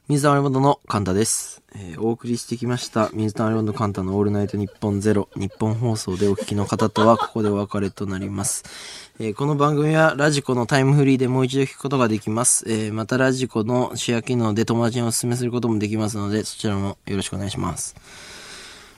[0.09, 1.63] 水溜りボンドのカンタです。
[1.75, 8.65] えーお送りしてきました、水溜りボンドカンタのオールナイトニッポンゼロ、ニッポン放送でお聞きの方とは、ここでお別れとなります。
[9.21, 12.65] えーこの番組は radiko のタイムフリーでもう一度聞くことができます。
[12.67, 17.95] えーまた radiko のシェア機能で友達にお勧めすることもできますので、そちらもよろしくお願いします。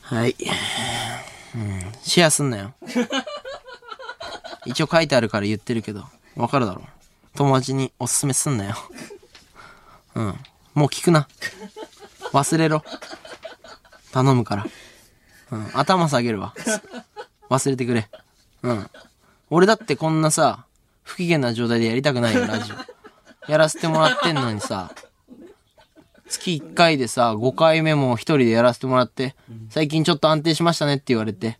[0.02, 0.36] はい。
[1.53, 2.73] うん、シェアすんなよ。
[4.65, 6.03] 一応書いてあるから言ってるけど、
[6.36, 6.82] わかるだろ。
[7.36, 8.76] 友達にお勧めすんなよ。
[10.15, 10.36] うん。
[10.76, 11.27] もう聞くな。
[12.31, 12.84] 忘れろ。
[14.11, 14.68] 頼むから。
[15.52, 15.69] うん。
[15.73, 16.53] 頭下げるわ。
[17.49, 18.10] 忘れてくれ。
[18.61, 18.89] うん。
[19.49, 20.65] 俺だってこんなさ、
[21.03, 23.52] 不機嫌な状態でやりたくないよ、ラジオ。
[23.52, 24.93] やらせてもらってんのにさ、
[26.27, 29.35] 月1回でさ、5回目も一人でやらせてもらって、
[29.69, 31.57] 最近ちょっと安定しましたねって言われて、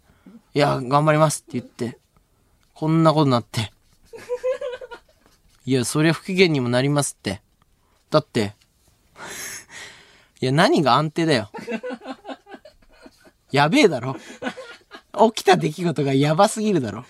[0.54, 1.98] いや、頑張りますって言って、
[2.74, 3.72] こんなことなって。
[5.66, 7.42] いや、そりゃ不機嫌にもなりますって。
[8.10, 8.56] だって、
[10.46, 11.50] いや、何が安定だよ。
[13.52, 14.16] やべえだろ。
[15.34, 17.04] 起きた出来事がやばすぎるだろ。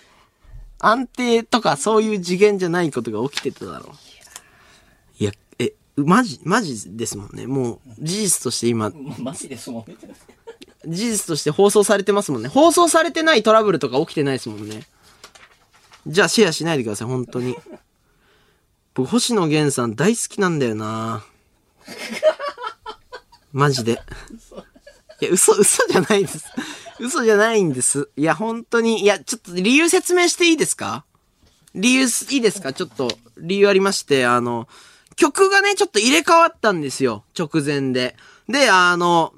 [0.78, 3.94] 安定とかそういう次元じゃないことが起きてただろ。
[5.18, 7.46] いや、え、マジ、マジですもんね。
[7.46, 9.98] もう、事実として今、マジですもんね。
[10.86, 12.48] 事実として放送されてますもんね。
[12.48, 14.86] 放送されてないトラブルとか起きてないですもんね。
[16.06, 17.54] じゃあシェアしないでください、本当に。
[18.94, 21.22] 僕、星野源さん大好きなんだよな
[23.56, 24.02] マジで。
[25.22, 26.44] いや、嘘、嘘じゃないです。
[27.00, 28.10] 嘘じゃないんです。
[28.14, 29.00] いや、本当に。
[29.00, 31.06] いや、ちょっと理由説明していいですか？
[31.74, 32.74] 理由、いいですか？
[32.74, 33.08] ちょっと、
[33.38, 34.68] 理由ありまして、あの、
[35.16, 37.24] 曲がね、ちょっと入れ替わったんですよ。
[37.38, 38.14] 直前で。
[38.46, 39.32] で、あの、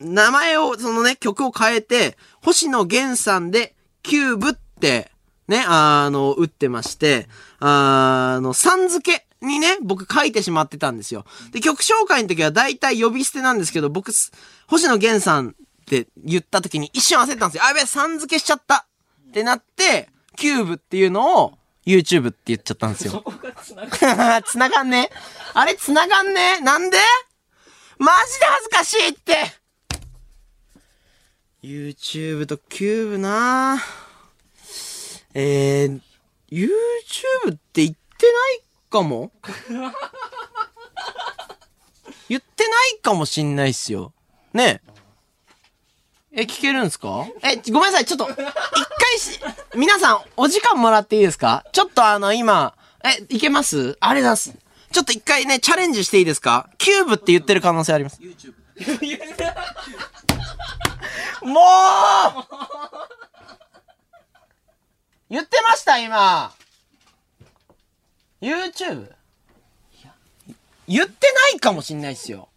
[0.00, 5.12] 名前を、そのね、曲を変えて、星野源さんで、キューブって、
[5.46, 7.28] ね、あの、打ってまして、
[7.60, 11.24] あの、さん付けにね、僕書いてしまってたんですよ。
[11.52, 14.32] で、曲紹介の時は大体呼び捨てなんですけど、僕、す
[14.66, 15.52] 星野源さんっ
[15.86, 17.64] て言った時に一瞬焦ったんですよ。
[17.64, 18.86] あ、やべえ、さん付けしちゃった
[19.28, 23.24] ってなって、キューブっていうのを、YouTube って言っちゃったんですよ。
[24.46, 25.10] 繋がんね
[25.54, 26.98] あれ繋がんねなんで？
[27.98, 29.52] マジで恥ずかしいって
[31.62, 33.80] !YouTube とキューブなぁ
[35.34, 36.00] えー、
[36.50, 39.32] YouTube って言ってないかも
[42.28, 44.12] 言ってないかもしんないっすよ。
[44.52, 44.82] ね
[46.32, 46.42] え。
[46.42, 47.26] え、聞けるんすか？
[47.42, 48.46] え、ごめんなさい、ちょっと、一回
[49.18, 49.40] し、
[49.74, 51.64] 皆さん、お時間もらっていいですか？
[51.72, 53.96] ちょっとあの、今、え、いけます？
[54.00, 54.54] あれだす。
[54.92, 56.68] ちょっと一回ね、チャレンジしていいですか？
[56.78, 58.20] キューブって言ってる可能性あります。
[61.42, 61.62] もう
[65.30, 66.52] 言ってました、今。
[68.40, 69.12] YouTube?
[70.88, 72.48] 言ってないかもしんないっすよ。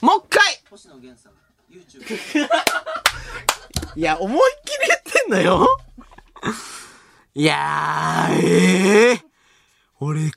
[0.00, 1.32] もう一回星野源さん、
[1.72, 2.46] YouTube。
[3.96, 5.66] いや、思いっきり言ってんのよ。
[7.34, 9.24] いやー、ええー。
[9.98, 10.30] 俺、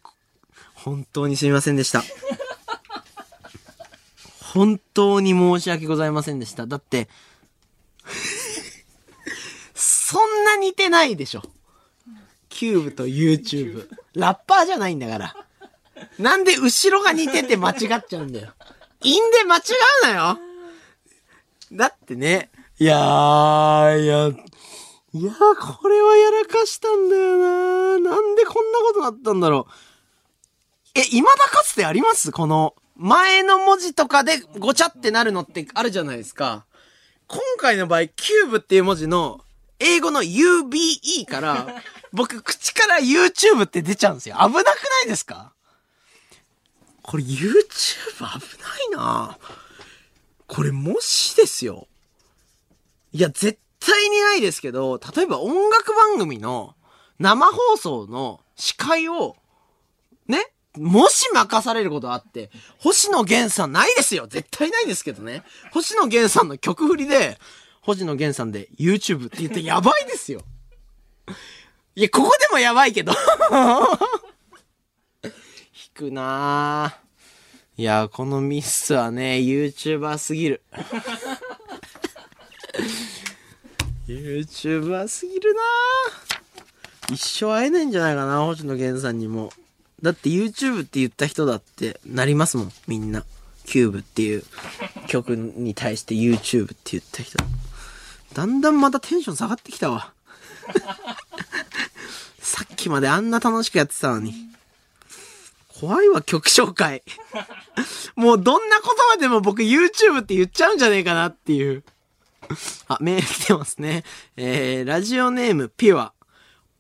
[0.74, 2.04] 本当にすみませんでした。
[4.40, 6.66] 本当に申し訳ございませんでした。
[6.66, 7.10] だって、
[9.76, 11.44] そんな似てないでしょ。
[12.58, 13.88] キューブと YouTube。
[14.16, 15.36] ラッパーじゃないんだから。
[16.18, 18.52] なんで後ろが似てて間違っちゃうんだよ。
[19.04, 19.62] 韻で間違
[20.06, 20.40] うなよ
[21.72, 29.72] だってね、いやー、いや、いやー、これはやらかしたんだよななんでこんなことなったんだろう。
[30.96, 32.32] え、未だかつてあります？
[32.32, 36.66] この、前の文字とかでごちゃってなるのってあるじゃないですか。
[37.28, 39.42] 今回の場合、キューブっていう文字の
[39.78, 41.68] 英語の UBE から、
[42.14, 44.36] 僕、口から YouTube って出ちゃうんですよ。
[44.40, 45.54] 危なくないですか？
[47.02, 47.58] これ YouTube
[48.18, 49.38] 危ないな
[50.48, 51.88] これもしですよ。
[53.14, 56.76] いや、絶対にないですけど、例えば音楽番組の
[57.20, 59.36] 生放送の司会を、
[60.28, 65.44] ね、もし任されることあって、星野源さんないですよ絶対ないですけどね。
[65.72, 67.40] 星野源さんの曲振りで、
[67.82, 70.42] 星野源さんで YouTube って言ってやばいですよ。
[71.98, 73.12] いや、ここでもやばいけど。
[75.26, 75.32] 引
[75.96, 76.98] くなぁ。
[77.82, 80.62] いや、このミスはね、YouTuber すぎる。
[84.08, 87.16] YouTuber すぎるなぁ。
[87.16, 89.52] 一生会えないんじゃないかな、星野源さんにも。
[90.04, 93.26] だって YouTube って言った人だってなりますもん、みんな。
[93.66, 94.44] キューブっていう
[95.08, 97.40] 曲に対して YouTube って言った人。
[98.36, 100.14] だんだんまたテンション下がってきたわ。
[102.40, 104.34] さっきまであんな楽しくやってたのに。
[105.80, 107.04] 怖いわ、曲紹介。
[108.16, 111.84] もうどんな言葉でも僕 YouTube って言っちゃうんじゃねえかなっていう。
[112.88, 114.04] あ、メール来てますね。
[114.38, 116.14] えー、ラジオネームピュア。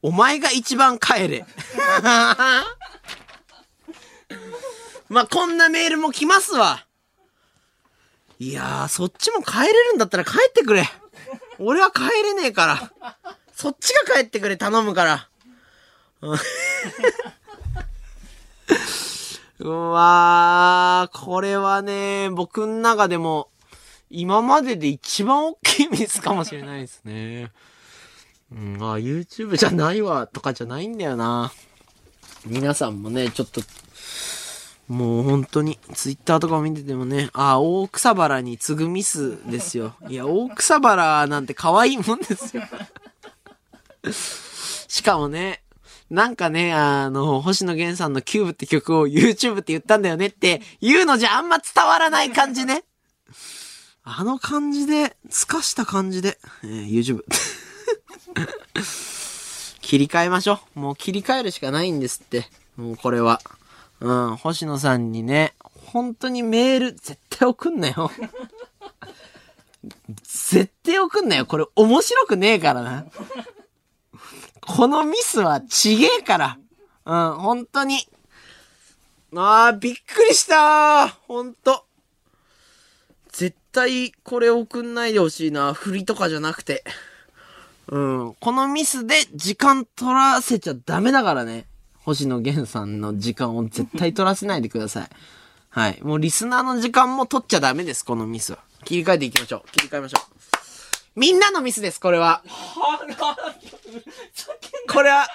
[0.01, 1.45] お前が一番帰れ。
[5.09, 6.85] まあ、こんなメールも来ますわ。
[8.39, 10.89] いやー、そっちも帰れるんだったら帰ってくれ。
[11.59, 12.91] 俺は帰れねえから。
[13.57, 15.27] そっちが帰ってくれ、頼むから。
[19.57, 23.49] うわー、これはね、僕の中でも、
[24.11, 27.51] 今までで一番大きいミスかもしれないですね。
[28.51, 31.51] うん、あ、YouTube じゃないわ、とかじゃないんだよな。
[32.45, 33.61] 皆さんもね、ちょっと、
[34.87, 39.95] もう本当に、ツイッターとかを見ててもね、あ、大草原に次ぐミスですよ。
[40.09, 42.61] いや、大草原なんて可愛いもんですよ。
[44.87, 45.63] しかもね、
[46.09, 52.83] なんかね、あの、星野源さんのキューブって曲を YouTube って言ったんだよねって言うのじゃあんま伝わらない感じね。
[54.03, 57.23] あの感じで、透かした感じで、えー YouTube。
[59.81, 60.79] 切り替えましょう。
[60.79, 62.49] もう切り替えるしかないんですって。
[62.77, 63.41] もうこれは。
[63.99, 65.53] うん、星野さんにね、
[65.91, 68.11] 本当にメール絶対送んなよ。
[70.23, 71.45] 絶対送んなよ。
[71.45, 73.05] これ面白くねえからな。
[74.67, 76.57] このミスはちげえから。
[77.05, 78.07] うん、本当に。
[79.35, 81.13] あー、びっくりしたー。
[81.27, 81.85] ほんと。
[83.31, 85.73] 絶対これ送んないでほしいな。
[85.73, 86.83] 振りとかじゃなくて。
[87.87, 88.35] うん。
[88.39, 91.65] このミスで時間取らせちゃダメだからね。
[92.03, 95.09] 星野源さんの時間を絶対取らせないでください。
[95.69, 95.99] はい。
[96.01, 98.59] もうリスナーの時間も取っちゃダメです、このミスは。
[98.83, 99.71] 切り替えていきましょう。
[99.71, 100.36] 切り替えましょう。
[101.17, 102.43] みんなのミスです、これは。
[104.87, 105.27] これは、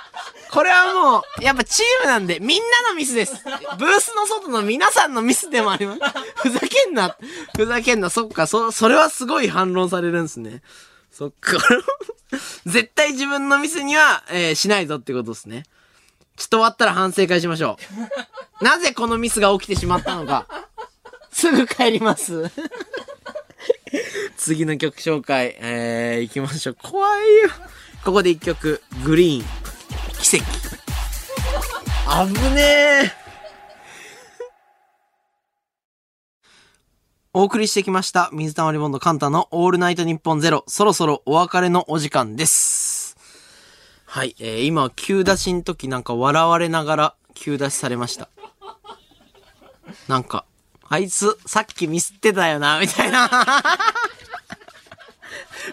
[0.52, 3.34] これはもう、やっぱチームなんで、みんなのミスです。
[3.78, 6.00] ブースの外の皆さんのミスでもあります。
[6.36, 7.16] ふざけんな。
[7.56, 8.10] ふざけんな。
[8.10, 10.62] そっか、そ、それはすごい反論されるんですね。
[11.10, 11.58] そっか。
[12.64, 15.64] 絶対自分のミスには、えーしないぞってことですね。
[16.36, 17.76] ちょっと終わったら反省会しましょ
[18.60, 18.64] う。
[18.64, 20.46] なぜこのミスが起きてしまったのか。
[21.32, 22.50] すぐ帰ります。
[24.36, 26.76] 次の曲紹介、えー、行きましょう。
[26.80, 27.50] 怖いよ。
[28.04, 29.44] ここで一曲、グリーン、
[30.20, 30.44] 奇跡。
[32.26, 33.12] 危ねえ。
[37.34, 38.28] お送りしてきました。
[38.32, 40.64] 水溜りボンドカンタのオールナイトニッポンゼロ。
[40.66, 43.16] そろそろお別れのお時間です。
[44.04, 48.28] はい、えー、今、急出しの時なんか笑われながら急出しされました。
[50.08, 50.44] なんか、
[50.92, 53.24] あいつ、さっきミスってたよな、 みたいな。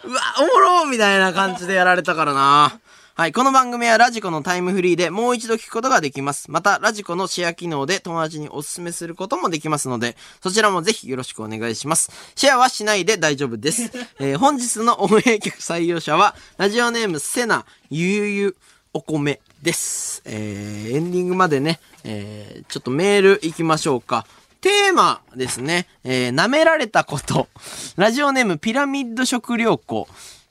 [0.06, 2.80] うわ、おもろみたいな感じでやられたからな。
[3.16, 6.50] はい、この番組はラジコのタイムフリーでもう一度聞くことができます。
[6.50, 12.12] また、ラジコのシェア機能で友達にお勧めすることもできますので、そちらもぜひよろしくお願いします。
[12.38, 13.92] シェアはしないで大丈夫です。
[14.22, 18.58] えー本日のオンエア曲採用者は、ラジオネームセナゆゆゆ
[18.94, 20.22] お米です。
[20.24, 24.26] えーエンディングまでね、えーちょっとメール行きましょうか。
[24.62, 25.88] テーマですね。
[26.04, 27.48] えー舐められたこと。
[27.96, 30.08] ラジオネームピラミッド食料庫。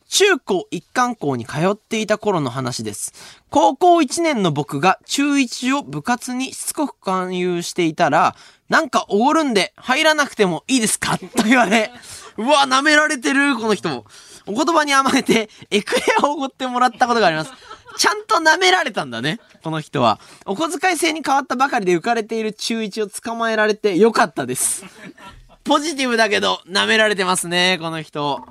[0.08, 3.12] 中高一貫校に通っていた頃の話です。
[3.50, 8.34] 高校1年の僕が中1を部活にしつこく勧誘していたら、
[8.70, 11.18] なんかおごるんで入らなくてもいいですか？
[11.18, 11.90] と言われ、
[12.38, 14.06] うわ、舐められてる、この人も。
[14.46, 17.52] お言葉に甘えて、エクレアをおごってもらったことがあります。
[17.98, 20.20] ちゃんと舐められたんだね、この人は。
[20.46, 24.84] お小遣い制に変わったばかりで浮かれている中1を捕まえられてよかったです。
[25.64, 28.46] ポジティブだけど、舐められてますね、この人。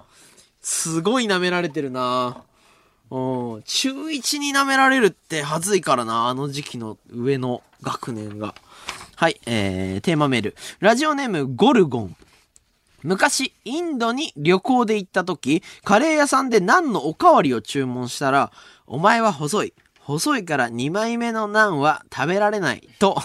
[0.62, 2.44] すごい舐められてるな
[3.10, 3.64] うん。
[3.64, 8.54] 中1に舐められるってはずいからな、あの時期の上の学年が。
[9.16, 10.56] はい、えー、テーマメール。
[10.82, 12.16] ラジオネーム、ゴルゴン。
[13.08, 18.52] 昔、インドに旅行で行った時、カレー屋さんでナンのおかわりを注文したら、
[18.86, 19.74] お前は細い。
[20.08, 22.88] 細いから2枚目のナンは食べられない。
[22.98, 23.22] と、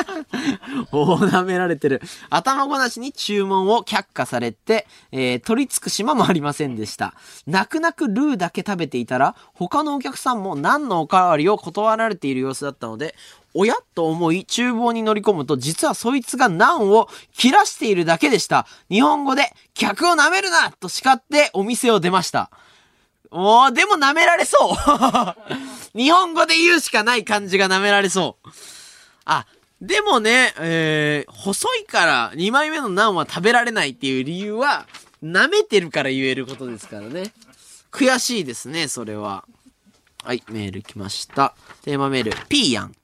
[0.90, 2.00] 大舐められてる。
[2.30, 7.12] 頭ごなしに注文を却下されて、えー取り付く島もありませんでした。
[7.46, 13.14] 泣く泣くルーだけ食べていたら、他のお客さんもナンのおかわりを断られている様子だったので、
[13.52, 18.66] おやと思い厨房に乗り込むと、実はそいつがナンを切らしているだけでした。
[18.88, 22.50] 日本語で、客を舐めるなと叱ってお店を出ました。
[23.34, 24.76] おー、でも舐められそう
[25.94, 28.48] 日本語で言うしかない感じが舐められそう。
[29.24, 29.46] あ、
[29.80, 34.86] でもね、えー、細いから2枚目のナンは食べられないっていう理由は、
[35.22, 37.32] 舐めてるから言えることですからね。
[37.90, 39.44] 悔しいですね、それは。
[40.24, 41.54] はい、メール来ました。
[41.82, 42.94] テーマメール、ピーヤン。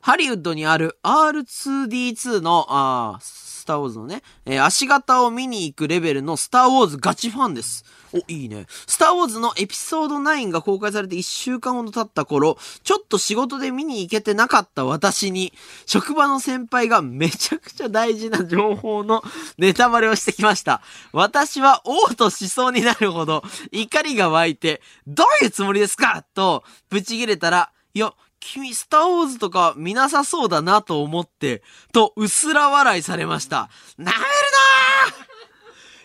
[0.00, 7.84] ハリウッドにある R2D2 の、あスターウォーズのね、えー足型を見に行くレベルのスターウォーズガチファンです。
[8.12, 8.66] お、いいね。
[8.86, 15.52] スターウォーズのエピソード9が公開されて1週間ほど経った頃、ちょっと仕事で見に行けてなかった私に、
[15.86, 19.22] 職場の先輩がめちゃくちゃ大事な情報の
[19.58, 20.82] ネタバレをしてきました。
[21.12, 31.62] 私は嘔吐しそうになるほど怒りが湧いて、どういうつもりですかと、ぶち切れたら、いや、君、スターウォーズとか見なさそうだなと思って、
[31.92, 33.70] と、うすら笑いされました。
[33.96, 34.26] なめるな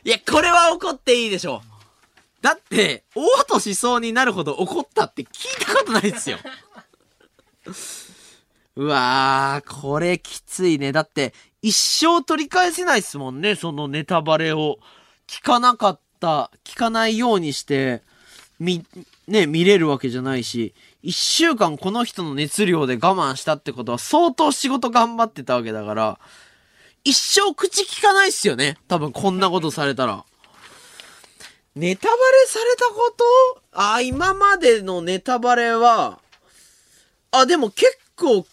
[0.05, 1.76] ーいや、これは怒っていいでしょう。
[2.47, 5.29] だって、嘔吐しそうになるほど怒ったって聞い
[5.65, 6.37] たことないですよ。
[8.77, 10.93] うわー、これきついね。
[10.93, 14.79] だって、一生取り返せないっすもんね、そのネタバレを。
[15.27, 18.01] 聞かなかった、聞かないようにして、
[18.61, 18.85] み、
[19.27, 26.17] ね、見れるわけじゃないし、一週間この人の熱量で我慢したってことは相当仕事頑張ってたわけだから、
[27.03, 28.77] 一生口聞かないっすよね。
[28.87, 30.23] 多分こんなことされたら。
[31.77, 33.61] ネタバレされたこと？
[33.71, 36.19] あ、今までのネタバレは、
[37.31, 38.45] あ、でも結構、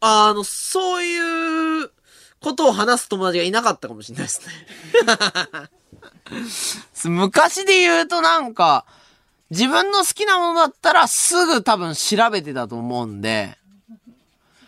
[0.00, 1.90] あの、そういう
[2.40, 4.52] ことを話す友達がいなかったかもしれないですね。
[7.10, 8.84] 昔で言うとなんか、
[9.50, 13.56] 自分の好きなものだったらすぐ多分調べてたと思うんで、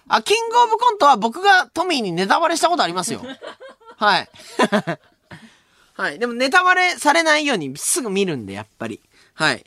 [0.08, 3.22] あ、キングオブコントは僕がトミーにネタバレしたことありますよ。
[3.96, 4.30] はい。
[6.00, 6.18] はい。
[6.18, 9.00] でもネタバレされないようにすぐ見るんで、やっぱり。
[9.34, 9.66] はい。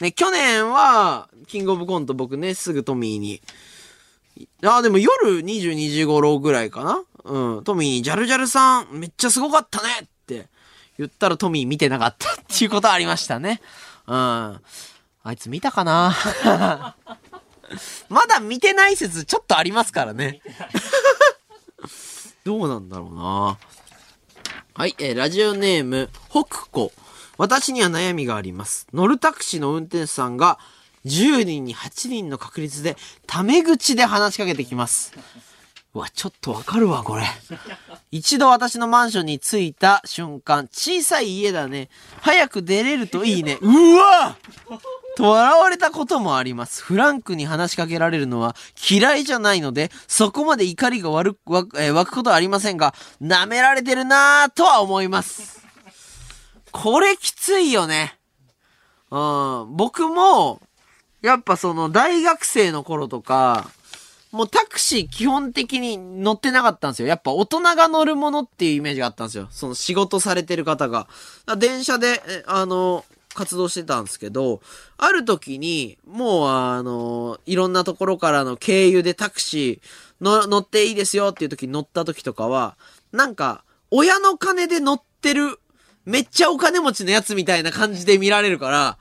[0.00, 3.40] ね、去年は、キングオブコント僕ね、すぐトミーに。
[4.62, 7.02] あ、でも夜22時頃ぐらいかな？
[7.24, 7.64] うん。
[7.64, 10.48] トミーに、ジャルジャルさん、めっちゃすごかったねって
[10.98, 13.62] 言ったらトミー見てなかった っていうことありましたね。
[14.06, 14.14] うん。
[14.14, 14.60] あ
[15.32, 16.14] いつ見たかな？
[18.10, 20.42] まだ見てない説ちょっとありますからね。
[22.44, 23.58] どうなんだろうな
[24.72, 26.92] はい、えーラジオネーム、北子。
[27.36, 28.86] 私には悩みがあります。
[28.94, 30.60] 乗るタクシーの運転手さんが、
[31.06, 35.12] 10人に8人の確率で、タメ口で話しかけてきます。
[35.92, 37.24] うわ、ちょっとわかるわ、これ。
[38.12, 41.88] 一度私のマンションに着いた瞬間、小さい家だね。
[42.20, 43.58] 早く出れるといいね。
[43.60, 44.36] うわ
[45.16, 46.82] と笑われたこともあります。
[46.84, 48.54] フランクに話しかけられるのは
[48.88, 55.60] 嫌いじゃないので、そこまで怒りが悪く湧く,、え湧くことはありませんが、舐められてるなぁとは思います。
[56.70, 58.16] これきついよね。
[59.10, 60.60] うん、僕も、
[61.20, 63.68] やっぱその大学生の頃とか、
[64.32, 67.08] もうタクシー基本的に乗ってなかったんですよ。
[67.08, 69.48] やっぱ大人が乗るものっていうイメージがあったんですよ。
[69.50, 71.08] その仕事されてる方が。
[71.58, 73.04] 電車で、あの、
[73.34, 74.60] 活動してたんですけど、
[74.98, 82.76] ある時に、もうあの、いろんなところからの経由でタクシーの乗っていいですよっていう時に乗った時とかは、
[83.12, 85.58] なんか、親の金で乗ってる、
[86.04, 88.98] めっちゃお金持ちのやつみたいな感じで見られるから、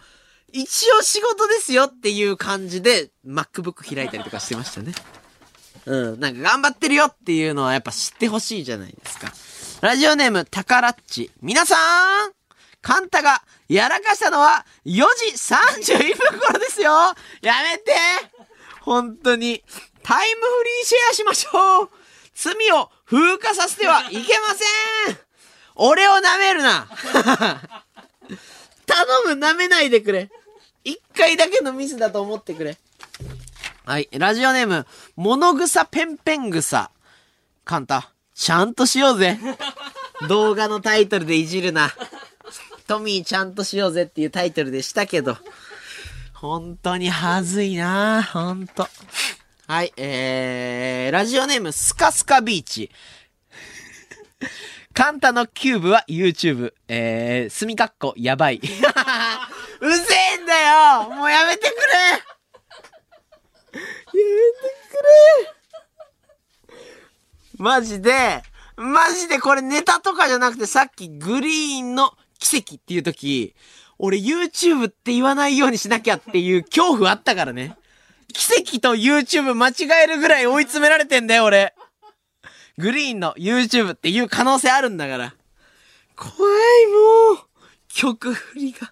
[0.52, 4.94] 一応仕事ですよっていう感じで MacBook 開いたりとかしてましたね。
[5.90, 6.20] うん。
[6.20, 9.34] なんか頑張ってるよっていうのはやっぱ知ってほしいじゃないですか。
[9.82, 11.32] ラジオネーム、タカラッチ。
[11.42, 11.76] 皆さ
[12.28, 12.32] ん
[12.82, 15.04] カンタがやらかしたのは4時
[15.96, 16.92] 31分頃ですよ
[17.42, 17.92] やめて
[18.82, 19.64] 本当に。
[20.02, 21.90] タイムフリーシェアしましょう
[22.34, 24.24] 罪を風化させてはいけま
[25.06, 25.18] せん
[25.76, 26.88] 俺を舐めるな
[28.86, 30.32] 頼む舐めないでくれ
[30.84, 32.78] 一回だけのミスだと思ってくれ。
[33.90, 34.10] はい。
[34.12, 34.86] ラジオネーム、
[35.16, 36.92] モノグサペンペングサ。
[37.66, 39.40] カンタ、ちゃんとしようぜ。
[40.30, 41.92] 動画のタイトルでいじるな。
[42.86, 45.40] トミーちゃんとしようぜっていうタイトルでしたけど、
[46.34, 48.88] 本当にはずいな本当
[49.66, 52.92] はい、えー、ラジオネームスカスカビーチ。
[54.94, 56.74] カンタのキューブは YouTube。
[56.88, 58.62] えー、すみかっこやばい。
[58.62, 62.39] うぜえんだよもうやめてくれや
[63.74, 63.86] めて
[66.68, 66.80] くれ
[67.58, 68.44] マジで、
[68.78, 73.56] マジでこれネタとかじゃなくてさっきグリーンの奇跡っていう時、
[73.98, 77.76] 俺 YouTube って言わないようにしなきゃっていう恐怖あったからね。
[78.34, 81.74] 奇跡と YouTube 間違えるぐらい追い詰められてんだよ俺。
[82.78, 85.36] グリーンの YouTube っていう可能性あるんだから。
[86.16, 86.88] 怖い
[87.34, 87.46] もう。
[87.90, 88.90] 曲振りが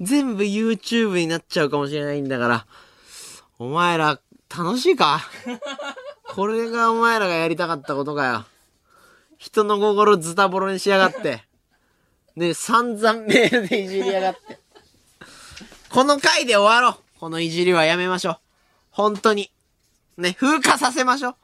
[0.00, 2.66] 全部 YouTube になっちゃうかもしれないんだから。
[3.58, 4.20] お前ら
[4.56, 5.20] 楽しいか？
[6.28, 8.46] これがお前らがやりたかったことかよ。
[9.36, 11.44] 人の心ズタボロにしやがって。
[12.36, 14.60] で、散々メールでいじりやがって。
[15.88, 17.02] この回で終わろう。
[17.18, 18.38] このいじりはやめましょう。
[18.90, 19.50] 本当に。
[20.16, 21.36] ね、風化させましょう。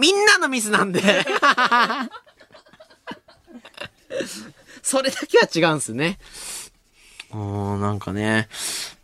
[0.00, 1.02] みんなのミスなんで。
[4.82, 6.18] それだけは違うんすね。
[7.32, 8.48] もうなんかね、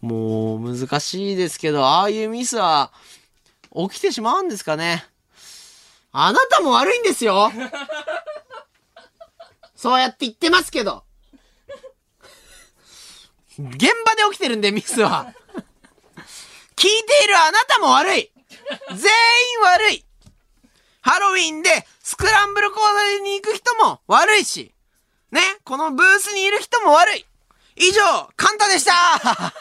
[0.01, 2.93] もう難しいですけど、ああいうミスは
[3.73, 5.05] 起きてしまうんですかね。
[6.13, 7.53] あなたも悪いんですよ
[9.77, 11.05] そうやって言ってますけど。
[13.59, 15.33] 現場で起きてるんで、ミスは。
[16.77, 18.31] 聞いているあなたも悪い
[18.89, 20.05] 全員悪い
[21.01, 21.71] ハロウィンで
[22.03, 24.73] スクランブル交差点に行く人も悪いし、
[25.33, 27.27] ね、このブースにいる人も悪い
[27.81, 29.53] 以上、カンタでした。